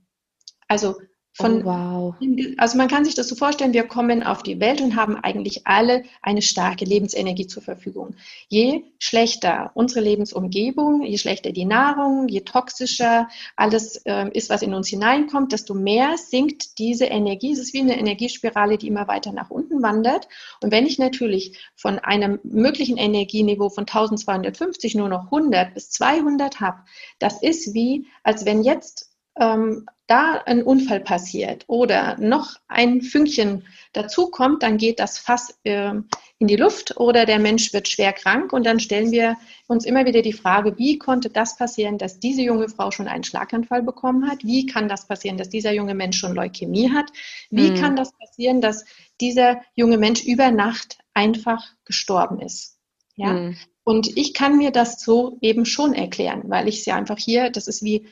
Also 0.67 0.95
von, 1.33 1.61
oh, 1.61 1.65
wow. 1.65 2.15
Also 2.57 2.77
man 2.77 2.89
kann 2.89 3.05
sich 3.05 3.15
das 3.15 3.29
so 3.29 3.35
vorstellen, 3.35 3.71
wir 3.71 3.83
kommen 3.83 4.21
auf 4.21 4.43
die 4.43 4.59
Welt 4.59 4.81
und 4.81 4.97
haben 4.97 5.15
eigentlich 5.15 5.65
alle 5.65 6.03
eine 6.21 6.41
starke 6.41 6.83
Lebensenergie 6.83 7.47
zur 7.47 7.63
Verfügung. 7.63 8.15
Je 8.49 8.83
schlechter 8.99 9.71
unsere 9.73 10.01
Lebensumgebung, 10.01 11.03
je 11.03 11.17
schlechter 11.17 11.53
die 11.53 11.63
Nahrung, 11.63 12.27
je 12.27 12.41
toxischer 12.41 13.29
alles 13.55 13.97
äh, 14.05 14.29
ist, 14.33 14.49
was 14.49 14.61
in 14.61 14.73
uns 14.73 14.89
hineinkommt, 14.89 15.53
desto 15.53 15.73
mehr 15.73 16.17
sinkt 16.17 16.77
diese 16.79 17.05
Energie. 17.05 17.53
Es 17.53 17.59
ist 17.59 17.73
wie 17.73 17.79
eine 17.79 17.97
Energiespirale, 17.97 18.77
die 18.77 18.87
immer 18.87 19.07
weiter 19.07 19.31
nach 19.31 19.49
unten 19.49 19.81
wandert. 19.81 20.27
Und 20.61 20.71
wenn 20.71 20.85
ich 20.85 20.99
natürlich 20.99 21.57
von 21.75 21.97
einem 21.99 22.39
möglichen 22.43 22.97
Energieniveau 22.97 23.69
von 23.69 23.83
1250 23.83 24.95
nur 24.95 25.07
noch 25.07 25.25
100 25.25 25.73
bis 25.73 25.91
200 25.91 26.59
habe, 26.59 26.79
das 27.19 27.41
ist 27.41 27.73
wie, 27.73 28.07
als 28.23 28.45
wenn 28.45 28.63
jetzt 28.63 29.10
ähm, 29.39 29.85
da 30.07 30.41
ein 30.45 30.61
Unfall 30.61 30.99
passiert 30.99 31.63
oder 31.67 32.17
noch 32.19 32.57
ein 32.67 33.01
Fünkchen 33.01 33.65
dazukommt, 33.93 34.61
dann 34.61 34.77
geht 34.77 34.99
das 34.99 35.17
Fass 35.17 35.57
äh, 35.63 35.93
in 36.37 36.47
die 36.47 36.57
Luft 36.57 36.97
oder 36.97 37.25
der 37.25 37.39
Mensch 37.39 37.71
wird 37.71 37.87
schwer 37.87 38.11
krank 38.11 38.51
und 38.51 38.65
dann 38.65 38.79
stellen 38.81 39.11
wir 39.11 39.37
uns 39.67 39.85
immer 39.85 40.05
wieder 40.05 40.21
die 40.21 40.33
Frage, 40.33 40.77
wie 40.77 40.97
konnte 40.97 41.29
das 41.29 41.55
passieren, 41.55 41.97
dass 41.97 42.19
diese 42.19 42.41
junge 42.41 42.67
Frau 42.67 42.91
schon 42.91 43.07
einen 43.07 43.23
Schlaganfall 43.23 43.83
bekommen 43.83 44.29
hat? 44.29 44.43
Wie 44.43 44.65
kann 44.65 44.89
das 44.89 45.07
passieren, 45.07 45.37
dass 45.37 45.49
dieser 45.49 45.71
junge 45.71 45.93
Mensch 45.93 46.17
schon 46.17 46.35
Leukämie 46.35 46.91
hat? 46.91 47.09
Wie 47.49 47.71
mhm. 47.71 47.75
kann 47.75 47.95
das 47.95 48.11
passieren, 48.11 48.59
dass 48.59 48.83
dieser 49.21 49.61
junge 49.75 49.97
Mensch 49.97 50.23
über 50.23 50.51
Nacht 50.51 50.97
einfach 51.13 51.63
gestorben 51.85 52.41
ist? 52.41 52.79
Ja. 53.15 53.33
Mhm. 53.33 53.57
Und 53.83 54.15
ich 54.17 54.33
kann 54.33 54.57
mir 54.57 54.71
das 54.71 54.99
so 54.99 55.37
eben 55.41 55.65
schon 55.65 55.93
erklären, 55.93 56.43
weil 56.47 56.67
ich 56.67 56.79
es 56.79 56.85
ja 56.85 56.95
einfach 56.95 57.17
hier, 57.17 57.49
das 57.49 57.67
ist 57.67 57.83
wie 57.83 58.07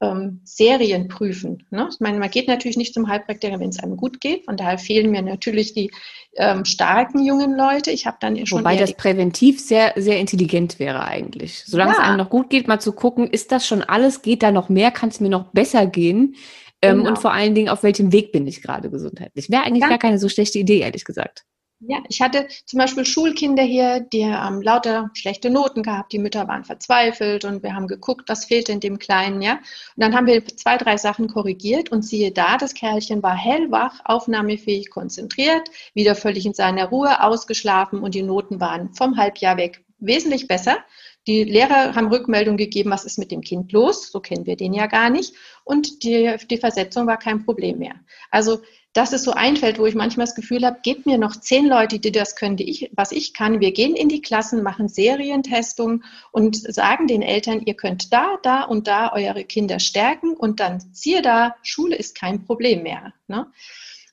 ähm, 0.00 0.40
Serien 0.44 1.08
prüfen. 1.08 1.64
Ne? 1.70 1.88
Ich 1.92 2.00
meine, 2.00 2.18
man 2.18 2.30
geht 2.30 2.48
natürlich 2.48 2.76
nicht 2.76 2.94
zum 2.94 3.08
Heilpraktiker, 3.08 3.60
wenn 3.60 3.68
es 3.68 3.78
einem 3.78 3.96
gut 3.96 4.20
geht. 4.20 4.46
Von 4.46 4.56
daher 4.56 4.78
fehlen 4.78 5.10
mir 5.10 5.22
natürlich 5.22 5.74
die 5.74 5.90
ähm, 6.36 6.64
starken 6.64 7.24
jungen 7.24 7.56
Leute. 7.56 7.90
Ich 7.90 8.06
habe 8.06 8.16
dann 8.20 8.46
schon. 8.46 8.60
Wobei 8.60 8.76
das 8.76 8.94
präventiv 8.94 9.60
sehr, 9.60 9.92
sehr 9.96 10.18
intelligent 10.18 10.78
wäre 10.78 11.04
eigentlich. 11.04 11.64
Solange 11.66 11.92
ja. 11.92 11.98
es 11.98 12.04
einem 12.04 12.16
noch 12.16 12.30
gut 12.30 12.50
geht, 12.50 12.66
mal 12.66 12.80
zu 12.80 12.92
gucken, 12.92 13.28
ist 13.28 13.52
das 13.52 13.66
schon 13.66 13.82
alles? 13.82 14.22
Geht 14.22 14.42
da 14.42 14.50
noch 14.50 14.68
mehr? 14.68 14.90
Kann 14.90 15.10
es 15.10 15.20
mir 15.20 15.28
noch 15.28 15.52
besser 15.52 15.86
gehen? 15.86 16.34
Ähm, 16.82 16.98
genau. 16.98 17.10
Und 17.10 17.18
vor 17.18 17.32
allen 17.32 17.54
Dingen, 17.54 17.68
auf 17.68 17.82
welchem 17.82 18.12
Weg 18.12 18.32
bin 18.32 18.46
ich 18.46 18.62
gerade 18.62 18.90
gesundheitlich? 18.90 19.50
Wäre 19.50 19.64
eigentlich 19.64 19.82
ja. 19.82 19.88
gar 19.88 19.98
keine 19.98 20.18
so 20.18 20.28
schlechte 20.28 20.58
Idee, 20.58 20.78
ehrlich 20.78 21.04
gesagt. 21.04 21.44
Ja, 21.82 22.02
ich 22.10 22.20
hatte 22.20 22.46
zum 22.66 22.78
Beispiel 22.78 23.06
Schulkinder 23.06 23.62
hier, 23.62 24.00
die 24.00 24.26
haben 24.26 24.60
lauter 24.60 25.10
schlechte 25.14 25.48
Noten 25.48 25.82
gehabt. 25.82 26.12
Die 26.12 26.18
Mütter 26.18 26.46
waren 26.46 26.62
verzweifelt 26.64 27.46
und 27.46 27.62
wir 27.62 27.74
haben 27.74 27.86
geguckt, 27.86 28.28
was 28.28 28.44
fehlt 28.44 28.68
in 28.68 28.80
dem 28.80 28.98
Kleinen, 28.98 29.40
ja. 29.40 29.54
Und 29.54 29.62
dann 29.96 30.14
haben 30.14 30.26
wir 30.26 30.44
zwei, 30.44 30.76
drei 30.76 30.98
Sachen 30.98 31.28
korrigiert 31.28 31.90
und 31.90 32.02
siehe 32.02 32.32
da, 32.32 32.58
das 32.58 32.74
Kerlchen 32.74 33.22
war 33.22 33.34
hellwach, 33.34 33.98
aufnahmefähig, 34.04 34.90
konzentriert, 34.90 35.70
wieder 35.94 36.14
völlig 36.14 36.44
in 36.44 36.52
seiner 36.52 36.84
Ruhe, 36.86 37.22
ausgeschlafen 37.22 38.00
und 38.00 38.14
die 38.14 38.22
Noten 38.22 38.60
waren 38.60 38.92
vom 38.92 39.16
Halbjahr 39.16 39.56
weg 39.56 39.82
wesentlich 40.00 40.48
besser. 40.48 40.78
Die 41.26 41.44
Lehrer 41.44 41.94
haben 41.94 42.08
Rückmeldung 42.08 42.56
gegeben, 42.56 42.90
was 42.90 43.04
ist 43.04 43.18
mit 43.18 43.30
dem 43.30 43.42
Kind 43.42 43.72
los? 43.72 44.10
So 44.10 44.20
kennen 44.20 44.46
wir 44.46 44.56
den 44.56 44.72
ja 44.72 44.86
gar 44.86 45.10
nicht. 45.10 45.34
Und 45.64 46.02
die, 46.02 46.34
die 46.50 46.56
Versetzung 46.56 47.06
war 47.06 47.18
kein 47.18 47.44
Problem 47.44 47.78
mehr. 47.78 47.94
Also 48.30 48.60
das 48.92 49.12
ist 49.12 49.24
so 49.24 49.32
ein 49.32 49.56
Feld, 49.56 49.78
wo 49.78 49.86
ich 49.86 49.94
manchmal 49.94 50.26
das 50.26 50.34
Gefühl 50.34 50.66
habe, 50.66 50.80
gebt 50.82 51.06
mir 51.06 51.16
noch 51.16 51.36
zehn 51.36 51.66
Leute, 51.66 52.00
die 52.00 52.10
das 52.10 52.34
können, 52.34 52.56
die 52.56 52.68
ich, 52.68 52.90
was 52.92 53.12
ich 53.12 53.34
kann. 53.34 53.60
Wir 53.60 53.72
gehen 53.72 53.94
in 53.94 54.08
die 54.08 54.20
Klassen, 54.20 54.64
machen 54.64 54.88
Serientestungen 54.88 56.04
und 56.32 56.56
sagen 56.56 57.06
den 57.06 57.22
Eltern, 57.22 57.60
ihr 57.64 57.74
könnt 57.74 58.12
da, 58.12 58.38
da 58.42 58.64
und 58.64 58.88
da 58.88 59.12
eure 59.12 59.44
Kinder 59.44 59.78
stärken 59.78 60.34
und 60.34 60.58
dann 60.58 60.80
siehe 60.92 61.22
da, 61.22 61.54
Schule 61.62 61.94
ist 61.94 62.16
kein 62.16 62.44
Problem 62.44 62.82
mehr. 62.82 63.12
Ne? 63.28 63.46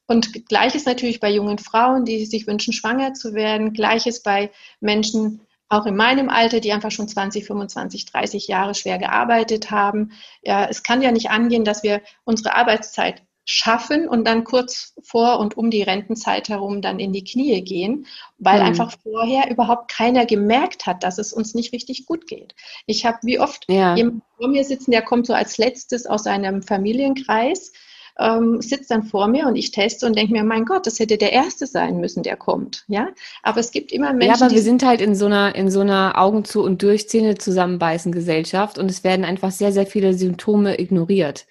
Und 0.05 0.47
gleiches 0.47 0.85
natürlich 0.85 1.19
bei 1.19 1.31
jungen 1.31 1.57
Frauen, 1.57 2.05
die 2.05 2.25
sich 2.25 2.45
wünschen, 2.45 2.71
schwanger 2.71 3.13
zu 3.13 3.33
werden. 3.33 3.73
Gleiches 3.73 4.21
bei 4.21 4.51
Menschen, 4.79 5.41
auch 5.69 5.85
in 5.85 5.97
meinem 5.97 6.29
Alter, 6.29 6.61
die 6.61 6.71
einfach 6.71 6.91
schon 6.91 7.09
20, 7.09 7.45
25, 7.45 8.05
30 8.05 8.47
Jahre 8.47 8.73
schwer 8.73 8.99
gearbeitet 8.99 9.69
haben. 9.69 10.11
Ja, 10.43 10.65
es 10.69 10.83
kann 10.83 11.01
ja 11.01 11.11
nicht 11.11 11.29
angehen, 11.29 11.65
dass 11.65 11.83
wir 11.83 12.01
unsere 12.23 12.55
Arbeitszeit 12.55 13.23
schaffen 13.49 14.09
und 14.09 14.27
dann 14.27 14.43
kurz 14.43 14.93
vor 15.01 15.39
und 15.39 15.55
um 15.55 15.71
die 15.71 15.81
Rentenzeit 15.81 16.49
herum 16.49 16.81
dann 16.81 16.99
in 16.99 17.13
die 17.13 17.23
Knie 17.23 17.61
gehen, 17.61 18.05
weil 18.37 18.59
mhm. 18.59 18.67
einfach 18.67 18.93
vorher 19.01 19.49
überhaupt 19.49 19.89
keiner 19.89 20.25
gemerkt 20.25 20.85
hat, 20.85 21.01
dass 21.01 21.17
es 21.17 21.31
uns 21.31 21.55
nicht 21.55 21.71
richtig 21.71 22.05
gut 22.05 22.27
geht. 22.27 22.55
Ich 22.87 23.05
habe 23.05 23.19
wie 23.23 23.39
oft 23.39 23.63
ja. 23.69 23.95
jemand 23.95 24.23
vor 24.35 24.49
mir 24.49 24.65
sitzen, 24.65 24.91
der 24.91 25.01
kommt 25.01 25.27
so 25.27 25.33
als 25.33 25.57
letztes 25.57 26.05
aus 26.05 26.27
einem 26.27 26.61
Familienkreis, 26.61 27.71
ähm, 28.19 28.61
sitzt 28.61 28.91
dann 28.91 29.03
vor 29.03 29.29
mir 29.29 29.47
und 29.47 29.55
ich 29.55 29.71
teste 29.71 30.05
und 30.07 30.17
denke 30.17 30.33
mir, 30.33 30.43
mein 30.43 30.65
Gott, 30.65 30.85
das 30.85 30.99
hätte 30.99 31.17
der 31.17 31.31
Erste 31.31 31.67
sein 31.67 32.01
müssen, 32.01 32.23
der 32.23 32.35
kommt. 32.35 32.83
Ja, 32.89 33.07
aber 33.43 33.61
es 33.61 33.71
gibt 33.71 33.93
immer 33.93 34.11
Menschen. 34.11 34.39
Ja, 34.39 34.45
aber 34.45 34.53
wir 34.53 34.61
sind 34.61 34.83
halt 34.83 34.99
in 34.99 35.15
so 35.15 35.27
einer, 35.27 35.55
in 35.55 35.71
so 35.71 35.79
einer 35.79 36.17
Augen 36.17 36.43
zu 36.43 36.63
und 36.63 36.81
durch 36.81 37.07
Zähne 37.07 37.37
zusammenbeißen 37.37 38.11
Gesellschaft 38.11 38.77
und 38.77 38.91
es 38.91 39.05
werden 39.05 39.23
einfach 39.23 39.51
sehr, 39.51 39.71
sehr 39.71 39.87
viele 39.87 40.13
Symptome 40.15 40.81
ignoriert. 40.81 41.45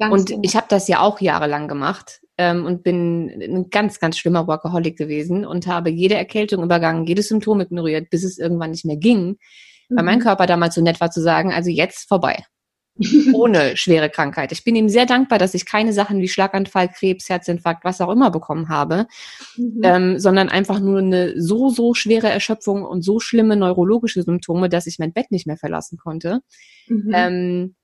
Ganz 0.00 0.12
und 0.14 0.28
genau. 0.28 0.40
ich 0.42 0.56
habe 0.56 0.66
das 0.70 0.88
ja 0.88 1.00
auch 1.00 1.20
jahrelang 1.20 1.68
gemacht 1.68 2.22
ähm, 2.38 2.64
und 2.64 2.82
bin 2.82 3.28
ein 3.28 3.68
ganz, 3.68 4.00
ganz 4.00 4.16
schlimmer 4.16 4.46
Workaholic 4.46 4.96
gewesen 4.96 5.44
und 5.44 5.66
habe 5.66 5.90
jede 5.90 6.14
Erkältung 6.14 6.64
übergangen, 6.64 7.04
jedes 7.04 7.28
Symptom 7.28 7.60
ignoriert, 7.60 8.08
bis 8.08 8.24
es 8.24 8.38
irgendwann 8.38 8.70
nicht 8.70 8.86
mehr 8.86 8.96
ging, 8.96 9.36
mhm. 9.90 9.96
weil 9.96 10.04
mein 10.04 10.18
mhm. 10.18 10.22
Körper 10.22 10.46
damals 10.46 10.74
so 10.74 10.80
nett 10.80 11.02
war 11.02 11.10
zu 11.10 11.20
sagen, 11.20 11.52
also 11.52 11.68
jetzt 11.68 12.08
vorbei. 12.08 12.42
Ohne 13.34 13.76
schwere 13.76 14.08
Krankheit. 14.08 14.52
Ich 14.52 14.64
bin 14.64 14.74
ihm 14.74 14.88
sehr 14.88 15.04
dankbar, 15.04 15.38
dass 15.38 15.52
ich 15.52 15.66
keine 15.66 15.92
Sachen 15.92 16.20
wie 16.20 16.28
Schlaganfall, 16.28 16.88
Krebs, 16.88 17.28
Herzinfarkt, 17.28 17.84
was 17.84 18.00
auch 18.00 18.10
immer 18.10 18.30
bekommen 18.30 18.70
habe, 18.70 19.06
mhm. 19.58 19.80
ähm, 19.82 20.18
sondern 20.18 20.48
einfach 20.48 20.80
nur 20.80 21.00
eine 21.00 21.38
so, 21.38 21.68
so 21.68 21.92
schwere 21.92 22.30
Erschöpfung 22.30 22.86
und 22.86 23.02
so 23.02 23.20
schlimme 23.20 23.56
neurologische 23.56 24.22
Symptome, 24.22 24.70
dass 24.70 24.86
ich 24.86 24.98
mein 24.98 25.12
Bett 25.12 25.30
nicht 25.30 25.46
mehr 25.46 25.58
verlassen 25.58 25.98
konnte. 25.98 26.40
Mhm. 26.88 27.12
Ähm, 27.14 27.74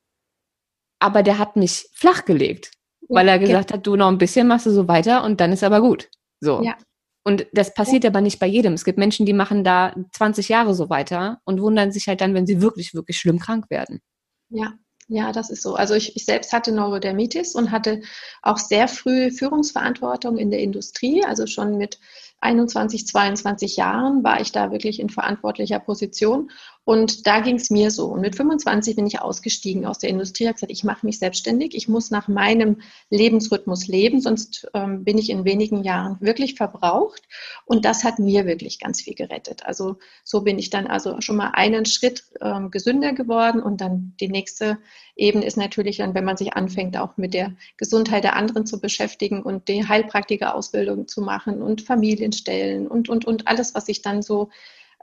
aber 0.98 1.22
der 1.22 1.38
hat 1.38 1.56
mich 1.56 1.88
flachgelegt, 1.92 2.70
weil 3.08 3.28
er 3.28 3.38
gesagt 3.38 3.72
hat, 3.72 3.86
du 3.86 3.96
noch 3.96 4.08
ein 4.08 4.18
bisschen 4.18 4.48
machst 4.48 4.66
du 4.66 4.70
so 4.70 4.88
weiter 4.88 5.24
und 5.24 5.40
dann 5.40 5.52
ist 5.52 5.64
aber 5.64 5.80
gut. 5.80 6.08
So. 6.40 6.62
Ja. 6.62 6.76
Und 7.24 7.46
das 7.52 7.74
passiert 7.74 8.04
ja. 8.04 8.10
aber 8.10 8.20
nicht 8.20 8.38
bei 8.38 8.46
jedem. 8.46 8.74
Es 8.74 8.84
gibt 8.84 8.98
Menschen, 8.98 9.26
die 9.26 9.32
machen 9.32 9.64
da 9.64 9.94
20 10.12 10.48
Jahre 10.48 10.74
so 10.74 10.90
weiter 10.90 11.40
und 11.44 11.60
wundern 11.60 11.90
sich 11.90 12.06
halt 12.06 12.20
dann, 12.20 12.34
wenn 12.34 12.46
sie 12.46 12.60
wirklich, 12.60 12.94
wirklich 12.94 13.18
schlimm 13.18 13.40
krank 13.40 13.68
werden. 13.68 14.00
Ja, 14.48 14.74
ja, 15.08 15.32
das 15.32 15.50
ist 15.50 15.62
so. 15.62 15.74
Also 15.74 15.94
ich, 15.94 16.16
ich, 16.16 16.24
selbst 16.24 16.52
hatte 16.52 16.72
Neurodermitis 16.72 17.54
und 17.54 17.70
hatte 17.70 18.00
auch 18.42 18.58
sehr 18.58 18.88
früh 18.88 19.30
Führungsverantwortung 19.30 20.36
in 20.36 20.50
der 20.50 20.60
Industrie. 20.60 21.24
Also 21.24 21.46
schon 21.46 21.76
mit 21.78 21.98
21, 22.40 23.06
22 23.06 23.76
Jahren 23.76 24.24
war 24.24 24.40
ich 24.40 24.52
da 24.52 24.72
wirklich 24.72 24.98
in 24.98 25.08
verantwortlicher 25.08 25.78
Position 25.78 26.50
und 26.86 27.26
da 27.26 27.40
ging 27.40 27.56
es 27.56 27.68
mir 27.68 27.90
so. 27.90 28.06
Und 28.06 28.20
mit 28.20 28.36
25 28.36 28.94
bin 28.94 29.08
ich 29.08 29.20
ausgestiegen 29.20 29.86
aus 29.86 29.98
der 29.98 30.08
Industrie, 30.08 30.46
habe 30.46 30.54
gesagt, 30.54 30.70
ich 30.70 30.84
mache 30.84 31.04
mich 31.04 31.18
selbstständig, 31.18 31.74
ich 31.74 31.88
muss 31.88 32.12
nach 32.12 32.28
meinem 32.28 32.80
Lebensrhythmus 33.10 33.88
leben, 33.88 34.20
sonst 34.20 34.68
ähm, 34.72 35.02
bin 35.02 35.18
ich 35.18 35.28
in 35.30 35.44
wenigen 35.44 35.82
Jahren 35.82 36.16
wirklich 36.20 36.54
verbraucht. 36.54 37.22
Und 37.64 37.84
das 37.84 38.04
hat 38.04 38.20
mir 38.20 38.46
wirklich 38.46 38.78
ganz 38.78 39.02
viel 39.02 39.16
gerettet. 39.16 39.66
Also 39.66 39.96
so 40.22 40.42
bin 40.42 40.60
ich 40.60 40.70
dann 40.70 40.86
also 40.86 41.20
schon 41.20 41.34
mal 41.34 41.50
einen 41.54 41.86
Schritt 41.86 42.22
ähm, 42.40 42.70
gesünder 42.70 43.14
geworden. 43.14 43.60
Und 43.60 43.80
dann 43.80 44.14
die 44.20 44.28
nächste 44.28 44.78
Ebene 45.16 45.44
ist 45.44 45.56
natürlich 45.56 45.96
dann, 45.96 46.14
wenn 46.14 46.24
man 46.24 46.36
sich 46.36 46.52
anfängt, 46.54 46.96
auch 46.96 47.16
mit 47.16 47.34
der 47.34 47.56
Gesundheit 47.78 48.22
der 48.22 48.36
anderen 48.36 48.64
zu 48.64 48.80
beschäftigen 48.80 49.42
und 49.42 49.66
die 49.66 49.88
Heilpraktiker-Ausbildung 49.88 51.08
zu 51.08 51.20
machen 51.20 51.62
und 51.62 51.82
Familienstellen 51.82 52.86
und, 52.86 53.08
und, 53.08 53.24
und 53.24 53.48
alles, 53.48 53.74
was 53.74 53.88
ich 53.88 54.02
dann 54.02 54.22
so 54.22 54.50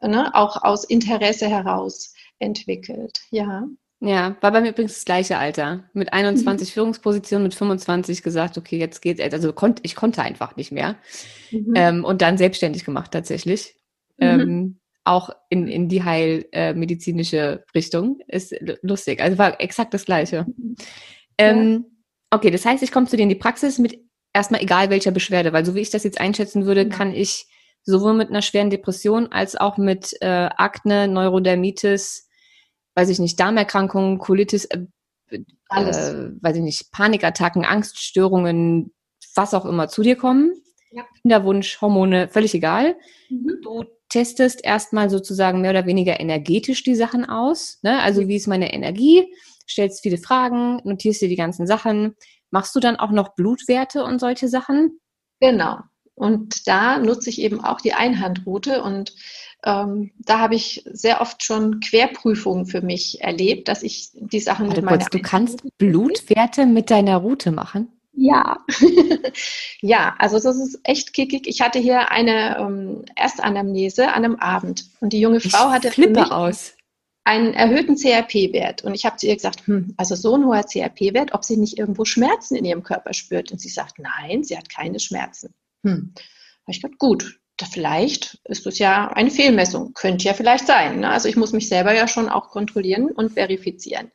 ne, 0.07 0.33
auch 0.33 0.63
aus 0.63 0.83
Interesse 0.83 1.47
heraus 1.47 2.13
entwickelt. 2.39 3.21
Ja. 3.31 3.67
Ja, 3.99 4.35
war 4.41 4.51
bei 4.51 4.59
mir 4.59 4.71
übrigens 4.71 4.95
das 4.95 5.05
gleiche 5.05 5.37
Alter. 5.37 5.89
Mit 5.93 6.11
21 6.11 6.67
mhm. 6.67 6.73
Führungspositionen, 6.73 7.43
mit 7.43 7.55
25 7.55 8.21
gesagt, 8.21 8.57
okay, 8.57 8.77
jetzt 8.77 9.01
geht's. 9.01 9.21
Also 9.21 9.53
konnt, 9.53 9.79
ich 9.83 9.95
konnte 9.95 10.21
einfach 10.21 10.57
nicht 10.57 10.73
mehr. 10.73 10.97
Mhm. 11.51 11.73
Ähm, 11.73 12.03
und 12.03 12.21
dann 12.21 12.37
selbstständig 12.37 12.83
gemacht 12.83 13.11
tatsächlich. 13.11 13.75
Mhm. 14.17 14.25
Ähm, 14.27 14.79
auch 15.05 15.29
in, 15.49 15.69
in 15.69 15.87
die 15.87 16.03
heilmedizinische 16.03 17.37
äh, 17.37 17.59
Richtung. 17.73 18.19
Ist 18.27 18.53
lustig. 18.81 19.21
Also 19.21 19.37
war 19.37 19.61
exakt 19.61 19.93
das 19.93 20.03
gleiche. 20.03 20.47
Mhm. 20.57 20.75
Ähm, 21.37 21.85
okay, 22.29 22.51
das 22.51 22.65
heißt, 22.65 22.83
ich 22.83 22.91
komme 22.91 23.07
zu 23.07 23.15
dir 23.15 23.23
in 23.23 23.29
die 23.29 23.35
Praxis 23.35 23.79
mit 23.79 23.99
erstmal 24.33 24.61
egal 24.61 24.89
welcher 24.89 25.11
Beschwerde, 25.11 25.53
weil 25.53 25.65
so 25.65 25.75
wie 25.75 25.81
ich 25.81 25.91
das 25.91 26.03
jetzt 26.03 26.19
einschätzen 26.19 26.65
würde, 26.65 26.83
ja. 26.83 26.89
kann 26.89 27.13
ich 27.13 27.47
sowohl 27.83 28.13
mit 28.13 28.29
einer 28.29 28.41
schweren 28.41 28.69
Depression 28.69 29.31
als 29.31 29.55
auch 29.55 29.77
mit 29.77 30.15
äh, 30.21 30.49
Akne, 30.55 31.07
Neurodermitis, 31.07 32.29
weiß 32.95 33.09
ich 33.09 33.19
nicht, 33.19 33.39
Darmerkrankungen, 33.39 34.19
Colitis, 34.19 34.65
äh, 34.65 34.85
Alles. 35.69 35.97
Äh, 35.97 36.31
weiß 36.41 36.57
ich 36.57 36.63
nicht, 36.63 36.91
Panikattacken, 36.91 37.65
Angststörungen, 37.65 38.93
was 39.35 39.53
auch 39.53 39.65
immer 39.65 39.87
zu 39.87 40.01
dir 40.01 40.15
kommen. 40.15 40.53
Ja. 40.91 41.03
Kinderwunsch, 41.21 41.81
Hormone, 41.81 42.27
völlig 42.29 42.53
egal. 42.53 42.95
Mhm. 43.29 43.59
Du 43.63 43.85
testest 44.09 44.63
erstmal 44.63 45.09
sozusagen 45.09 45.61
mehr 45.61 45.71
oder 45.71 45.87
weniger 45.87 46.19
energetisch 46.19 46.83
die 46.83 46.95
Sachen 46.95 47.25
aus. 47.25 47.79
Ne? 47.81 47.99
Also 48.01 48.27
wie 48.27 48.35
ist 48.35 48.47
meine 48.47 48.71
Energie? 48.71 49.33
Stellst 49.67 50.03
viele 50.03 50.19
Fragen, 50.19 50.81
notierst 50.83 51.21
dir 51.21 51.29
die 51.29 51.35
ganzen 51.35 51.65
Sachen. 51.65 52.15
Machst 52.51 52.75
du 52.75 52.79
dann 52.79 52.97
auch 52.97 53.09
noch 53.09 53.33
Blutwerte 53.33 54.03
und 54.03 54.19
solche 54.19 54.47
Sachen? 54.49 54.99
Genau. 55.39 55.79
Und 56.15 56.67
da 56.67 56.99
nutze 56.99 57.29
ich 57.29 57.41
eben 57.41 57.63
auch 57.63 57.81
die 57.81 57.93
Einhandroute 57.93 58.83
und 58.83 59.15
ähm, 59.65 60.11
da 60.19 60.39
habe 60.39 60.55
ich 60.55 60.83
sehr 60.91 61.21
oft 61.21 61.43
schon 61.43 61.79
Querprüfungen 61.79 62.65
für 62.65 62.81
mich 62.81 63.21
erlebt, 63.21 63.67
dass 63.67 63.81
ich 63.81 64.09
die 64.13 64.41
Sachen 64.41 64.67
Warte 64.67 64.81
mit 64.81 64.85
meiner 64.85 64.97
kurz, 64.97 65.09
Du 65.09 65.19
kannst 65.19 65.77
Blutwerte 65.77 66.65
mit 66.65 66.91
deiner 66.91 67.17
Route 67.17 67.51
machen? 67.51 67.87
Ja, 68.15 68.59
ja, 69.81 70.15
also 70.19 70.39
das 70.39 70.57
ist 70.57 70.79
echt 70.83 71.13
kickig. 71.13 71.47
Ich 71.47 71.61
hatte 71.61 71.79
hier 71.79 72.11
eine 72.11 72.57
ähm, 72.59 73.05
Erstanamnese 73.15 74.09
an 74.09 74.25
einem 74.25 74.35
Abend 74.35 74.85
und 74.99 75.13
die 75.13 75.19
junge 75.19 75.39
Frau 75.39 75.69
ich 75.69 75.73
hatte 75.73 75.91
flippe 75.91 76.31
aus. 76.31 76.75
einen 77.23 77.53
erhöhten 77.53 77.95
CRP-Wert 77.95 78.83
und 78.83 78.93
ich 78.93 79.05
habe 79.05 79.15
zu 79.15 79.25
ihr 79.25 79.35
gesagt, 79.35 79.65
hm, 79.65 79.95
also 79.97 80.13
so 80.13 80.35
ein 80.35 80.45
hoher 80.45 80.63
CRP-Wert, 80.63 81.33
ob 81.33 81.43
sie 81.43 81.57
nicht 81.57 81.79
irgendwo 81.79 82.05
Schmerzen 82.05 82.55
in 82.55 82.65
ihrem 82.65 82.83
Körper 82.83 83.13
spürt 83.13 83.51
und 83.51 83.59
sie 83.59 83.69
sagt, 83.69 83.97
nein, 83.97 84.43
sie 84.43 84.57
hat 84.57 84.69
keine 84.69 84.99
Schmerzen. 84.99 85.55
Hm. 85.83 86.13
ich 86.67 86.81
gedacht, 86.81 86.99
gut, 86.99 87.39
vielleicht 87.71 88.39
ist 88.45 88.65
es 88.65 88.79
ja 88.79 89.09
eine 89.09 89.31
Fehlmessung. 89.31 89.93
Könnte 89.93 90.25
ja 90.25 90.33
vielleicht 90.33 90.67
sein. 90.67 91.01
Ne? 91.01 91.09
Also 91.09 91.29
ich 91.29 91.35
muss 91.35 91.53
mich 91.53 91.69
selber 91.69 91.93
ja 91.93 92.07
schon 92.07 92.29
auch 92.29 92.49
kontrollieren 92.49 93.11
und 93.11 93.33
verifizieren. 93.33 94.11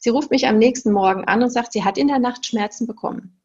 Sie 0.00 0.10
ruft 0.10 0.30
mich 0.30 0.46
am 0.46 0.58
nächsten 0.58 0.92
Morgen 0.92 1.24
an 1.24 1.42
und 1.42 1.50
sagt, 1.50 1.72
sie 1.72 1.84
hat 1.84 1.96
in 1.96 2.08
der 2.08 2.18
Nacht 2.18 2.44
Schmerzen 2.46 2.86
bekommen. 2.86 3.40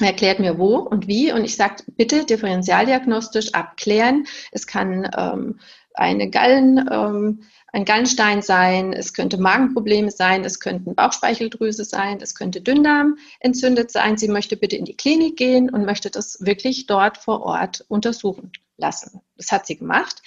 Er 0.00 0.08
erklärt 0.08 0.38
mir 0.40 0.58
wo 0.58 0.76
und 0.76 1.06
wie 1.06 1.30
und 1.30 1.44
ich 1.44 1.56
sage, 1.56 1.84
bitte 1.88 2.24
differentialdiagnostisch 2.24 3.52
abklären. 3.52 4.26
Es 4.50 4.66
kann 4.66 5.10
ähm, 5.16 5.60
eine 5.94 6.30
Gallen, 6.30 6.88
ähm, 6.90 7.42
ein 7.72 7.84
Gallenstein 7.84 8.42
sein, 8.42 8.92
es 8.92 9.14
könnte 9.14 9.38
Magenprobleme 9.38 10.10
sein, 10.10 10.44
es 10.44 10.60
könnten 10.60 10.94
Bauchspeicheldrüse 10.94 11.84
sein, 11.84 12.18
es 12.20 12.34
könnte 12.34 12.60
Dünndarm 12.60 13.16
entzündet 13.38 13.90
sein. 13.90 14.16
Sie 14.16 14.28
möchte 14.28 14.56
bitte 14.56 14.76
in 14.76 14.84
die 14.84 14.96
Klinik 14.96 15.36
gehen 15.36 15.70
und 15.70 15.84
möchte 15.84 16.10
das 16.10 16.44
wirklich 16.44 16.86
dort 16.86 17.18
vor 17.18 17.42
Ort 17.42 17.84
untersuchen 17.88 18.52
lassen. 18.76 19.20
Das 19.36 19.52
hat 19.52 19.66
sie 19.66 19.76
gemacht, 19.76 20.22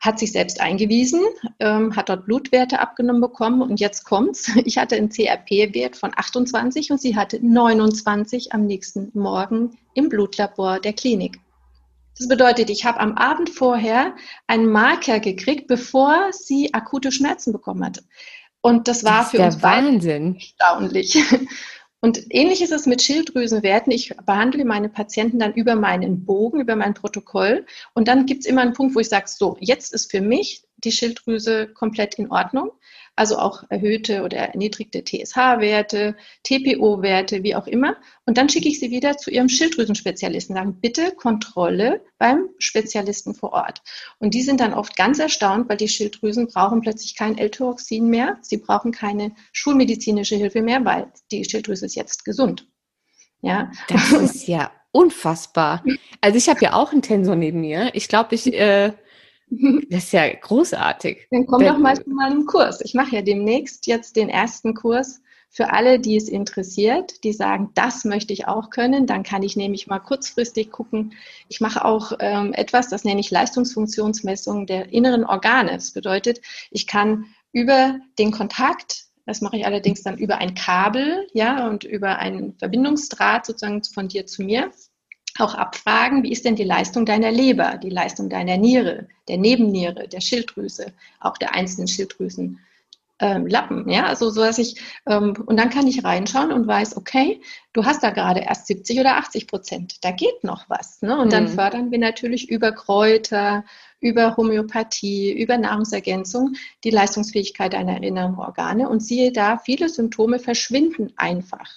hat 0.00 0.18
sich 0.18 0.32
selbst 0.32 0.60
eingewiesen, 0.60 1.20
ähm, 1.58 1.94
hat 1.94 2.08
dort 2.08 2.24
Blutwerte 2.24 2.78
abgenommen 2.80 3.20
bekommen 3.20 3.62
und 3.62 3.80
jetzt 3.80 4.04
kommt's. 4.04 4.50
Ich 4.64 4.78
hatte 4.78 4.96
einen 4.96 5.10
CRP-Wert 5.10 5.96
von 5.96 6.12
28 6.14 6.90
und 6.90 7.00
sie 7.00 7.16
hatte 7.16 7.38
29 7.44 8.52
am 8.52 8.66
nächsten 8.66 9.10
Morgen 9.14 9.76
im 9.94 10.08
Blutlabor 10.08 10.80
der 10.80 10.92
Klinik. 10.92 11.40
Das 12.18 12.28
bedeutet, 12.28 12.68
ich 12.68 12.84
habe 12.84 13.00
am 13.00 13.14
Abend 13.14 13.50
vorher 13.50 14.14
einen 14.46 14.66
Marker 14.66 15.20
gekriegt, 15.20 15.68
bevor 15.68 16.32
sie 16.32 16.74
akute 16.74 17.12
Schmerzen 17.12 17.52
bekommen 17.52 17.84
hatte. 17.84 18.02
Und 18.60 18.88
das 18.88 19.04
war 19.04 19.20
das 19.20 19.30
für 19.30 19.40
uns 19.40 19.62
Wahnsinn. 19.62 20.34
erstaunlich. 20.34 21.16
Und 22.00 22.26
ähnlich 22.30 22.62
ist 22.62 22.70
es 22.70 22.86
mit 22.86 23.02
Schilddrüsenwerten. 23.02 23.92
Ich 23.92 24.14
behandle 24.24 24.64
meine 24.64 24.88
Patienten 24.88 25.40
dann 25.40 25.54
über 25.54 25.74
meinen 25.74 26.24
Bogen, 26.24 26.60
über 26.60 26.76
mein 26.76 26.94
Protokoll. 26.94 27.66
Und 27.92 28.06
dann 28.06 28.24
gibt 28.24 28.44
es 28.44 28.46
immer 28.46 28.62
einen 28.62 28.72
Punkt, 28.72 28.94
wo 28.94 29.00
ich 29.00 29.08
sage, 29.08 29.26
so, 29.26 29.56
jetzt 29.60 29.92
ist 29.92 30.10
für 30.10 30.20
mich 30.20 30.62
die 30.76 30.92
Schilddrüse 30.92 31.66
komplett 31.66 32.14
in 32.14 32.30
Ordnung 32.30 32.70
also 33.18 33.38
auch 33.38 33.64
erhöhte 33.68 34.22
oder 34.22 34.38
erniedrigte 34.38 35.02
TSH-Werte, 35.02 36.16
TPO-Werte, 36.44 37.42
wie 37.42 37.56
auch 37.56 37.66
immer. 37.66 37.96
Und 38.26 38.38
dann 38.38 38.48
schicke 38.48 38.68
ich 38.68 38.78
sie 38.78 38.90
wieder 38.90 39.16
zu 39.16 39.30
ihrem 39.30 39.48
Schilddrüsenspezialisten, 39.48 40.54
sagen, 40.54 40.80
bitte 40.80 41.12
Kontrolle 41.12 42.00
beim 42.18 42.48
Spezialisten 42.58 43.34
vor 43.34 43.52
Ort. 43.52 43.82
Und 44.18 44.34
die 44.34 44.42
sind 44.42 44.60
dann 44.60 44.72
oft 44.72 44.96
ganz 44.96 45.18
erstaunt, 45.18 45.68
weil 45.68 45.76
die 45.76 45.88
Schilddrüsen 45.88 46.46
brauchen 46.46 46.80
plötzlich 46.80 47.16
kein 47.16 47.36
L-Tyroxin 47.36 48.08
mehr, 48.08 48.38
sie 48.40 48.58
brauchen 48.58 48.92
keine 48.92 49.32
schulmedizinische 49.52 50.36
Hilfe 50.36 50.62
mehr, 50.62 50.84
weil 50.84 51.12
die 51.32 51.44
Schilddrüse 51.44 51.86
ist 51.86 51.96
jetzt 51.96 52.24
gesund. 52.24 52.68
Ja. 53.40 53.70
Das 53.88 54.12
ist 54.12 54.46
ja 54.46 54.70
unfassbar. 54.92 55.84
Also 56.20 56.38
ich 56.38 56.48
habe 56.48 56.60
ja 56.60 56.72
auch 56.72 56.92
einen 56.92 57.02
Tensor 57.02 57.36
neben 57.36 57.60
mir. 57.60 57.90
Ich 57.94 58.08
glaube, 58.08 58.34
ich... 58.34 58.52
Äh 58.52 58.92
Das 59.90 60.04
ist 60.04 60.12
ja 60.12 60.28
großartig. 60.32 61.28
Dann 61.30 61.46
komm 61.46 61.62
doch 61.62 61.78
mal 61.78 61.96
zu 61.96 62.10
meinem 62.10 62.46
Kurs. 62.46 62.80
Ich 62.82 62.94
mache 62.94 63.16
ja 63.16 63.22
demnächst 63.22 63.86
jetzt 63.86 64.16
den 64.16 64.28
ersten 64.28 64.74
Kurs 64.74 65.20
für 65.50 65.72
alle, 65.72 65.98
die 65.98 66.16
es 66.16 66.28
interessiert, 66.28 67.24
die 67.24 67.32
sagen, 67.32 67.70
das 67.74 68.04
möchte 68.04 68.32
ich 68.34 68.46
auch 68.46 68.68
können. 68.70 69.06
Dann 69.06 69.22
kann 69.22 69.42
ich 69.42 69.56
nämlich 69.56 69.86
mal 69.86 69.98
kurzfristig 69.98 70.70
gucken. 70.70 71.14
Ich 71.48 71.60
mache 71.60 71.84
auch 71.84 72.12
ähm, 72.20 72.52
etwas, 72.52 72.88
das 72.88 73.04
nenne 73.04 73.20
ich 73.20 73.30
Leistungsfunktionsmessung 73.30 74.66
der 74.66 74.92
inneren 74.92 75.24
Organe. 75.24 75.72
Das 75.72 75.92
bedeutet, 75.92 76.40
ich 76.70 76.86
kann 76.86 77.24
über 77.52 77.96
den 78.18 78.30
Kontakt 78.30 79.08
das 79.28 79.42
mache 79.42 79.58
ich 79.58 79.66
allerdings 79.66 80.02
dann 80.02 80.16
über 80.16 80.38
ein 80.38 80.54
Kabel, 80.54 81.28
ja, 81.34 81.68
und 81.68 81.84
über 81.84 82.18
einen 82.18 82.54
Verbindungsdraht 82.54 83.44
sozusagen 83.44 83.84
von 83.84 84.08
dir 84.08 84.24
zu 84.24 84.42
mir. 84.42 84.70
Auch 85.38 85.54
abfragen, 85.54 86.22
wie 86.24 86.32
ist 86.32 86.44
denn 86.44 86.56
die 86.56 86.64
Leistung 86.64 87.06
deiner 87.06 87.30
Leber, 87.30 87.78
die 87.82 87.90
Leistung 87.90 88.28
deiner 88.28 88.56
Niere, 88.56 89.08
der 89.28 89.38
Nebenniere, 89.38 90.08
der 90.08 90.20
Schilddrüse, 90.20 90.92
auch 91.20 91.38
der 91.38 91.54
einzelnen 91.54 91.88
Schilddrüsen 91.88 92.58
ähm, 93.20 93.46
Lappen, 93.46 93.88
ja, 93.88 94.06
also 94.06 94.30
so 94.30 94.42
dass 94.42 94.58
ich 94.58 94.80
ähm, 95.06 95.34
und 95.46 95.56
dann 95.56 95.70
kann 95.70 95.86
ich 95.86 96.04
reinschauen 96.04 96.52
und 96.52 96.66
weiß, 96.66 96.96
okay, 96.96 97.40
du 97.72 97.84
hast 97.84 98.02
da 98.02 98.10
gerade 98.10 98.40
erst 98.40 98.68
70 98.68 99.00
oder 99.00 99.16
80 99.16 99.48
Prozent, 99.48 100.04
da 100.04 100.12
geht 100.12 100.44
noch 100.44 100.68
was, 100.68 101.02
ne? 101.02 101.18
Und 101.18 101.26
mhm. 101.26 101.30
dann 101.30 101.48
fördern 101.48 101.90
wir 101.90 101.98
natürlich 101.98 102.48
über 102.48 102.70
Kräuter, 102.72 103.64
über 104.00 104.36
Homöopathie, 104.36 105.32
über 105.32 105.58
Nahrungsergänzung 105.58 106.54
die 106.84 106.90
Leistungsfähigkeit 106.90 107.72
deiner 107.72 108.02
inneren 108.02 108.36
Organe 108.36 108.88
und 108.88 109.00
siehe 109.00 109.32
da, 109.32 109.58
viele 109.58 109.88
Symptome 109.88 110.38
verschwinden 110.38 111.12
einfach, 111.16 111.68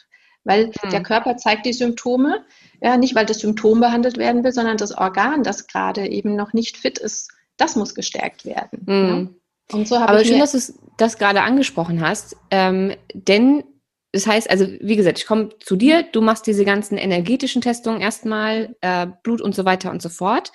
weil 0.44 0.68
mhm. 0.68 0.90
der 0.92 1.04
Körper 1.04 1.38
zeigt 1.38 1.66
die 1.66 1.74
Symptome, 1.74 2.46
ja, 2.82 2.98
nicht 2.98 3.16
weil 3.16 3.26
das 3.26 3.40
Symptom 3.40 3.80
behandelt 3.80 4.18
werden 4.18 4.44
will, 4.44 4.52
sondern 4.52 4.78
das 4.78 4.98
Organ, 4.98 5.44
das 5.44 5.68
gerade 5.68 6.08
eben 6.08 6.36
noch 6.36 6.54
nicht 6.54 6.78
fit 6.78 6.98
ist, 6.98 7.32
das 7.58 7.76
muss 7.76 7.96
gestärkt 7.96 8.46
werden. 8.46 8.84
Mhm. 8.86 9.30
Ja? 9.72 9.78
Und 9.78 9.88
so 9.88 9.96
Aber 9.96 10.26
schön, 10.26 10.40
dass 10.40 10.52
du 10.52 10.74
das 10.98 11.18
gerade 11.18 11.42
angesprochen 11.42 12.02
hast, 12.02 12.36
ähm, 12.50 12.94
denn 13.14 13.64
das 14.12 14.28
heißt, 14.28 14.50
also 14.50 14.68
wie 14.82 14.98
gesagt, 14.98 15.20
ich 15.20 15.26
komme 15.26 15.50
zu 15.60 15.78
dir, 15.78 16.04
du 16.04 16.22
machst 16.22 16.46
diese 16.46 16.66
ganzen 16.66 16.98
energetischen 16.98 17.62
Testungen 17.62 18.02
erstmal, 18.02 18.76
äh, 18.82 19.08
Blut 19.24 19.42
und 19.42 19.56
so 19.56 19.64
weiter 19.64 19.90
und 19.90 20.02
so 20.02 20.10
fort. 20.10 20.52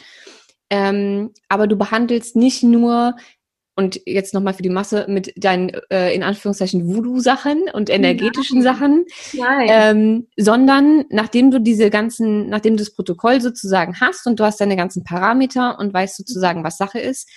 Ähm, 0.68 1.32
aber 1.48 1.66
du 1.66 1.76
behandelst 1.76 2.36
nicht 2.36 2.62
nur 2.62 3.16
und 3.76 4.00
jetzt 4.06 4.34
nochmal 4.34 4.54
für 4.54 4.62
die 4.62 4.70
Masse 4.70 5.04
mit 5.08 5.32
deinen 5.36 5.70
äh, 5.90 6.14
in 6.14 6.22
Anführungszeichen 6.22 6.86
Voodoo-Sachen 6.86 7.64
und 7.72 7.90
energetischen 7.90 8.60
Nein. 8.60 8.74
Sachen, 8.74 9.04
Nein. 9.34 9.68
Ähm, 9.70 10.26
sondern 10.36 11.04
nachdem 11.10 11.50
du 11.50 11.60
diese 11.60 11.90
ganzen, 11.90 12.48
nachdem 12.48 12.76
du 12.76 12.82
das 12.82 12.94
Protokoll 12.94 13.40
sozusagen 13.40 14.00
hast 14.00 14.26
und 14.26 14.40
du 14.40 14.44
hast 14.44 14.60
deine 14.60 14.76
ganzen 14.76 15.04
Parameter 15.04 15.78
und 15.78 15.92
weißt 15.92 16.16
sozusagen, 16.16 16.64
was 16.64 16.78
Sache 16.78 16.98
ist, 16.98 17.28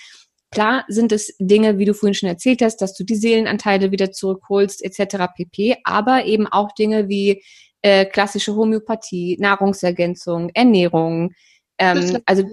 Klar 0.52 0.84
sind 0.88 1.12
es 1.12 1.36
Dinge, 1.38 1.78
wie 1.78 1.84
du 1.84 1.94
vorhin 1.94 2.14
schon 2.14 2.28
erzählt 2.28 2.60
hast, 2.60 2.78
dass 2.78 2.94
du 2.94 3.04
die 3.04 3.14
Seelenanteile 3.14 3.92
wieder 3.92 4.10
zurückholst, 4.10 4.84
etc. 4.84 5.26
pp. 5.36 5.76
Aber 5.84 6.24
eben 6.24 6.48
auch 6.48 6.72
Dinge 6.72 7.08
wie 7.08 7.44
äh, 7.82 8.04
klassische 8.04 8.56
Homöopathie, 8.56 9.36
Nahrungsergänzung, 9.38 10.50
Ernährung. 10.52 11.34
Ähm, 11.78 12.18
also 12.26 12.44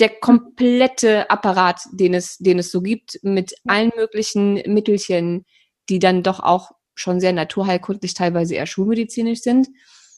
der 0.00 0.08
komplette 0.08 1.30
Apparat, 1.30 1.80
den 1.92 2.14
es, 2.14 2.38
den 2.38 2.58
es 2.58 2.70
so 2.70 2.82
gibt, 2.82 3.18
mit 3.22 3.54
allen 3.66 3.92
möglichen 3.96 4.54
Mittelchen, 4.66 5.44
die 5.88 5.98
dann 5.98 6.22
doch 6.22 6.40
auch 6.40 6.72
schon 6.94 7.20
sehr 7.20 7.32
naturheilkundlich, 7.32 8.14
teilweise 8.14 8.54
eher 8.54 8.66
schulmedizinisch 8.66 9.40
sind. 9.40 9.68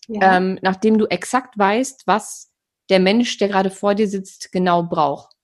Ja. 0.09 0.37
Ähm, 0.37 0.59
nachdem 0.63 0.99
du 0.99 1.07
exakt 1.07 1.59
weißt, 1.59 2.03
was 2.07 2.51
der 2.89 3.01
Mensch, 3.01 3.37
der 3.39 3.49
gerade 3.49 3.71
vor 3.71 3.95
dir 3.95 4.09
sitzt, 4.09 4.53
genau 4.53 4.83
braucht. 4.85 5.36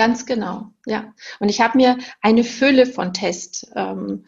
Ganz 0.00 0.24
genau, 0.24 0.72
ja. 0.86 1.12
Und 1.40 1.50
ich 1.50 1.60
habe 1.60 1.76
mir 1.76 1.98
eine 2.22 2.42
Fülle 2.42 2.86
von 2.86 3.12
Testskalen 3.12 4.24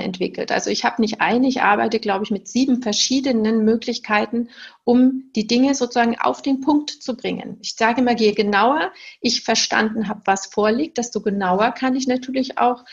ähm, 0.00 0.04
entwickelt. 0.04 0.50
Also 0.50 0.70
ich 0.70 0.84
habe 0.84 1.00
nicht 1.00 1.20
eine, 1.20 1.46
ich 1.46 1.62
arbeite, 1.62 2.00
glaube 2.00 2.24
ich, 2.24 2.32
mit 2.32 2.48
sieben 2.48 2.82
verschiedenen 2.82 3.64
Möglichkeiten, 3.64 4.48
um 4.82 5.30
die 5.36 5.46
Dinge 5.46 5.76
sozusagen 5.76 6.18
auf 6.18 6.42
den 6.42 6.60
Punkt 6.62 6.90
zu 6.90 7.16
bringen. 7.16 7.58
Ich 7.62 7.76
sage 7.76 8.00
immer, 8.00 8.16
je 8.16 8.32
genauer 8.32 8.92
ich 9.20 9.44
verstanden 9.44 10.08
habe, 10.08 10.22
was 10.24 10.46
vorliegt, 10.46 10.98
desto 10.98 11.20
genauer 11.20 11.70
kann 11.70 11.94
ich 11.94 12.08
natürlich 12.08 12.58
auch 12.58 12.84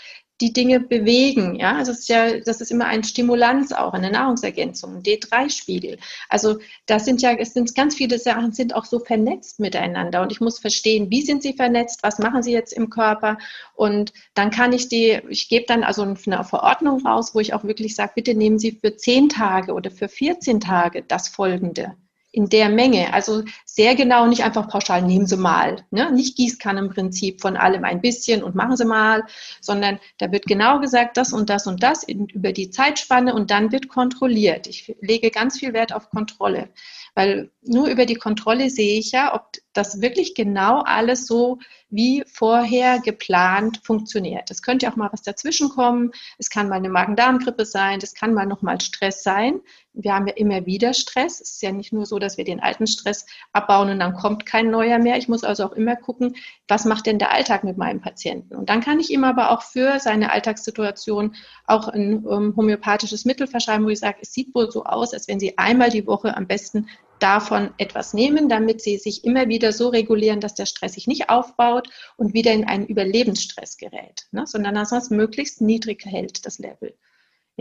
die 0.42 0.54
Dinge 0.54 0.80
bewegen. 0.80 1.56
Ja, 1.56 1.76
also 1.76 1.92
ist 1.92 2.10
ja, 2.10 2.40
das 2.40 2.62
ist 2.62 2.72
immer 2.72 2.86
ein 2.86 3.04
Stimulanz 3.04 3.72
auch, 3.72 3.94
eine 3.94 4.12
Nahrungsergänzung, 4.12 4.98
ein 4.98 5.04
D3-Spiegel. 5.04 5.98
Also 6.30 6.60
das 6.88 7.06
sind 7.06 7.22
ja, 7.22 7.34
es 7.34 7.54
sind 7.54 7.76
ganz 7.76 7.96
viele 7.96 8.20
Sachen, 8.20 8.52
sind 8.52 8.76
auch 8.76 8.86
so 8.86 9.00
vernetzt 9.00 9.60
miteinander 9.60 10.22
und 10.22 10.32
ich 10.32 10.42
muss 10.42 10.60
verstehen, 10.60 11.12
wie 11.12 11.22
sind 11.22 11.44
sie 11.44 11.54
vernetzt, 11.54 12.02
was 12.04 12.20
machen 12.20 12.44
sie 12.44 12.52
jetzt 12.52 12.74
im 12.74 12.90
Körper 12.90 13.38
und 13.76 14.14
dann 14.34 14.52
kann 14.52 14.74
ich 14.74 14.90
die, 14.90 15.22
ich 15.30 15.48
gebe 15.48 15.66
dann 15.68 15.84
also 15.84 16.02
eine 16.02 16.16
Verordnung 16.16 17.06
raus, 17.06 17.36
wo 17.36 17.40
ich 17.40 17.54
auch 17.54 17.64
wirklich 17.64 17.96
sage, 17.96 18.14
bitte 18.16 18.36
nehmen 18.36 18.60
Sie 18.60 18.72
für 18.72 18.96
zehn 18.96 19.30
Tage 19.30 19.74
oder 19.74 19.92
für 19.92 20.08
14 20.08 20.60
Tage 20.60 21.04
das 21.04 21.28
Folgende 21.28 21.96
in 22.32 22.48
der 22.48 22.70
Menge. 22.70 23.14
Also 23.14 23.44
sehr 23.66 23.96
genau, 23.96 24.26
nicht 24.26 24.44
einfach 24.44 24.70
pauschal, 24.70 25.02
nehmen 25.02 25.28
Sie 25.28 25.38
mal. 25.38 25.84
Ne? 25.92 26.12
Nicht 26.12 26.38
Gießkannenprinzip 26.38 27.42
von 27.42 27.58
allem 27.58 27.84
ein 27.84 28.02
bisschen 28.02 28.42
und 28.42 28.56
machen 28.56 28.78
Sie 28.78 28.86
mal, 28.86 29.24
sondern 29.60 30.00
da 30.18 30.32
wird 30.32 30.46
genau 30.46 30.80
gesagt, 30.80 31.18
das 31.18 31.34
und 31.34 31.50
das 31.50 31.68
und 31.68 31.84
das 31.84 32.04
in, 32.04 32.28
über 32.28 32.54
die 32.54 32.70
Zeitspanne 32.70 33.34
und 33.34 33.52
dann 33.52 33.72
wird 33.72 33.90
kontrolliert. 33.90 34.68
Ich 34.68 34.96
lege 35.02 35.30
ganz 35.30 35.60
viel 35.60 35.74
Wert 35.74 35.94
auf 35.94 36.10
Kontrolle, 36.10 36.70
weil 37.16 37.52
nur 37.64 37.88
über 37.88 38.06
die 38.06 38.16
Kontrolle 38.16 38.70
sehe 38.70 38.98
ich 38.98 39.12
ja, 39.12 39.36
ob 39.36 39.52
das 39.74 40.02
wirklich 40.02 40.36
genau 40.36 40.82
alles 40.82 41.26
so 41.26 41.60
wie 41.90 42.24
vorher 42.26 43.00
geplant 43.00 43.82
funktioniert. 43.84 44.50
Es 44.50 44.62
könnte 44.62 44.90
auch 44.90 44.96
mal 44.96 45.10
was 45.12 45.22
dazwischen 45.22 45.70
kommen. 45.70 46.12
Es 46.38 46.50
kann 46.50 46.70
mal 46.70 46.76
eine 46.76 46.90
Magen-Darm-Grippe 46.90 47.66
sein. 47.66 48.00
Es 48.02 48.14
kann 48.14 48.34
mal 48.34 48.46
nochmal 48.46 48.80
Stress 48.82 49.24
sein. 49.24 49.60
Wir 49.94 50.14
haben 50.14 50.28
ja 50.28 50.34
immer 50.34 50.66
wieder 50.66 50.94
Stress. 50.94 51.42
Es 51.42 51.52
ist 51.52 51.62
ja 51.62 51.72
nicht 51.72 51.92
nur 51.92 52.06
so, 52.06 52.20
dass 52.20 52.38
wir 52.38 52.46
den 52.46 52.60
alten 52.60 52.88
Stress 52.88 53.26
abbauen 53.54 53.90
und 53.90 54.00
dann 54.00 54.14
kommt 54.14 54.46
kein 54.46 54.70
neuer 54.72 55.00
mehr. 55.00 55.18
Ich 55.18 55.28
muss 55.28 55.44
also 55.44 55.66
auch 55.66 55.74
immer 55.74 55.96
gucken, 55.96 56.36
was 56.68 56.86
macht 56.86 57.06
denn 57.06 57.20
der 57.20 57.32
Alltag 57.32 57.64
mit 57.64 57.78
meinem 57.78 58.02
Patienten? 58.02 58.56
Und 58.56 58.70
dann 58.70 58.82
kann 58.82 59.00
ich 59.00 59.10
ihm 59.10 59.24
aber 59.24 59.52
auch 59.52 59.62
für 59.64 60.00
seine 60.00 60.32
Alltagssituation 60.32 61.36
auch 61.66 61.88
ein 61.88 62.26
um, 62.26 62.56
homöopathisches 62.56 63.26
Mittel 63.26 63.48
verschreiben, 63.48 63.86
wo 63.86 63.90
ich 63.90 64.00
sage, 64.00 64.20
es 64.22 64.34
sieht 64.34 64.56
wohl 64.56 64.72
so 64.72 64.86
aus, 64.86 65.14
als 65.14 65.28
wenn 65.28 65.40
Sie 65.40 65.58
einmal 65.58 65.90
die 65.90 66.08
Woche 66.08 66.36
am 66.36 66.48
besten 66.48 66.88
davon 67.20 67.70
etwas 67.78 68.14
nehmen, 68.14 68.50
damit 68.50 68.82
Sie 68.82 68.98
sich 68.98 69.24
immer 69.24 69.48
wieder 69.48 69.74
so 69.74 69.90
regulieren, 69.90 70.40
dass 70.40 70.56
der 70.56 70.66
Stress 70.66 70.94
sich 70.94 71.06
nicht 71.06 71.30
aufbaut 71.30 71.52
aufbaut 71.52 71.90
und 72.18 72.34
wieder 72.34 72.52
in 72.54 72.66
einen 72.66 72.86
Überlebensstress 72.86 73.78
gerät, 73.78 74.28
ne? 74.32 74.46
sondern 74.48 74.76
dass 74.76 74.92
man 74.92 75.02
es 75.02 75.10
möglichst 75.10 75.62
niedrig 75.62 76.06
hält, 76.06 76.46
das 76.46 76.60
Level. 76.60 76.96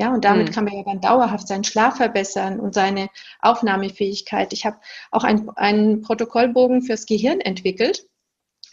Ja, 0.00 0.14
und 0.14 0.24
damit 0.24 0.48
mhm. 0.48 0.52
kann 0.52 0.64
man 0.64 0.74
ja 0.74 0.82
dann 0.82 1.02
dauerhaft 1.02 1.46
seinen 1.46 1.62
Schlaf 1.62 1.98
verbessern 1.98 2.58
und 2.58 2.72
seine 2.72 3.10
Aufnahmefähigkeit. 3.40 4.54
Ich 4.54 4.64
habe 4.64 4.78
auch 5.10 5.24
ein, 5.24 5.50
einen 5.56 6.00
Protokollbogen 6.00 6.80
fürs 6.80 7.04
Gehirn 7.04 7.38
entwickelt 7.42 8.06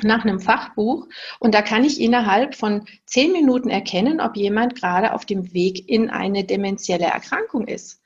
nach 0.02 0.24
einem 0.24 0.40
Fachbuch 0.40 1.06
und 1.40 1.54
da 1.54 1.62
kann 1.62 1.84
ich 1.84 2.00
innerhalb 2.00 2.56
von 2.56 2.86
zehn 3.06 3.34
Minuten 3.34 3.70
erkennen, 3.70 4.22
ob 4.22 4.38
jemand 4.38 4.76
gerade 4.76 5.14
auf 5.14 5.26
dem 5.26 5.54
Weg 5.54 5.90
in 5.90 6.10
eine 6.10 6.46
dementielle 6.46 7.08
Erkrankung 7.08 7.68
ist. 7.68 8.00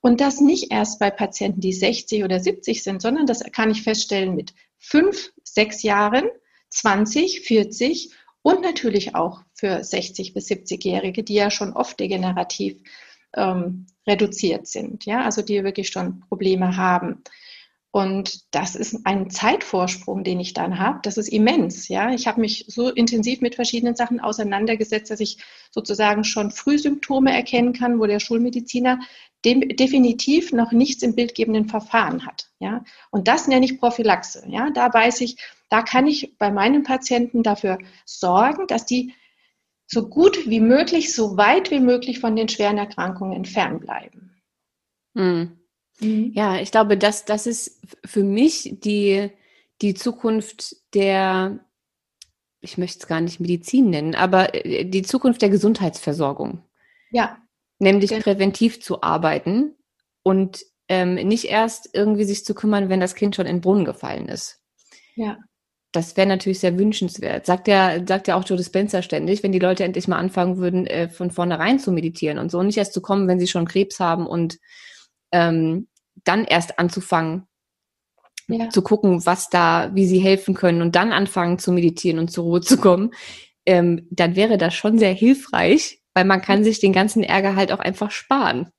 Und 0.00 0.20
das 0.20 0.40
nicht 0.40 0.70
erst 0.70 1.00
bei 1.00 1.10
Patienten, 1.10 1.60
die 1.60 1.72
60 1.72 2.22
oder 2.22 2.38
70 2.38 2.84
sind, 2.84 3.02
sondern 3.02 3.26
das 3.26 3.42
kann 3.50 3.72
ich 3.72 3.82
feststellen 3.82 4.36
mit 4.36 4.54
fünf, 4.78 5.32
sechs 5.42 5.82
Jahren 5.82 6.28
20, 6.68 7.40
40 7.40 8.12
und 8.48 8.62
natürlich 8.62 9.14
auch 9.14 9.42
für 9.52 9.84
60 9.84 10.32
bis 10.32 10.48
70-Jährige, 10.48 11.22
die 11.22 11.34
ja 11.34 11.50
schon 11.50 11.74
oft 11.74 12.00
degenerativ 12.00 12.80
ähm, 13.36 13.84
reduziert 14.06 14.66
sind, 14.66 15.04
ja, 15.04 15.22
also 15.22 15.42
die 15.42 15.62
wirklich 15.64 15.88
schon 15.88 16.20
Probleme 16.20 16.78
haben. 16.78 17.22
Und 17.90 18.54
das 18.54 18.74
ist 18.74 19.04
ein 19.04 19.28
Zeitvorsprung, 19.28 20.24
den 20.24 20.40
ich 20.40 20.54
dann 20.54 20.78
habe. 20.78 21.00
Das 21.02 21.18
ist 21.18 21.28
immens. 21.28 21.88
Ja, 21.88 22.10
ich 22.10 22.26
habe 22.26 22.40
mich 22.40 22.64
so 22.68 22.88
intensiv 22.88 23.42
mit 23.42 23.54
verschiedenen 23.54 23.96
Sachen 23.96 24.18
auseinandergesetzt, 24.18 25.10
dass 25.10 25.20
ich 25.20 25.36
sozusagen 25.70 26.24
schon 26.24 26.50
Frühsymptome 26.50 27.30
erkennen 27.30 27.74
kann, 27.74 28.00
wo 28.00 28.06
der 28.06 28.20
Schulmediziner 28.20 28.98
dem 29.44 29.60
definitiv 29.76 30.52
noch 30.52 30.72
nichts 30.72 31.02
im 31.02 31.14
bildgebenden 31.14 31.68
Verfahren 31.68 32.24
hat. 32.24 32.48
Ja, 32.60 32.82
und 33.10 33.28
das 33.28 33.46
nenne 33.46 33.66
ich 33.66 33.78
Prophylaxe. 33.78 34.44
Ja, 34.48 34.70
da 34.70 34.92
weiß 34.92 35.20
ich, 35.20 35.36
da 35.68 35.82
kann 35.82 36.06
ich 36.06 36.36
bei 36.38 36.50
meinen 36.50 36.82
Patienten 36.82 37.42
dafür 37.42 37.78
sorgen, 38.04 38.66
dass 38.66 38.86
die 38.86 39.14
so 39.86 40.08
gut 40.08 40.46
wie 40.46 40.60
möglich, 40.60 41.14
so 41.14 41.36
weit 41.36 41.70
wie 41.70 41.80
möglich 41.80 42.20
von 42.20 42.36
den 42.36 42.48
schweren 42.48 42.78
Erkrankungen 42.78 43.32
entfernt 43.34 43.80
bleiben. 43.80 44.42
Hm. 45.14 45.58
Mhm. 46.00 46.32
Ja, 46.34 46.60
ich 46.60 46.70
glaube, 46.70 46.96
das, 46.96 47.24
das 47.24 47.46
ist 47.46 47.80
für 48.04 48.22
mich 48.22 48.76
die, 48.84 49.30
die 49.80 49.94
Zukunft 49.94 50.76
der, 50.94 51.60
ich 52.60 52.78
möchte 52.78 53.00
es 53.00 53.06
gar 53.06 53.20
nicht 53.20 53.40
Medizin 53.40 53.90
nennen, 53.90 54.14
aber 54.14 54.54
äh, 54.54 54.84
die 54.84 55.02
Zukunft 55.02 55.42
der 55.42 55.48
Gesundheitsversorgung. 55.48 56.62
Ja. 57.10 57.38
Nämlich 57.78 58.10
genau. 58.10 58.22
präventiv 58.22 58.82
zu 58.82 59.02
arbeiten 59.02 59.74
und 60.22 60.64
ähm, 60.88 61.14
nicht 61.14 61.44
erst 61.44 61.90
irgendwie 61.94 62.24
sich 62.24 62.44
zu 62.44 62.54
kümmern, 62.54 62.88
wenn 62.88 63.00
das 63.00 63.14
Kind 63.14 63.36
schon 63.36 63.46
in 63.46 63.56
den 63.56 63.60
Brunnen 63.60 63.84
gefallen 63.84 64.28
ist. 64.28 64.60
Ja. 65.14 65.38
Das 65.98 66.16
wäre 66.16 66.28
natürlich 66.28 66.60
sehr 66.60 66.78
wünschenswert. 66.78 67.44
Sagt 67.44 67.66
ja, 67.66 68.06
sagt 68.06 68.28
ja 68.28 68.36
auch 68.36 68.44
Joe 68.44 68.56
Dispenza 68.56 69.02
ständig, 69.02 69.42
wenn 69.42 69.50
die 69.50 69.58
Leute 69.58 69.82
endlich 69.82 70.06
mal 70.06 70.18
anfangen 70.18 70.58
würden, 70.58 70.86
äh, 70.86 71.08
von 71.08 71.32
vornherein 71.32 71.80
zu 71.80 71.90
meditieren 71.90 72.38
und 72.38 72.52
so, 72.52 72.62
nicht 72.62 72.78
erst 72.78 72.92
zu 72.92 73.00
kommen, 73.00 73.26
wenn 73.26 73.40
sie 73.40 73.48
schon 73.48 73.66
Krebs 73.66 73.98
haben 73.98 74.26
und 74.28 74.58
ähm, 75.32 75.88
dann 76.22 76.44
erst 76.44 76.78
anzufangen, 76.78 77.48
ja. 78.46 78.70
zu 78.70 78.82
gucken, 78.82 79.26
was 79.26 79.50
da, 79.50 79.90
wie 79.92 80.06
sie 80.06 80.20
helfen 80.20 80.54
können 80.54 80.82
und 80.82 80.94
dann 80.94 81.12
anfangen 81.12 81.58
zu 81.58 81.72
meditieren 81.72 82.20
und 82.20 82.30
zur 82.30 82.44
Ruhe 82.44 82.60
zu 82.60 82.78
kommen, 82.78 83.10
ähm, 83.66 84.06
dann 84.12 84.36
wäre 84.36 84.56
das 84.56 84.74
schon 84.74 84.98
sehr 84.98 85.12
hilfreich, 85.12 86.00
weil 86.14 86.26
man 86.26 86.42
kann 86.42 86.62
sich 86.62 86.78
den 86.78 86.92
ganzen 86.92 87.24
Ärger 87.24 87.56
halt 87.56 87.72
auch 87.72 87.80
einfach 87.80 88.12
sparen. 88.12 88.70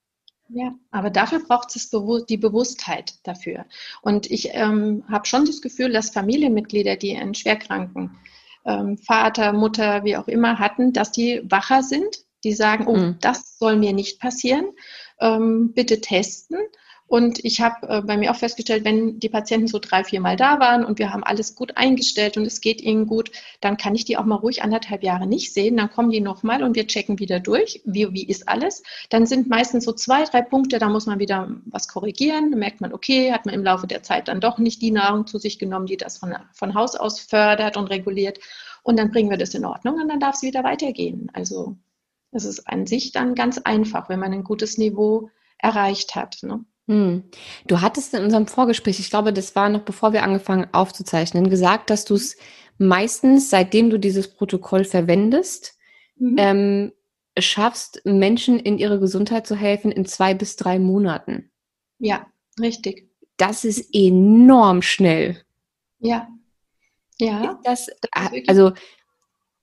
Ja, 0.51 0.73
aber 0.89 1.11
dafür 1.11 1.39
braucht 1.39 1.75
es 1.75 1.91
die 2.27 2.37
Bewusstheit 2.37 3.19
dafür. 3.23 3.65
Und 4.01 4.29
ich 4.31 4.49
ähm, 4.53 5.03
habe 5.07 5.27
schon 5.27 5.45
das 5.45 5.61
Gefühl, 5.61 5.91
dass 5.91 6.09
Familienmitglieder, 6.09 6.95
die 6.95 7.15
einen 7.15 7.35
schwerkranken 7.35 8.17
ähm, 8.65 8.97
Vater, 8.97 9.53
Mutter, 9.53 10.03
wie 10.03 10.17
auch 10.17 10.27
immer 10.27 10.57
hatten, 10.57 10.91
dass 10.91 11.11
die 11.11 11.41
wacher 11.49 11.83
sind, 11.83 12.25
die 12.43 12.53
sagen, 12.53 12.87
oh, 12.87 12.97
mhm. 12.97 13.17
das 13.21 13.59
soll 13.59 13.75
mir 13.75 13.93
nicht 13.93 14.19
passieren, 14.19 14.69
ähm, 15.19 15.71
bitte 15.73 16.01
testen. 16.01 16.57
Und 17.09 17.43
ich 17.43 17.59
habe 17.59 17.87
äh, 17.89 18.01
bei 18.03 18.17
mir 18.17 18.29
auch 18.29 18.35
festgestellt, 18.35 18.85
wenn 18.85 19.19
die 19.19 19.29
Patienten 19.29 19.67
so 19.67 19.79
drei, 19.79 20.03
vier 20.03 20.21
Mal 20.21 20.35
da 20.35 20.59
waren 20.59 20.85
und 20.85 20.99
wir 20.99 21.11
haben 21.11 21.23
alles 21.23 21.55
gut 21.55 21.75
eingestellt 21.75 22.37
und 22.37 22.45
es 22.45 22.61
geht 22.61 22.81
ihnen 22.81 23.07
gut, 23.07 23.31
dann 23.61 23.77
kann 23.77 23.95
ich 23.95 24.05
die 24.05 24.15
auch 24.15 24.25
mal 24.25 24.35
ruhig 24.35 24.61
anderthalb 24.61 25.01
Jahre 25.01 25.25
nicht 25.25 25.51
sehen. 25.51 25.75
Dann 25.75 25.89
kommen 25.89 26.11
die 26.11 26.21
nochmal 26.21 26.61
und 26.61 26.75
wir 26.75 26.85
checken 26.85 27.17
wieder 27.17 27.39
durch, 27.39 27.81
wie, 27.83 28.13
wie 28.13 28.27
ist 28.27 28.47
alles. 28.47 28.83
Dann 29.09 29.25
sind 29.25 29.49
meistens 29.49 29.85
so 29.85 29.91
zwei, 29.91 30.23
drei 30.23 30.43
Punkte, 30.43 30.77
da 30.77 30.87
muss 30.87 31.07
man 31.07 31.17
wieder 31.17 31.49
was 31.65 31.87
korrigieren. 31.87 32.51
Dann 32.51 32.59
merkt 32.59 32.79
man, 32.79 32.93
okay, 32.93 33.33
hat 33.33 33.47
man 33.47 33.55
im 33.55 33.63
Laufe 33.63 33.87
der 33.87 34.03
Zeit 34.03 34.27
dann 34.27 34.39
doch 34.39 34.59
nicht 34.59 34.79
die 34.83 34.91
Nahrung 34.91 35.25
zu 35.25 35.39
sich 35.39 35.57
genommen, 35.57 35.87
die 35.87 35.97
das 35.97 36.19
von, 36.19 36.35
von 36.53 36.75
Haus 36.75 36.95
aus 36.95 37.19
fördert 37.19 37.75
und 37.75 37.87
reguliert. 37.87 38.37
Und 38.83 38.99
dann 38.99 39.09
bringen 39.09 39.31
wir 39.31 39.37
das 39.37 39.55
in 39.55 39.65
Ordnung 39.65 39.95
und 39.95 40.09
dann 40.09 40.19
darf 40.19 40.35
es 40.35 40.43
wieder 40.43 40.63
weitergehen. 40.63 41.31
Also 41.33 41.75
es 42.31 42.45
ist 42.45 42.67
an 42.67 42.85
sich 42.85 43.13
dann 43.13 43.33
ganz 43.33 43.57
einfach, 43.57 44.09
wenn 44.09 44.19
man 44.19 44.31
ein 44.31 44.43
gutes 44.43 44.77
Niveau 44.77 45.31
erreicht 45.57 46.13
hat. 46.13 46.37
Ne? 46.43 46.65
Hm. 46.89 47.23
Du 47.67 47.81
hattest 47.81 48.15
in 48.15 48.23
unserem 48.23 48.47
Vorgespräch, 48.47 48.99
ich 48.99 49.11
glaube, 49.11 49.31
das 49.31 49.55
war 49.55 49.69
noch 49.69 49.81
bevor 49.81 50.11
wir 50.11 50.23
angefangen 50.23 50.67
aufzuzeichnen, 50.71 51.47
gesagt, 51.47 51.91
dass 51.91 52.03
du 52.03 52.15
es 52.15 52.35
meistens, 52.79 53.51
seitdem 53.51 53.91
du 53.91 53.99
dieses 53.99 54.33
Protokoll 54.33 54.83
verwendest, 54.85 55.77
mhm. 56.17 56.35
ähm, 56.39 56.91
schaffst, 57.37 58.01
Menschen 58.05 58.59
in 58.59 58.79
ihre 58.79 58.99
Gesundheit 58.99 59.45
zu 59.45 59.55
helfen 59.55 59.91
in 59.91 60.05
zwei 60.05 60.33
bis 60.33 60.55
drei 60.55 60.79
Monaten. 60.79 61.51
Ja, 61.99 62.25
richtig. 62.59 63.11
Das 63.37 63.65
ist 63.65 63.93
enorm 63.93 64.81
schnell. 64.81 65.37
Ja. 65.99 66.27
Ja. 67.19 67.51
Ist 67.51 67.59
das, 67.65 67.87
das 68.11 68.33
ist 68.33 68.49
also 68.49 68.71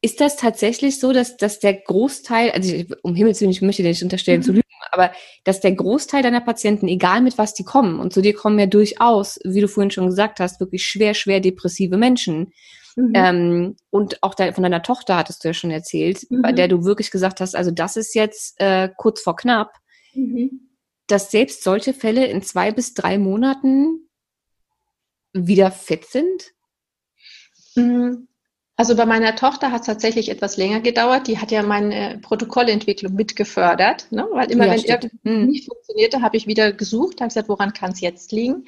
ist 0.06 0.20
das 0.20 0.36
tatsächlich 0.36 1.00
so, 1.00 1.12
dass, 1.12 1.36
dass 1.36 1.58
der 1.58 1.74
Großteil, 1.74 2.52
also 2.52 2.72
ich, 2.72 2.86
um 3.02 3.16
Himmels 3.16 3.40
Willen, 3.40 3.50
ich 3.50 3.60
möchte 3.60 3.82
dir 3.82 3.88
nicht 3.88 4.04
unterstellen 4.04 4.38
mhm. 4.38 4.44
zu 4.44 4.52
lügen, 4.52 4.62
aber 4.92 5.10
dass 5.42 5.60
der 5.60 5.72
Großteil 5.72 6.22
deiner 6.22 6.40
Patienten, 6.40 6.86
egal 6.86 7.22
mit 7.22 7.38
was 7.38 7.54
die 7.54 7.64
kommen, 7.64 7.98
und 7.98 8.12
zu 8.12 8.22
dir 8.22 8.32
kommen 8.32 8.56
ja 8.56 8.66
durchaus, 8.66 9.40
wie 9.42 9.60
du 9.60 9.66
vorhin 9.66 9.90
schon 9.90 10.06
gesagt 10.06 10.38
hast, 10.38 10.60
wirklich 10.60 10.84
schwer, 10.84 11.12
schwer 11.14 11.40
depressive 11.40 11.96
Menschen. 11.96 12.52
Mhm. 12.94 13.12
Ähm, 13.14 13.76
und 13.90 14.22
auch 14.22 14.36
de 14.36 14.52
von 14.52 14.62
deiner 14.62 14.84
Tochter 14.84 15.16
hattest 15.16 15.42
du 15.42 15.48
ja 15.48 15.54
schon 15.54 15.72
erzählt, 15.72 16.30
mhm. 16.30 16.40
bei 16.40 16.52
der 16.52 16.68
du 16.68 16.84
wirklich 16.84 17.10
gesagt 17.10 17.40
hast, 17.40 17.56
also 17.56 17.72
das 17.72 17.96
ist 17.96 18.14
jetzt 18.14 18.60
äh, 18.60 18.88
kurz 18.96 19.20
vor 19.20 19.34
knapp, 19.34 19.72
mhm. 20.14 20.70
dass 21.08 21.32
selbst 21.32 21.64
solche 21.64 21.94
Fälle 21.94 22.26
in 22.26 22.42
zwei 22.42 22.70
bis 22.70 22.94
drei 22.94 23.18
Monaten 23.18 24.08
wieder 25.32 25.72
fit 25.72 26.06
sind? 26.06 26.52
Also 28.78 28.94
bei 28.94 29.06
meiner 29.06 29.34
Tochter 29.34 29.72
hat 29.72 29.80
es 29.80 29.86
tatsächlich 29.86 30.28
etwas 30.28 30.58
länger 30.58 30.80
gedauert. 30.80 31.28
Die 31.28 31.38
hat 31.38 31.50
ja 31.50 31.62
meine 31.62 32.18
Protokollentwicklung 32.20 33.14
mitgefördert, 33.14 34.12
ne? 34.12 34.26
weil 34.32 34.50
immer 34.50 34.66
ja, 34.66 34.72
wenn 34.72 34.80
stimmt. 34.80 35.04
irgendwas 35.04 35.32
hm. 35.32 35.46
nicht 35.46 35.66
funktionierte, 35.66 36.20
habe 36.20 36.36
ich 36.36 36.46
wieder 36.46 36.72
gesucht, 36.72 37.20
habe 37.20 37.28
gesagt, 37.28 37.48
woran 37.48 37.72
kann 37.72 37.92
es 37.92 38.00
jetzt 38.00 38.32
liegen? 38.32 38.66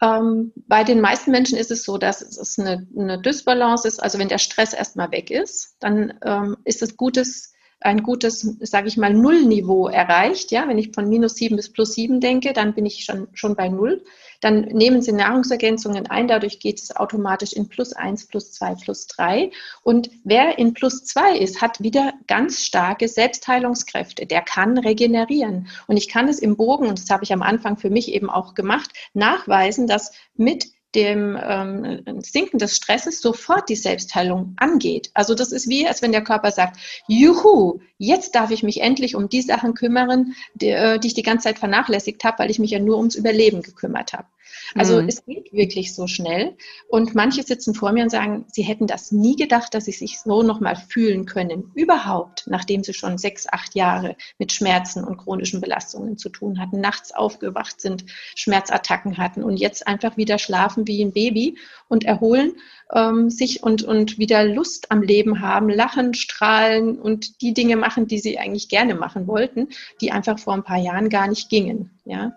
Ähm, 0.00 0.52
bei 0.56 0.82
den 0.82 1.00
meisten 1.00 1.30
Menschen 1.30 1.58
ist 1.58 1.70
es 1.70 1.84
so, 1.84 1.98
dass 1.98 2.22
es 2.22 2.58
eine, 2.58 2.86
eine 2.98 3.20
Dysbalance 3.20 3.86
ist. 3.86 4.02
Also 4.02 4.18
wenn 4.18 4.28
der 4.28 4.38
Stress 4.38 4.72
erstmal 4.72 5.10
weg 5.12 5.30
ist, 5.30 5.76
dann 5.78 6.14
ähm, 6.24 6.56
ist 6.64 6.82
es 6.82 6.96
gutes 6.96 7.54
ein 7.84 8.02
gutes, 8.02 8.56
sage 8.60 8.88
ich 8.88 8.96
mal, 8.96 9.12
Nullniveau 9.12 9.88
erreicht. 9.88 10.50
Ja, 10.50 10.66
wenn 10.66 10.78
ich 10.78 10.92
von 10.94 11.06
minus 11.06 11.34
sieben 11.34 11.56
bis 11.56 11.70
plus 11.70 11.92
sieben 11.92 12.18
denke, 12.18 12.54
dann 12.54 12.74
bin 12.74 12.86
ich 12.86 13.04
schon, 13.04 13.28
schon 13.34 13.56
bei 13.56 13.68
Null. 13.68 14.02
Dann 14.44 14.60
nehmen 14.60 15.00
Sie 15.00 15.12
Nahrungsergänzungen 15.12 16.06
ein, 16.08 16.28
dadurch 16.28 16.60
geht 16.60 16.78
es 16.78 16.94
automatisch 16.94 17.54
in 17.54 17.66
plus 17.70 17.94
eins, 17.94 18.26
plus 18.26 18.52
zwei, 18.52 18.74
plus 18.74 19.06
drei. 19.06 19.50
Und 19.82 20.10
wer 20.22 20.58
in 20.58 20.74
plus 20.74 21.02
zwei 21.06 21.38
ist, 21.38 21.62
hat 21.62 21.82
wieder 21.82 22.12
ganz 22.26 22.60
starke 22.60 23.08
Selbstheilungskräfte. 23.08 24.26
Der 24.26 24.42
kann 24.42 24.76
regenerieren. 24.76 25.68
Und 25.86 25.96
ich 25.96 26.10
kann 26.10 26.28
es 26.28 26.40
im 26.40 26.58
Bogen, 26.58 26.88
und 26.88 26.98
das 26.98 27.08
habe 27.08 27.24
ich 27.24 27.32
am 27.32 27.40
Anfang 27.40 27.78
für 27.78 27.88
mich 27.88 28.12
eben 28.12 28.28
auch 28.28 28.52
gemacht, 28.52 28.90
nachweisen, 29.14 29.86
dass 29.86 30.12
mit 30.34 30.66
dem 30.94 31.38
ähm, 31.42 32.02
Sinken 32.20 32.58
des 32.58 32.76
Stresses 32.76 33.22
sofort 33.22 33.70
die 33.70 33.76
Selbstheilung 33.76 34.52
angeht. 34.58 35.10
Also 35.14 35.34
das 35.34 35.52
ist 35.52 35.70
wie, 35.70 35.88
als 35.88 36.02
wenn 36.02 36.12
der 36.12 36.22
Körper 36.22 36.50
sagt, 36.50 36.76
juhu, 37.08 37.80
jetzt 37.96 38.34
darf 38.34 38.50
ich 38.50 38.62
mich 38.62 38.82
endlich 38.82 39.16
um 39.16 39.30
die 39.30 39.40
Sachen 39.42 39.72
kümmern, 39.72 40.34
die, 40.52 40.68
äh, 40.68 40.98
die 40.98 41.08
ich 41.08 41.14
die 41.14 41.22
ganze 41.22 41.44
Zeit 41.44 41.58
vernachlässigt 41.58 42.22
habe, 42.24 42.40
weil 42.40 42.50
ich 42.50 42.58
mich 42.58 42.72
ja 42.72 42.78
nur 42.78 42.98
ums 42.98 43.14
Überleben 43.14 43.62
gekümmert 43.62 44.12
habe. 44.12 44.26
Also 44.74 45.00
mhm. 45.00 45.08
es 45.08 45.24
geht 45.24 45.52
wirklich 45.52 45.94
so 45.94 46.06
schnell. 46.06 46.56
Und 46.88 47.14
manche 47.14 47.42
sitzen 47.42 47.74
vor 47.74 47.92
mir 47.92 48.02
und 48.02 48.10
sagen, 48.10 48.46
sie 48.48 48.62
hätten 48.62 48.86
das 48.86 49.12
nie 49.12 49.36
gedacht, 49.36 49.74
dass 49.74 49.84
sie 49.84 49.92
sich 49.92 50.20
so 50.20 50.42
nochmal 50.42 50.76
fühlen 50.76 51.26
können. 51.26 51.70
Überhaupt, 51.74 52.44
nachdem 52.46 52.82
sie 52.84 52.94
schon 52.94 53.18
sechs, 53.18 53.46
acht 53.50 53.74
Jahre 53.74 54.16
mit 54.38 54.52
Schmerzen 54.52 55.04
und 55.04 55.18
chronischen 55.18 55.60
Belastungen 55.60 56.18
zu 56.18 56.28
tun 56.28 56.60
hatten, 56.60 56.80
nachts 56.80 57.14
aufgewacht 57.14 57.80
sind, 57.80 58.04
Schmerzattacken 58.34 59.18
hatten 59.18 59.42
und 59.42 59.56
jetzt 59.56 59.86
einfach 59.86 60.16
wieder 60.16 60.38
schlafen 60.38 60.86
wie 60.86 61.04
ein 61.04 61.12
Baby 61.12 61.58
und 61.88 62.04
erholen 62.04 62.54
ähm, 62.92 63.30
sich 63.30 63.62
und, 63.62 63.82
und 63.82 64.18
wieder 64.18 64.44
Lust 64.44 64.90
am 64.90 65.02
Leben 65.02 65.40
haben, 65.40 65.68
lachen, 65.68 66.14
strahlen 66.14 66.98
und 66.98 67.40
die 67.40 67.54
Dinge 67.54 67.76
machen, 67.76 68.06
die 68.06 68.18
sie 68.18 68.38
eigentlich 68.38 68.68
gerne 68.68 68.94
machen 68.94 69.26
wollten, 69.26 69.68
die 70.00 70.12
einfach 70.12 70.38
vor 70.38 70.54
ein 70.54 70.64
paar 70.64 70.78
Jahren 70.78 71.08
gar 71.08 71.28
nicht 71.28 71.48
gingen. 71.48 71.90
Ja. 72.04 72.32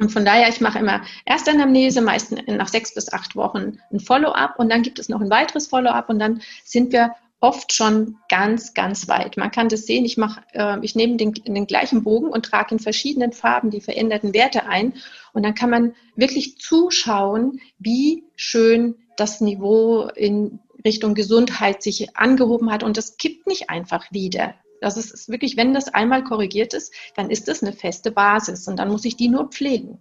Und 0.00 0.10
von 0.10 0.24
daher, 0.24 0.48
ich 0.48 0.62
mache 0.62 0.78
immer 0.78 1.02
Erstanamnese, 1.26 2.00
meistens 2.00 2.40
nach 2.46 2.68
sechs 2.68 2.94
bis 2.94 3.12
acht 3.12 3.36
Wochen 3.36 3.78
ein 3.92 4.00
Follow-up 4.00 4.58
und 4.58 4.70
dann 4.70 4.82
gibt 4.82 4.98
es 4.98 5.10
noch 5.10 5.20
ein 5.20 5.30
weiteres 5.30 5.66
Follow-up 5.66 6.08
und 6.08 6.18
dann 6.18 6.40
sind 6.64 6.92
wir 6.92 7.14
oft 7.40 7.72
schon 7.72 8.16
ganz, 8.30 8.72
ganz 8.72 9.08
weit. 9.08 9.36
Man 9.36 9.50
kann 9.50 9.68
das 9.68 9.86
sehen, 9.86 10.06
ich 10.06 10.16
mache, 10.16 10.42
äh, 10.52 10.78
ich 10.82 10.94
nehme 10.94 11.16
den, 11.16 11.32
den 11.32 11.66
gleichen 11.66 12.02
Bogen 12.02 12.28
und 12.28 12.46
trage 12.46 12.74
in 12.74 12.78
verschiedenen 12.78 13.32
Farben 13.32 13.70
die 13.70 13.82
veränderten 13.82 14.32
Werte 14.32 14.66
ein 14.66 14.94
und 15.32 15.42
dann 15.42 15.54
kann 15.54 15.70
man 15.70 15.94
wirklich 16.16 16.58
zuschauen, 16.58 17.60
wie 17.78 18.24
schön 18.36 18.96
das 19.16 19.42
Niveau 19.42 20.08
in 20.14 20.60
Richtung 20.84 21.14
Gesundheit 21.14 21.82
sich 21.82 22.16
angehoben 22.16 22.70
hat 22.70 22.82
und 22.82 22.96
das 22.96 23.18
kippt 23.18 23.46
nicht 23.46 23.68
einfach 23.68 24.10
wieder. 24.12 24.54
Das 24.80 24.96
ist 24.96 25.28
wirklich, 25.28 25.56
wenn 25.56 25.74
das 25.74 25.88
einmal 25.88 26.24
korrigiert 26.24 26.74
ist, 26.74 26.92
dann 27.16 27.30
ist 27.30 27.48
das 27.48 27.62
eine 27.62 27.72
feste 27.72 28.10
Basis 28.10 28.66
und 28.66 28.78
dann 28.78 28.88
muss 28.88 29.04
ich 29.04 29.16
die 29.16 29.28
nur 29.28 29.48
pflegen. 29.48 29.98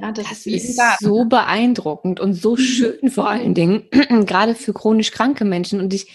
Ja, 0.00 0.10
das, 0.10 0.28
das 0.28 0.46
ist, 0.46 0.70
ist 0.70 0.80
so 1.00 1.26
beeindruckend 1.26 2.18
und 2.18 2.34
so 2.34 2.52
mhm. 2.52 2.58
schön 2.58 3.10
vor 3.10 3.28
allen 3.28 3.54
Dingen, 3.54 3.84
gerade 4.26 4.54
für 4.54 4.72
chronisch 4.72 5.10
kranke 5.10 5.44
Menschen. 5.44 5.80
Und 5.80 5.92
ich 5.92 6.10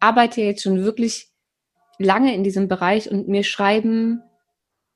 arbeite 0.00 0.40
jetzt 0.42 0.62
schon 0.62 0.84
wirklich 0.84 1.28
lange 1.98 2.34
in 2.34 2.44
diesem 2.44 2.68
Bereich 2.68 3.10
und 3.10 3.28
mir 3.28 3.42
schreiben 3.42 4.22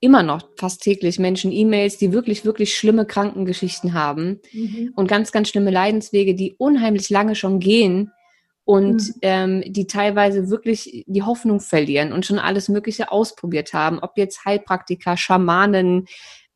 immer 0.00 0.22
noch 0.22 0.48
fast 0.56 0.82
täglich 0.82 1.18
Menschen 1.18 1.52
E-Mails, 1.52 1.98
die 1.98 2.12
wirklich, 2.12 2.44
wirklich 2.44 2.76
schlimme 2.76 3.04
Krankengeschichten 3.04 3.92
haben 3.92 4.40
mhm. 4.52 4.92
und 4.96 5.08
ganz, 5.08 5.32
ganz 5.32 5.48
schlimme 5.48 5.70
Leidenswege, 5.70 6.34
die 6.34 6.54
unheimlich 6.56 7.10
lange 7.10 7.34
schon 7.34 7.60
gehen 7.60 8.10
und 8.70 9.02
mhm. 9.02 9.14
ähm, 9.22 9.64
die 9.66 9.88
teilweise 9.88 10.48
wirklich 10.48 11.04
die 11.08 11.22
Hoffnung 11.24 11.58
verlieren 11.58 12.12
und 12.12 12.24
schon 12.24 12.38
alles 12.38 12.68
Mögliche 12.68 13.10
ausprobiert 13.10 13.72
haben, 13.72 13.98
ob 13.98 14.16
jetzt 14.16 14.44
Heilpraktiker, 14.44 15.16
Schamanen, 15.16 16.06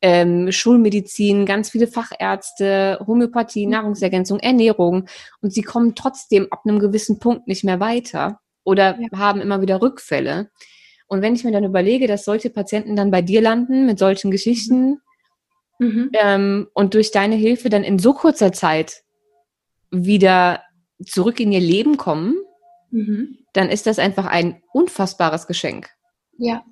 ähm, 0.01 0.49
Schulmedizin, 0.49 1.45
ganz 1.45 1.71
viele 1.71 1.87
Fachärzte, 1.87 2.99
Homöopathie, 3.05 3.65
mhm. 3.65 3.73
Nahrungsergänzung, 3.73 4.39
Ernährung 4.39 5.09
und 5.41 5.51
sie 5.51 5.61
kommen 5.61 5.93
trotzdem 5.93 6.47
ab 6.51 6.61
einem 6.65 6.79
gewissen 6.79 7.19
Punkt 7.19 7.49
nicht 7.49 7.65
mehr 7.65 7.81
weiter 7.81 8.39
oder 8.63 8.97
ja. 8.97 9.19
haben 9.19 9.41
immer 9.41 9.59
wieder 9.59 9.81
Rückfälle. 9.81 10.51
Und 11.07 11.21
wenn 11.21 11.35
ich 11.35 11.43
mir 11.43 11.51
dann 11.51 11.65
überlege, 11.65 12.07
dass 12.07 12.23
solche 12.23 12.49
Patienten 12.49 12.95
dann 12.95 13.11
bei 13.11 13.23
dir 13.23 13.41
landen 13.41 13.85
mit 13.85 13.99
solchen 13.99 14.31
Geschichten 14.31 15.01
mhm. 15.79 16.11
ähm, 16.13 16.67
und 16.73 16.93
durch 16.93 17.11
deine 17.11 17.35
Hilfe 17.35 17.67
dann 17.67 17.83
in 17.83 17.99
so 17.99 18.13
kurzer 18.13 18.53
Zeit 18.53 19.03
wieder 19.91 20.61
zurück 21.03 21.39
in 21.39 21.51
ihr 21.51 21.59
Leben 21.59 21.97
kommen, 21.97 22.35
mhm. 22.91 23.37
dann 23.53 23.69
ist 23.69 23.87
das 23.87 23.99
einfach 23.99 24.25
ein 24.25 24.61
unfassbares 24.71 25.47
Geschenk. 25.47 25.89
Ja, 26.37 26.63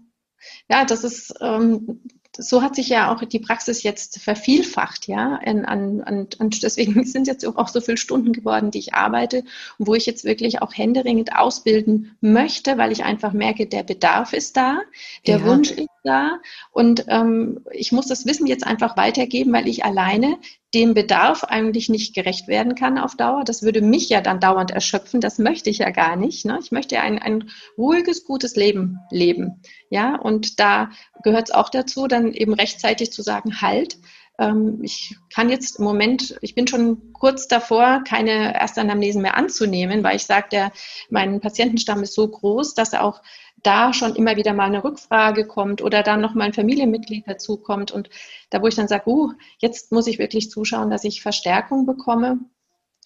ja, 0.70 0.86
das 0.86 1.04
ist, 1.04 1.34
ähm, 1.42 2.02
so 2.36 2.62
hat 2.64 2.76
sich 2.76 2.90
ja 2.90 3.14
auch 3.14 3.24
die 3.24 3.40
Praxis 3.40 3.84
jetzt 3.84 4.20
vervielfacht, 4.20 5.08
ja. 5.08 5.40
Und, 5.46 6.02
und, 6.04 6.40
und 6.40 6.64
deswegen 6.64 7.04
sind 7.06 7.28
jetzt 7.28 7.46
auch 7.46 7.68
so 7.68 7.80
viele 7.82 7.98
Stunden 7.98 8.34
geworden, 8.34 8.72
die 8.72 8.80
ich 8.80 8.94
arbeite, 8.94 9.44
wo 9.78 9.94
ich 9.94 10.06
jetzt 10.06 10.24
wirklich 10.24 10.62
auch 10.62 10.74
händeringend 10.74 11.36
ausbilden 11.36 12.18
möchte, 12.22 12.78
weil 12.78 12.92
ich 12.92 13.04
einfach 13.04 13.34
merke, 13.34 13.68
der 13.68 13.84
Bedarf 13.84 14.34
ist 14.34 14.58
da, 14.58 14.82
der 15.28 15.40
ja. 15.40 15.46
Wunsch 15.46 15.72
ist 15.72 15.88
da. 16.04 16.40
Und 16.72 17.06
ähm, 17.08 17.62
ich 17.72 17.92
muss 17.92 18.08
das 18.08 18.26
Wissen 18.26 18.48
jetzt 18.48 18.66
einfach 18.66 18.98
weitergeben, 18.98 19.54
weil 19.54 19.68
ich 19.68 19.86
alleine 19.86 20.38
dem 20.74 20.94
Bedarf 20.94 21.44
eigentlich 21.44 21.90
nicht 21.90 22.16
gerecht 22.16 22.48
werden 22.48 22.76
kann 22.76 22.98
auf 22.98 23.16
Dauer. 23.16 23.44
Das 23.44 23.62
würde 23.62 23.82
mich 23.82 24.10
ja 24.10 24.22
dann 24.22 24.40
dauernd 24.40 24.72
erschöpfen. 24.72 25.22
Das 25.22 25.38
möchte 25.38 25.70
ich 25.70 25.80
ja 25.80 25.92
gar 25.92 26.16
nicht. 26.16 26.46
Ne? 26.46 26.60
Ich 26.62 26.72
möchte 26.72 26.96
ja 26.96 27.02
ein, 27.02 27.20
ein 27.20 27.50
ruhiges, 27.78 28.26
gutes 28.26 28.56
Leben 28.56 29.00
leben. 29.12 29.62
Ja, 29.90 30.16
und 30.16 30.60
da 30.60 30.90
gehört 31.24 31.50
es 31.50 31.56
auch 31.56 31.70
dazu, 31.70 32.08
dann 32.08 32.34
eben 32.34 32.54
rechtzeitig 32.54 33.12
zu 33.12 33.22
sagen, 33.22 33.62
halt, 33.62 33.98
ähm, 34.40 34.80
ich 34.82 35.16
kann 35.34 35.50
jetzt 35.50 35.78
im 35.78 35.86
Moment, 35.86 36.36
ich 36.42 36.56
bin 36.56 36.68
schon 36.68 37.14
kurz 37.14 37.48
davor, 37.48 38.04
keine 38.08 38.54
Erstanamnesen 38.56 39.22
mehr 39.22 39.38
anzunehmen, 39.38 40.04
weil 40.04 40.16
ich 40.16 40.26
sage, 40.26 40.72
mein 41.10 41.40
Patientenstamm 41.40 42.04
ist 42.04 42.16
so 42.16 42.28
groß, 42.28 42.74
dass 42.74 42.94
er 42.94 43.04
auch 43.04 43.22
da 43.64 43.94
schon 43.94 44.16
immer 44.16 44.36
wieder 44.36 44.54
mal 44.54 44.66
eine 44.66 44.84
Rückfrage 44.84 45.48
kommt 45.48 45.82
oder 45.82 46.04
dann 46.04 46.22
noch 46.22 46.34
mal 46.34 46.46
ein 46.46 46.54
Familienmitglied 46.54 47.28
dazukommt 47.28 47.92
und 47.92 48.10
da, 48.50 48.62
wo 48.62 48.68
ich 48.68 48.76
dann 48.76 48.88
sage, 48.88 49.10
uh, 49.10 49.32
jetzt 49.58 49.92
muss 49.92 50.08
ich 50.08 50.20
wirklich 50.20 50.52
zuschauen, 50.52 50.90
dass 50.90 51.04
ich 51.04 51.22
Verstärkung 51.22 51.86
bekomme 51.86 52.40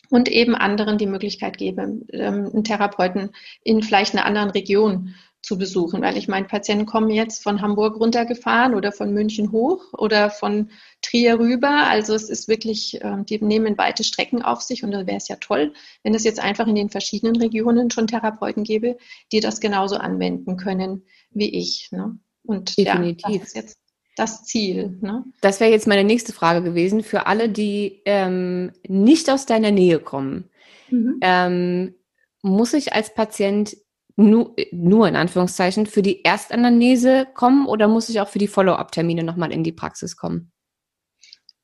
und 0.10 0.30
eben 0.30 0.56
anderen 0.56 0.98
die 0.98 1.06
Möglichkeit 1.06 1.58
gebe, 1.58 2.02
ähm, 2.12 2.50
einen 2.54 2.64
Therapeuten 2.64 3.32
in 3.64 3.84
vielleicht 3.84 4.14
einer 4.14 4.26
anderen 4.26 4.50
Region 4.50 5.16
zu 5.48 5.58
besuchen, 5.58 6.02
weil 6.02 6.18
ich 6.18 6.28
meine, 6.28 6.46
Patienten 6.46 6.86
kommen 6.86 7.10
jetzt 7.10 7.42
von 7.42 7.62
Hamburg 7.62 8.00
runtergefahren 8.02 8.76
oder 8.76 8.92
von 8.92 9.14
München 9.14 9.54
hoch 9.54 9.94
oder 9.94 10.30
von 10.30 10.70
Trier 11.02 11.40
rüber. 11.40 11.88
Also 11.88 12.14
es 12.14 12.30
ist 12.30 12.50
wirklich, 12.50 13.00
ähm, 13.02 13.26
die 13.26 13.42
nehmen 13.42 13.78
weite 13.78 14.04
Strecken 14.04 14.42
auf 14.42 14.62
sich 14.62 14.84
und 14.84 14.92
da 14.92 15.08
wäre 15.08 15.16
es 15.16 15.30
ja 15.30 15.38
toll, 15.38 15.74
wenn 16.04 16.14
es 16.14 16.26
jetzt 16.26 16.42
einfach 16.42 16.68
in 16.68 16.76
den 16.76 16.90
verschiedenen 16.90 17.38
Regionen 17.38 17.90
schon 17.90 18.08
Therapeuten 18.08 18.66
gäbe, 18.66 18.98
die 19.32 19.40
das 19.40 19.62
genauso 19.62 19.96
anwenden 19.96 20.58
können 20.58 21.04
wie 21.32 21.50
ich. 21.58 21.90
Ne? 21.92 22.20
Und 22.44 22.78
Definitiv. 22.78 23.26
Ja, 23.30 23.40
das 23.40 23.48
ist 23.48 23.56
jetzt 23.56 23.80
das 24.18 24.44
Ziel. 24.44 24.98
Ne? 25.00 25.24
Das 25.40 25.62
wäre 25.62 25.72
jetzt 25.72 25.88
meine 25.88 26.04
nächste 26.04 26.34
Frage 26.34 26.62
gewesen 26.62 27.04
für 27.04 27.26
alle, 27.26 27.48
die 27.48 28.02
ähm, 28.04 28.74
nicht 28.86 29.30
aus 29.30 29.46
deiner 29.46 29.72
Nähe 29.72 30.00
kommen. 30.00 30.50
Mhm. 30.90 31.20
Ähm, 31.22 31.96
muss 32.42 32.74
ich 32.74 32.92
als 32.92 33.14
Patient 33.14 33.78
nur, 34.18 34.56
nur 34.72 35.08
in 35.08 35.16
Anführungszeichen 35.16 35.86
für 35.86 36.02
die 36.02 36.26
Erstanamnese 36.26 37.28
kommen 37.34 37.68
oder 37.68 37.88
muss 37.88 38.10
ich 38.10 38.20
auch 38.20 38.28
für 38.28 38.40
die 38.40 38.48
Follow-up-Termine 38.48 39.24
nochmal 39.24 39.54
in 39.54 39.64
die 39.64 39.72
Praxis 39.72 40.18
kommen? 40.18 40.52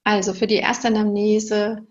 Also 0.04 0.34
für 0.34 0.48
die 0.48 0.58
Erstanamnese 0.58 1.88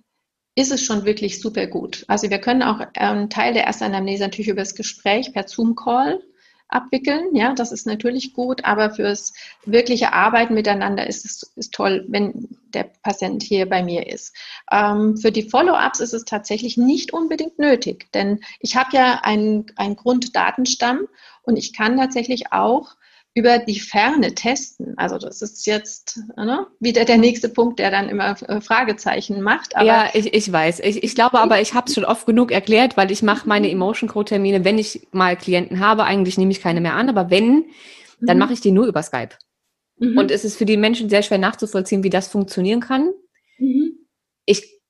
ist 0.55 0.71
es 0.71 0.85
schon 0.85 1.05
wirklich 1.05 1.41
super 1.41 1.67
gut. 1.67 2.05
Also 2.09 2.31
wir 2.31 2.39
können 2.39 2.63
auch 2.63 2.81
einen 2.95 3.23
ähm, 3.23 3.31
Teil 3.31 3.55
der 3.55 3.65
Erstanamnese 3.65 4.23
natürlich 4.23 4.49
über 4.49 4.61
das 4.61 4.75
Gespräch 4.75 5.33
per 5.33 5.49
Zoom-Call 5.49 6.23
abwickeln. 6.73 7.35
Ja, 7.35 7.55
das 7.55 7.73
ist 7.73 7.87
natürlich 7.87 8.33
gut, 8.35 8.65
aber 8.65 8.91
fürs 8.91 9.33
wirkliche 9.65 10.13
Arbeiten 10.13 10.55
miteinander 10.55 11.07
ist 11.07 11.25
es 11.25 11.53
ist 11.57 11.75
toll, 11.75 12.05
wenn 12.09 12.49
der 12.75 12.91
Patient 13.03 13.43
hier 13.43 13.69
bei 13.69 13.83
mir 13.83 14.07
ist. 14.07 14.35
Ähm, 14.71 15.17
für 15.17 15.33
die 15.33 15.49
Follow-ups 15.49 16.01
ist 16.01 16.15
es 16.15 16.25
tatsächlich 16.25 16.77
nicht 16.77 17.13
unbedingt 17.13 17.59
nötig, 17.59 18.11
denn 18.13 18.41
ich 18.61 18.77
habe 18.77 18.97
ja 18.97 19.21
einen, 19.23 19.67
einen 19.77 19.97
Grunddatenstamm 19.97 21.07
und 21.43 21.57
ich 21.57 21.73
kann 21.73 21.97
tatsächlich 21.97 22.53
auch 22.53 22.97
über 23.35 23.59
die 23.59 23.81
Ferne 23.81 24.35
testen. 24.35 24.95
Also 24.99 25.17
das 25.17 25.41
ist 25.41 25.67
jetzt 25.67 26.21
ne, 26.37 26.67
wieder 26.81 27.05
der 27.05 27.17
nächste 27.17 27.49
Punkt, 27.49 27.79
der 27.79 27.91
dann 27.91 28.09
immer 28.09 28.37
äh, 28.49 28.61
Fragezeichen 28.61 29.41
macht. 29.41 29.75
Aber 29.75 29.87
ja, 29.87 30.11
ich, 30.13 30.35
ich 30.35 30.53
weiß. 30.53 30.81
Ich, 30.81 31.03
ich 31.03 31.15
glaube 31.15 31.39
aber, 31.39 31.61
ich 31.61 31.73
habe 31.73 31.89
es 31.89 31.95
schon 31.95 32.05
oft 32.05 32.27
genug 32.27 32.53
erklärt, 32.53 32.97
weil 32.97 33.11
ich 33.11 33.23
mache 33.23 33.49
meine 33.49 33.71
Emotion 33.71 34.09
Code 34.09 34.29
Termine, 34.29 34.65
wenn 34.65 34.79
ich 34.79 35.09
mal 35.13 35.37
Klienten 35.37 35.81
habe, 35.81 36.05
eigentlich 36.05 36.37
nehme 36.37 36.51
ich 36.51 36.61
keine 36.61 36.83
mehr 36.83 36.95
an, 36.95 37.09
aber 37.09 37.31
wenn, 37.31 37.67
dann 38.21 38.37
mhm. 38.37 38.41
mache 38.41 38.53
ich 38.53 38.61
die 38.61 38.71
nur 38.71 38.87
über 38.87 39.03
Skype. 39.03 39.37
Mhm. 39.97 40.19
Und 40.19 40.31
es 40.31 40.45
ist 40.45 40.57
für 40.57 40.67
die 40.67 40.77
Menschen 40.77 41.09
sehr 41.09 41.23
schwer 41.23 41.39
nachzuvollziehen, 41.39 42.03
wie 42.03 42.11
das 42.11 42.29
funktionieren 42.29 42.81
kann. 42.81 43.13
Mhm. 43.59 43.95
Ich 44.45 44.81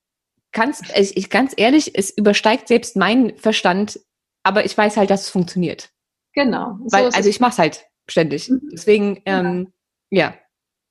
kann's, 0.51 0.83
ich, 0.97 1.17
ich 1.17 1.31
ganz 1.31 1.55
ehrlich, 1.57 1.97
es 1.97 2.11
übersteigt 2.11 2.67
selbst 2.67 2.97
meinen 2.97 3.37
Verstand, 3.39 4.01
aber 4.43 4.65
ich 4.65 4.77
weiß 4.77 4.97
halt, 4.97 5.11
dass 5.11 5.23
es 5.23 5.29
funktioniert. 5.29 5.91
Genau. 6.35 6.79
So 6.87 6.97
weil, 6.97 7.05
also 7.11 7.29
ich 7.29 7.39
mache 7.39 7.53
es 7.53 7.59
halt 7.59 7.85
ständig. 8.13 8.49
Mhm. 8.49 8.69
Deswegen, 8.73 9.23
ähm, 9.27 9.73
ja. 10.11 10.35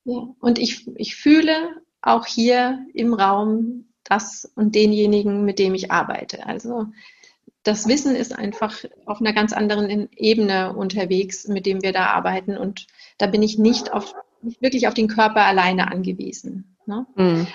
ja. 0.03 0.27
Und 0.39 0.59
ich, 0.59 0.87
ich 0.95 1.15
fühle 1.15 1.53
auch 2.01 2.25
hier 2.25 2.85
im 2.93 3.13
Raum 3.13 3.85
das 4.03 4.51
und 4.55 4.75
denjenigen, 4.75 5.45
mit 5.45 5.59
dem 5.59 5.73
ich 5.73 5.91
arbeite. 5.91 6.45
Also 6.45 6.87
das 7.63 7.87
Wissen 7.87 8.15
ist 8.15 8.37
einfach 8.37 8.83
auf 9.05 9.21
einer 9.21 9.33
ganz 9.33 9.53
anderen 9.53 10.09
Ebene 10.15 10.73
unterwegs, 10.73 11.47
mit 11.47 11.65
dem 11.65 11.83
wir 11.83 11.93
da 11.93 12.07
arbeiten. 12.07 12.57
Und 12.57 12.87
da 13.19 13.27
bin 13.27 13.43
ich 13.43 13.59
nicht, 13.59 13.93
auf, 13.93 14.13
nicht 14.41 14.61
wirklich 14.61 14.87
auf 14.87 14.95
den 14.95 15.07
Körper 15.07 15.45
alleine 15.45 15.91
angewiesen. 15.91 16.75
Ne? 16.87 17.05
Mhm. 17.15 17.47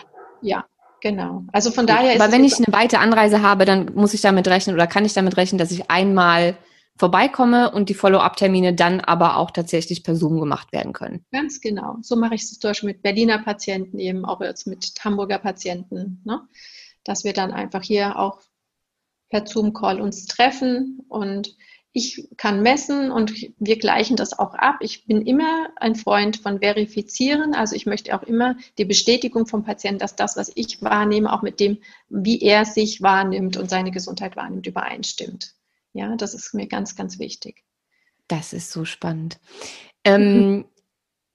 Ja, 0.43 0.65
genau. 1.01 1.43
Also 1.53 1.73
von 1.73 1.87
daher 1.89 2.15
ist. 2.15 2.21
Aber 2.21 2.33
wenn 2.33 2.45
ich 2.45 2.57
eine 2.57 2.73
weite 2.73 3.01
Anreise 3.01 3.43
habe, 3.43 3.65
dann 3.65 3.91
muss 3.95 4.15
ich 4.15 4.21
damit 4.21 4.47
rechnen 4.47 4.77
oder 4.77 4.87
kann 4.87 5.05
ich 5.05 5.13
damit 5.13 5.37
rechnen, 5.37 5.59
dass 5.59 5.73
ich 5.73 5.91
einmal 5.91 6.57
vorbeikomme 6.99 7.71
und 7.71 7.89
die 7.89 7.95
Follow-up-Termine 7.95 8.75
dann 8.75 9.01
aber 9.01 9.37
auch 9.37 9.51
tatsächlich 9.51 10.03
per 10.03 10.17
Zoom 10.17 10.41
gemacht 10.41 10.73
werden 10.73 10.93
können. 10.93 11.25
Ganz 11.33 11.61
genau. 11.61 11.97
So 12.03 12.17
mache 12.17 12.35
ich 12.35 12.43
es 12.43 12.59
zum 12.59 12.71
Beispiel 12.71 12.89
mit 12.89 13.03
Berliner 13.03 13.39
Patienten, 13.39 13.99
eben 13.99 14.25
auch 14.25 14.41
jetzt 14.41 14.67
mit 14.67 14.93
Hamburger 15.05 15.39
Patienten, 15.39 16.23
ne? 16.25 16.41
dass 17.05 17.25
wir 17.25 17.33
dann 17.33 17.53
einfach 17.53 17.83
hier 17.83 18.19
auch 18.19 18.41
per 19.29 19.47
Zoom-Call 19.47 20.01
uns 20.01 20.27
treffen 20.27 21.01
und 21.09 21.57
ich 21.97 22.29
kann 22.37 22.63
messen 22.63 23.11
und 23.11 23.33
wir 23.59 23.79
gleichen 23.79 24.17
das 24.17 24.39
auch 24.39 24.53
ab. 24.53 24.77
Ich 24.81 25.07
bin 25.07 25.23
immer 25.23 25.69
ein 25.77 25.95
Freund 25.95 26.37
von 26.37 26.59
Verifizieren. 26.59 27.55
Also 27.55 27.75
ich 27.75 27.87
möchte 27.87 28.15
auch 28.15 28.23
immer 28.23 28.57
die 28.77 28.85
Bestätigung 28.85 29.47
vom 29.47 29.65
Patienten, 29.65 30.01
dass 30.01 30.15
das, 30.15 30.37
was 30.37 30.53
ich 30.55 30.83
wahrnehme, 30.83 31.33
auch 31.33 31.41
mit 31.41 31.59
dem, 31.59 31.79
wie 32.11 32.43
er 32.43 32.67
sich 32.67 33.01
wahrnimmt 33.01 33.57
und 33.57 33.71
seine 33.71 33.93
Gesundheit 33.93 34.37
wahrnimmt, 34.37 34.67
übereinstimmt. 34.67 35.55
Ja, 35.97 36.15
das 36.17 36.35
ist 36.35 36.55
mir 36.55 36.67
ganz, 36.67 36.95
ganz 36.95 37.19
wichtig. 37.19 37.65
Das 38.29 38.53
ist 38.53 38.71
so 38.71 38.85
spannend. 38.85 39.39
Ähm, 40.05 40.67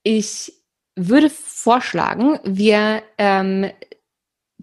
ich 0.04 0.54
würde 0.96 1.30
vorschlagen, 1.30 2.40
wir 2.44 3.02
ähm, 3.18 3.72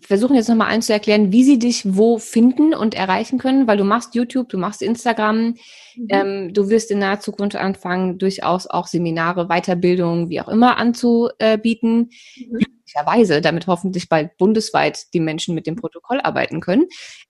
versuchen 0.01 0.36
jetzt 0.36 0.49
nochmal 0.49 0.68
allen 0.68 0.82
zu 0.82 0.92
erklären, 0.92 1.32
wie 1.32 1.42
sie 1.42 1.59
dich 1.59 1.82
wo 1.96 2.18
finden 2.18 2.74
und 2.74 2.94
erreichen 2.94 3.38
können, 3.38 3.66
weil 3.66 3.76
du 3.76 3.84
machst 3.84 4.14
YouTube, 4.14 4.49
du 4.49 4.59
machst 4.59 4.82
Instagram, 4.82 5.55
mhm. 5.96 6.07
ähm, 6.11 6.55
du 6.55 6.68
wirst 6.68 6.90
in 6.90 7.01
naher 7.01 7.20
Zukunft 7.20 7.57
anfangen, 7.57 8.18
durchaus 8.18 8.66
auch 8.66 8.86
Seminare, 8.86 9.49
Weiterbildung, 9.49 10.28
wie 10.28 10.40
auch 10.40 10.49
immer 10.49 10.76
anzubieten. 10.76 12.11
Mhm. 12.36 12.59
Glücklicherweise, 12.59 13.40
damit 13.40 13.66
hoffentlich 13.66 14.09
bald 14.09 14.36
bundesweit 14.36 15.12
die 15.12 15.20
Menschen 15.20 15.55
mit 15.55 15.66
dem 15.66 15.76
Protokoll 15.76 16.20
arbeiten 16.20 16.61
können. 16.61 16.82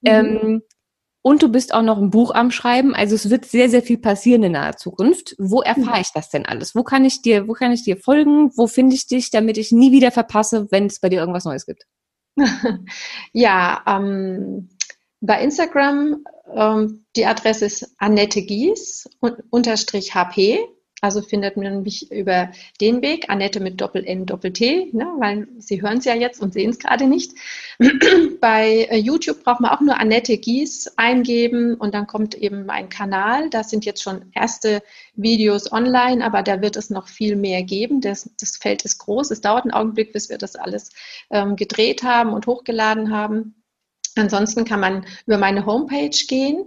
Mhm. 0.02 0.04
Ähm, 0.04 0.62
und 1.28 1.42
du 1.42 1.50
bist 1.50 1.74
auch 1.74 1.82
noch 1.82 1.98
ein 1.98 2.08
Buch 2.08 2.34
am 2.34 2.50
Schreiben. 2.50 2.94
Also 2.94 3.14
es 3.14 3.28
wird 3.28 3.44
sehr, 3.44 3.68
sehr 3.68 3.82
viel 3.82 3.98
passieren 3.98 4.44
in 4.44 4.52
naher 4.52 4.78
Zukunft. 4.78 5.34
Wo 5.38 5.60
erfahre 5.60 6.00
ich 6.00 6.10
das 6.14 6.30
denn 6.30 6.46
alles? 6.46 6.74
Wo 6.74 6.82
kann 6.82 7.04
ich 7.04 7.20
dir, 7.20 7.46
wo 7.46 7.52
kann 7.52 7.70
ich 7.70 7.84
dir 7.84 7.98
folgen? 7.98 8.50
Wo 8.56 8.66
finde 8.66 8.96
ich 8.96 9.06
dich, 9.08 9.30
damit 9.30 9.58
ich 9.58 9.70
nie 9.70 9.92
wieder 9.92 10.10
verpasse, 10.10 10.68
wenn 10.70 10.86
es 10.86 11.00
bei 11.00 11.10
dir 11.10 11.20
irgendwas 11.20 11.44
Neues 11.44 11.66
gibt? 11.66 11.84
ja, 13.34 13.82
ähm, 13.86 14.70
bei 15.20 15.42
Instagram 15.42 16.24
ähm, 16.54 17.04
die 17.14 17.26
Adresse 17.26 17.66
ist 17.66 17.94
Annette 17.98 18.40
Gies 18.40 19.06
unterstrich 19.50 20.14
HP. 20.14 20.60
Also 21.00 21.22
findet 21.22 21.56
man 21.56 21.84
mich 21.84 22.10
über 22.10 22.50
den 22.80 23.02
Weg, 23.02 23.30
Annette 23.30 23.60
mit 23.60 23.80
Doppel-N, 23.80 24.26
Doppel-T, 24.26 24.90
ne, 24.92 25.06
weil 25.18 25.46
Sie 25.58 25.80
hören 25.80 25.98
es 25.98 26.04
ja 26.04 26.14
jetzt 26.14 26.42
und 26.42 26.52
sehen 26.52 26.70
es 26.70 26.78
gerade 26.80 27.06
nicht. 27.06 27.34
Bei 28.40 28.88
äh, 28.90 28.96
YouTube 28.96 29.44
braucht 29.44 29.60
man 29.60 29.70
auch 29.70 29.80
nur 29.80 30.00
Annette 30.00 30.36
Gies 30.38 30.92
eingeben 30.96 31.74
und 31.74 31.94
dann 31.94 32.08
kommt 32.08 32.34
eben 32.34 32.66
mein 32.66 32.88
Kanal. 32.88 33.48
Da 33.48 33.62
sind 33.62 33.84
jetzt 33.84 34.02
schon 34.02 34.32
erste 34.34 34.82
Videos 35.14 35.70
online, 35.70 36.24
aber 36.24 36.42
da 36.42 36.62
wird 36.62 36.76
es 36.76 36.90
noch 36.90 37.06
viel 37.06 37.36
mehr 37.36 37.62
geben. 37.62 38.00
Das, 38.00 38.30
das 38.40 38.56
Feld 38.56 38.84
ist 38.84 38.98
groß. 38.98 39.30
Es 39.30 39.40
dauert 39.40 39.62
einen 39.64 39.74
Augenblick, 39.74 40.12
bis 40.12 40.28
wir 40.28 40.38
das 40.38 40.56
alles 40.56 40.90
ähm, 41.30 41.54
gedreht 41.54 42.02
haben 42.02 42.32
und 42.32 42.48
hochgeladen 42.48 43.12
haben. 43.12 43.54
Ansonsten 44.16 44.64
kann 44.64 44.80
man 44.80 45.06
über 45.26 45.38
meine 45.38 45.64
Homepage 45.64 46.10
gehen. 46.10 46.64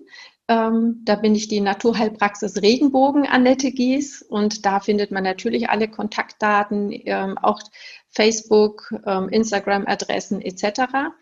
Ähm, 0.47 1.01
da 1.05 1.15
bin 1.15 1.35
ich 1.35 1.47
die 1.47 1.61
Naturheilpraxis 1.61 2.61
Regenbogen 2.61 3.25
Annette 3.25 3.71
Gies 3.71 4.21
und 4.21 4.65
da 4.65 4.79
findet 4.79 5.11
man 5.11 5.23
natürlich 5.23 5.69
alle 5.69 5.87
Kontaktdaten, 5.87 6.91
ähm, 6.91 7.37
auch 7.37 7.61
Facebook, 8.09 8.93
ähm, 9.05 9.29
Instagram-Adressen 9.29 10.41
etc. 10.41 11.13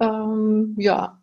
Ähm, 0.00 0.76
ja, 0.78 1.20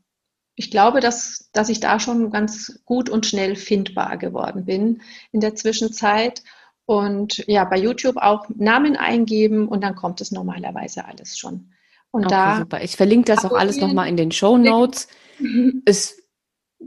ich 0.56 0.72
glaube, 0.72 1.00
dass, 1.00 1.50
dass 1.54 1.70
ich 1.70 1.80
da 1.80 2.00
schon 2.00 2.32
ganz 2.32 2.82
gut 2.86 3.10
und 3.10 3.26
schnell 3.26 3.56
findbar 3.56 4.18
geworden 4.18 4.66
bin 4.66 5.02
in 5.32 5.40
der 5.40 5.56
Zwischenzeit. 5.56 6.44
Und 6.86 7.46
ja, 7.48 7.64
bei 7.66 7.78
YouTube 7.78 8.18
auch 8.18 8.48
Namen 8.56 8.96
eingeben 8.96 9.68
und 9.68 9.84
dann 9.84 9.96
kommt 9.96 10.20
es 10.22 10.32
normalerweise 10.32 11.06
alles 11.06 11.38
schon. 11.38 11.74
Und 12.12 12.26
okay, 12.26 12.34
da 12.34 12.58
super. 12.58 12.82
Ich 12.82 12.96
verlinke 12.96 13.34
das 13.34 13.46
auch 13.46 13.52
alles 13.52 13.78
nochmal 13.78 14.08
in 14.08 14.18
den 14.18 14.32
Show 14.32 14.58
Notes. 14.58 15.08
es 15.86 16.17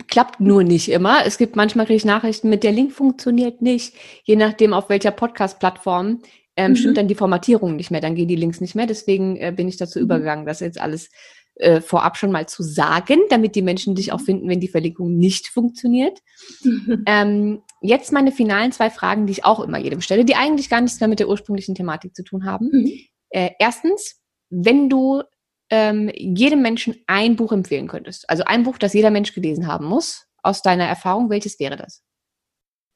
klappt 0.06 0.40
nur 0.40 0.62
nicht 0.62 0.88
immer. 0.90 1.26
Es 1.26 1.38
gibt 1.38 1.56
manchmal 1.56 1.86
kriege 1.86 1.96
ich 1.96 2.04
Nachrichten 2.04 2.48
mit 2.48 2.62
der 2.62 2.72
Link 2.72 2.92
funktioniert 2.92 3.60
nicht, 3.62 3.94
je 4.24 4.36
nachdem 4.36 4.72
auf 4.72 4.88
welcher 4.88 5.10
Podcast-Plattform 5.10 6.22
ähm, 6.56 6.72
mhm. 6.72 6.76
stimmt 6.76 6.96
dann 6.96 7.08
die 7.08 7.14
Formatierung 7.14 7.76
nicht 7.76 7.90
mehr, 7.90 8.00
dann 8.00 8.14
gehen 8.14 8.28
die 8.28 8.36
Links 8.36 8.60
nicht 8.60 8.74
mehr. 8.74 8.86
Deswegen 8.86 9.36
äh, 9.36 9.52
bin 9.54 9.68
ich 9.68 9.76
dazu 9.76 9.98
mhm. 9.98 10.04
übergegangen, 10.04 10.46
das 10.46 10.60
jetzt 10.60 10.80
alles 10.80 11.10
äh, 11.56 11.80
vorab 11.80 12.16
schon 12.16 12.32
mal 12.32 12.46
zu 12.46 12.62
sagen, 12.62 13.18
damit 13.28 13.54
die 13.54 13.62
Menschen 13.62 13.94
dich 13.94 14.12
auch 14.12 14.20
finden, 14.20 14.48
wenn 14.48 14.60
die 14.60 14.68
Verlinkung 14.68 15.16
nicht 15.16 15.48
funktioniert. 15.48 16.18
Mhm. 16.62 17.04
Ähm, 17.06 17.62
jetzt 17.80 18.12
meine 18.12 18.30
finalen 18.30 18.72
zwei 18.72 18.90
Fragen, 18.90 19.26
die 19.26 19.32
ich 19.32 19.44
auch 19.44 19.60
immer 19.60 19.78
jedem 19.78 20.00
stelle, 20.00 20.24
die 20.24 20.36
eigentlich 20.36 20.68
gar 20.68 20.80
nichts 20.80 21.00
mehr 21.00 21.08
mit 21.08 21.18
der 21.18 21.28
ursprünglichen 21.28 21.74
Thematik 21.74 22.14
zu 22.14 22.22
tun 22.22 22.44
haben. 22.44 22.68
Mhm. 22.72 22.92
Äh, 23.30 23.50
erstens, 23.58 24.20
wenn 24.50 24.88
du 24.88 25.22
ähm, 25.70 26.10
jedem 26.14 26.62
Menschen 26.62 26.96
ein 27.06 27.36
Buch 27.36 27.52
empfehlen 27.52 27.88
könntest, 27.88 28.28
also 28.28 28.44
ein 28.44 28.64
Buch, 28.64 28.78
das 28.78 28.92
jeder 28.92 29.10
Mensch 29.10 29.32
gelesen 29.34 29.66
haben 29.66 29.86
muss, 29.86 30.26
aus 30.42 30.62
deiner 30.62 30.84
Erfahrung, 30.84 31.30
welches 31.30 31.58
wäre 31.58 31.76
das? 31.76 32.02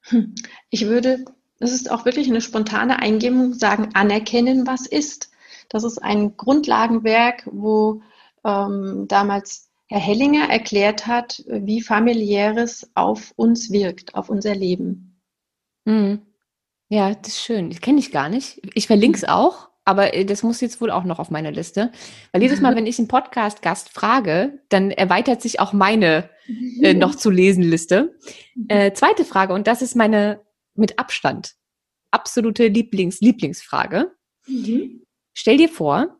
Hm. 0.01 0.35
Ich 0.69 0.85
würde, 0.85 1.25
das 1.59 1.71
ist 1.71 1.89
auch 1.89 2.05
wirklich 2.05 2.29
eine 2.29 2.41
spontane 2.41 2.99
Eingebung, 2.99 3.53
sagen, 3.53 3.89
anerkennen, 3.93 4.67
was 4.67 4.85
ist. 4.85 5.31
Das 5.69 5.83
ist 5.83 5.99
ein 5.99 6.37
Grundlagenwerk, 6.37 7.47
wo 7.51 8.01
ähm, 8.43 9.05
damals 9.07 9.69
Herr 9.87 9.99
Hellinger 9.99 10.49
erklärt 10.49 11.07
hat, 11.07 11.43
wie 11.47 11.81
familiäres 11.81 12.89
auf 12.95 13.33
uns 13.35 13.71
wirkt, 13.71 14.15
auf 14.15 14.29
unser 14.29 14.55
Leben. 14.55 15.21
Mhm. 15.85 16.21
Ja, 16.89 17.13
das 17.13 17.33
ist 17.33 17.41
schön. 17.41 17.69
Das 17.69 17.81
kenne 17.81 17.99
ich 17.99 18.11
gar 18.11 18.29
nicht. 18.29 18.61
Ich 18.75 18.87
verlinke 18.87 19.17
es 19.17 19.23
auch, 19.23 19.69
aber 19.85 20.13
äh, 20.13 20.25
das 20.25 20.43
muss 20.43 20.61
jetzt 20.61 20.81
wohl 20.81 20.91
auch 20.91 21.03
noch 21.05 21.19
auf 21.19 21.31
meine 21.31 21.51
Liste. 21.51 21.91
Weil 22.31 22.41
jedes 22.41 22.59
Mal, 22.59 22.75
wenn 22.75 22.87
ich 22.87 22.99
einen 22.99 23.07
Podcast-Gast 23.07 23.89
frage, 23.89 24.59
dann 24.69 24.91
erweitert 24.91 25.41
sich 25.41 25.59
auch 25.59 25.71
meine 25.71 26.29
äh, 26.81 26.93
noch 26.95 27.15
zu 27.15 27.29
lesen 27.29 27.63
Liste. 27.63 28.17
Mhm. 28.55 28.65
Äh, 28.67 28.93
zweite 28.93 29.23
Frage, 29.23 29.53
und 29.53 29.67
das 29.67 29.81
ist 29.81 29.95
meine 29.95 30.41
mit 30.73 30.99
Abstand 30.99 31.55
absolute 32.11 32.67
Lieblings 32.67 33.19
Lieblingsfrage. 33.19 34.11
Mhm. 34.47 35.03
Stell 35.33 35.57
dir 35.57 35.69
vor, 35.69 36.17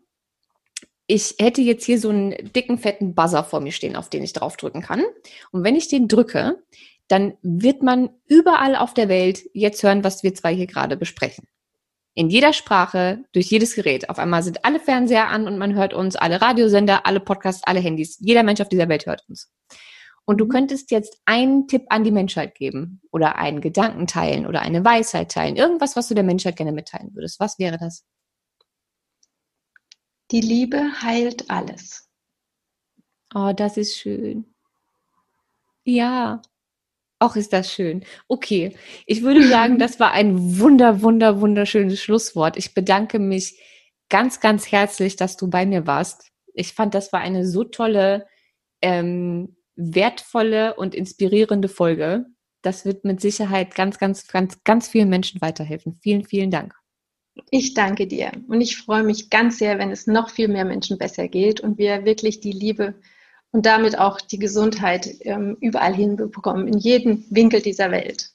ich 1.07 1.35
hätte 1.39 1.61
jetzt 1.61 1.85
hier 1.85 1.99
so 1.99 2.09
einen 2.09 2.31
dicken, 2.53 2.77
fetten 2.77 3.15
Buzzer 3.15 3.43
vor 3.43 3.61
mir 3.61 3.71
stehen, 3.71 3.95
auf 3.95 4.09
den 4.09 4.23
ich 4.23 4.33
draufdrücken 4.33 4.81
kann. 4.81 5.03
Und 5.51 5.63
wenn 5.63 5.75
ich 5.75 5.87
den 5.87 6.07
drücke, 6.07 6.61
dann 7.07 7.37
wird 7.41 7.83
man 7.83 8.09
überall 8.27 8.75
auf 8.75 8.93
der 8.93 9.07
Welt 9.07 9.43
jetzt 9.53 9.83
hören, 9.83 10.03
was 10.03 10.23
wir 10.23 10.33
zwei 10.33 10.53
hier 10.53 10.67
gerade 10.67 10.97
besprechen. 10.97 11.47
In 12.17 12.29
jeder 12.29 12.53
Sprache, 12.53 13.25
durch 13.33 13.47
jedes 13.47 13.75
Gerät. 13.75 14.09
Auf 14.09 14.19
einmal 14.19 14.41
sind 14.41 14.63
alle 14.63 14.79
Fernseher 14.79 15.27
an 15.27 15.47
und 15.47 15.57
man 15.57 15.75
hört 15.75 15.93
uns, 15.93 16.15
alle 16.15 16.41
Radiosender, 16.41 17.05
alle 17.05 17.19
Podcasts, 17.19 17.63
alle 17.65 17.81
Handys. 17.81 18.17
Jeder 18.21 18.41
Mensch 18.43 18.61
auf 18.61 18.69
dieser 18.69 18.87
Welt 18.87 19.05
hört 19.05 19.23
uns. 19.27 19.51
Und 20.23 20.39
du 20.39 20.45
mhm. 20.45 20.49
könntest 20.49 20.91
jetzt 20.91 21.21
einen 21.25 21.67
Tipp 21.67 21.83
an 21.89 22.05
die 22.05 22.11
Menschheit 22.11 22.55
geben 22.55 23.01
oder 23.11 23.35
einen 23.35 23.59
Gedanken 23.59 24.07
teilen 24.07 24.47
oder 24.47 24.61
eine 24.61 24.83
Weisheit 24.85 25.29
teilen. 25.29 25.57
Irgendwas, 25.57 25.97
was 25.97 26.07
du 26.07 26.15
der 26.15 26.23
Menschheit 26.23 26.55
gerne 26.55 26.71
mitteilen 26.71 27.13
würdest. 27.13 27.39
Was 27.41 27.59
wäre 27.59 27.77
das? 27.77 28.05
Die 30.31 30.41
Liebe 30.41 31.01
heilt 31.01 31.49
alles. 31.49 32.09
Oh, 33.33 33.51
das 33.53 33.75
ist 33.75 33.97
schön. 33.97 34.55
Ja. 35.83 36.41
Auch 37.25 37.35
ist 37.35 37.53
das 37.53 37.71
schön. 37.71 38.05
Okay, 38.27 38.75
ich 39.07 39.23
würde 39.23 39.47
sagen, 39.47 39.79
das 39.79 39.99
war 39.99 40.11
ein 40.11 40.59
wunder, 40.59 41.01
wunder, 41.01 41.41
wunderschönes 41.41 41.99
Schlusswort. 41.99 42.55
Ich 42.55 42.75
bedanke 42.75 43.17
mich 43.17 43.59
ganz, 44.09 44.39
ganz 44.39 44.71
herzlich, 44.71 45.15
dass 45.15 45.35
du 45.35 45.49
bei 45.49 45.65
mir 45.65 45.87
warst. 45.87 46.29
Ich 46.53 46.73
fand, 46.73 46.93
das 46.93 47.11
war 47.11 47.21
eine 47.21 47.47
so 47.47 47.63
tolle, 47.63 48.27
ähm, 48.83 49.57
wertvolle 49.75 50.75
und 50.75 50.93
inspirierende 50.93 51.67
Folge. 51.67 52.27
Das 52.61 52.85
wird 52.85 53.05
mit 53.05 53.21
Sicherheit 53.21 53.73
ganz, 53.73 53.97
ganz, 53.97 54.27
ganz, 54.27 54.63
ganz 54.63 54.87
vielen 54.87 55.09
Menschen 55.09 55.41
weiterhelfen. 55.41 55.97
Vielen, 56.03 56.25
vielen 56.25 56.51
Dank. 56.51 56.75
Ich 57.49 57.73
danke 57.73 58.05
dir 58.05 58.33
und 58.47 58.61
ich 58.61 58.77
freue 58.77 59.03
mich 59.03 59.31
ganz 59.31 59.57
sehr, 59.57 59.79
wenn 59.79 59.89
es 59.89 60.05
noch 60.05 60.29
viel 60.29 60.47
mehr 60.47 60.63
Menschen 60.63 60.99
besser 60.99 61.27
geht 61.27 61.59
und 61.59 61.79
wir 61.79 62.05
wirklich 62.05 62.39
die 62.39 62.51
Liebe 62.51 62.93
und 63.55 63.65
damit 63.65 63.97
auch 63.97 64.19
die 64.19 64.37
Gesundheit 64.37 65.07
ähm, 65.21 65.55
überall 65.61 65.93
hinbekommen, 65.93 66.67
in 66.67 66.77
jedem 66.77 67.23
Winkel 67.29 67.61
dieser 67.61 67.89
Welt. 67.89 68.31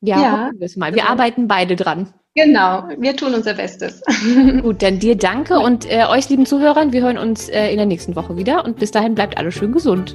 Ja, 0.00 0.22
ja. 0.22 0.50
wir 0.56 0.68
mal. 0.76 0.94
Wir 0.94 1.02
also, 1.02 1.12
arbeiten 1.12 1.48
beide 1.48 1.74
dran. 1.74 2.14
Genau, 2.36 2.84
wir 2.96 3.16
tun 3.16 3.34
unser 3.34 3.54
Bestes. 3.54 4.02
Gut, 4.62 4.82
dann 4.82 5.00
dir 5.00 5.16
danke 5.16 5.58
und 5.58 5.90
äh, 5.90 6.04
euch 6.04 6.28
lieben 6.28 6.46
Zuhörern, 6.46 6.92
wir 6.92 7.02
hören 7.02 7.18
uns 7.18 7.48
äh, 7.48 7.70
in 7.70 7.78
der 7.78 7.86
nächsten 7.86 8.14
Woche 8.14 8.36
wieder 8.36 8.64
und 8.64 8.78
bis 8.78 8.92
dahin 8.92 9.16
bleibt 9.16 9.36
alles 9.36 9.54
schön 9.54 9.72
gesund. 9.72 10.14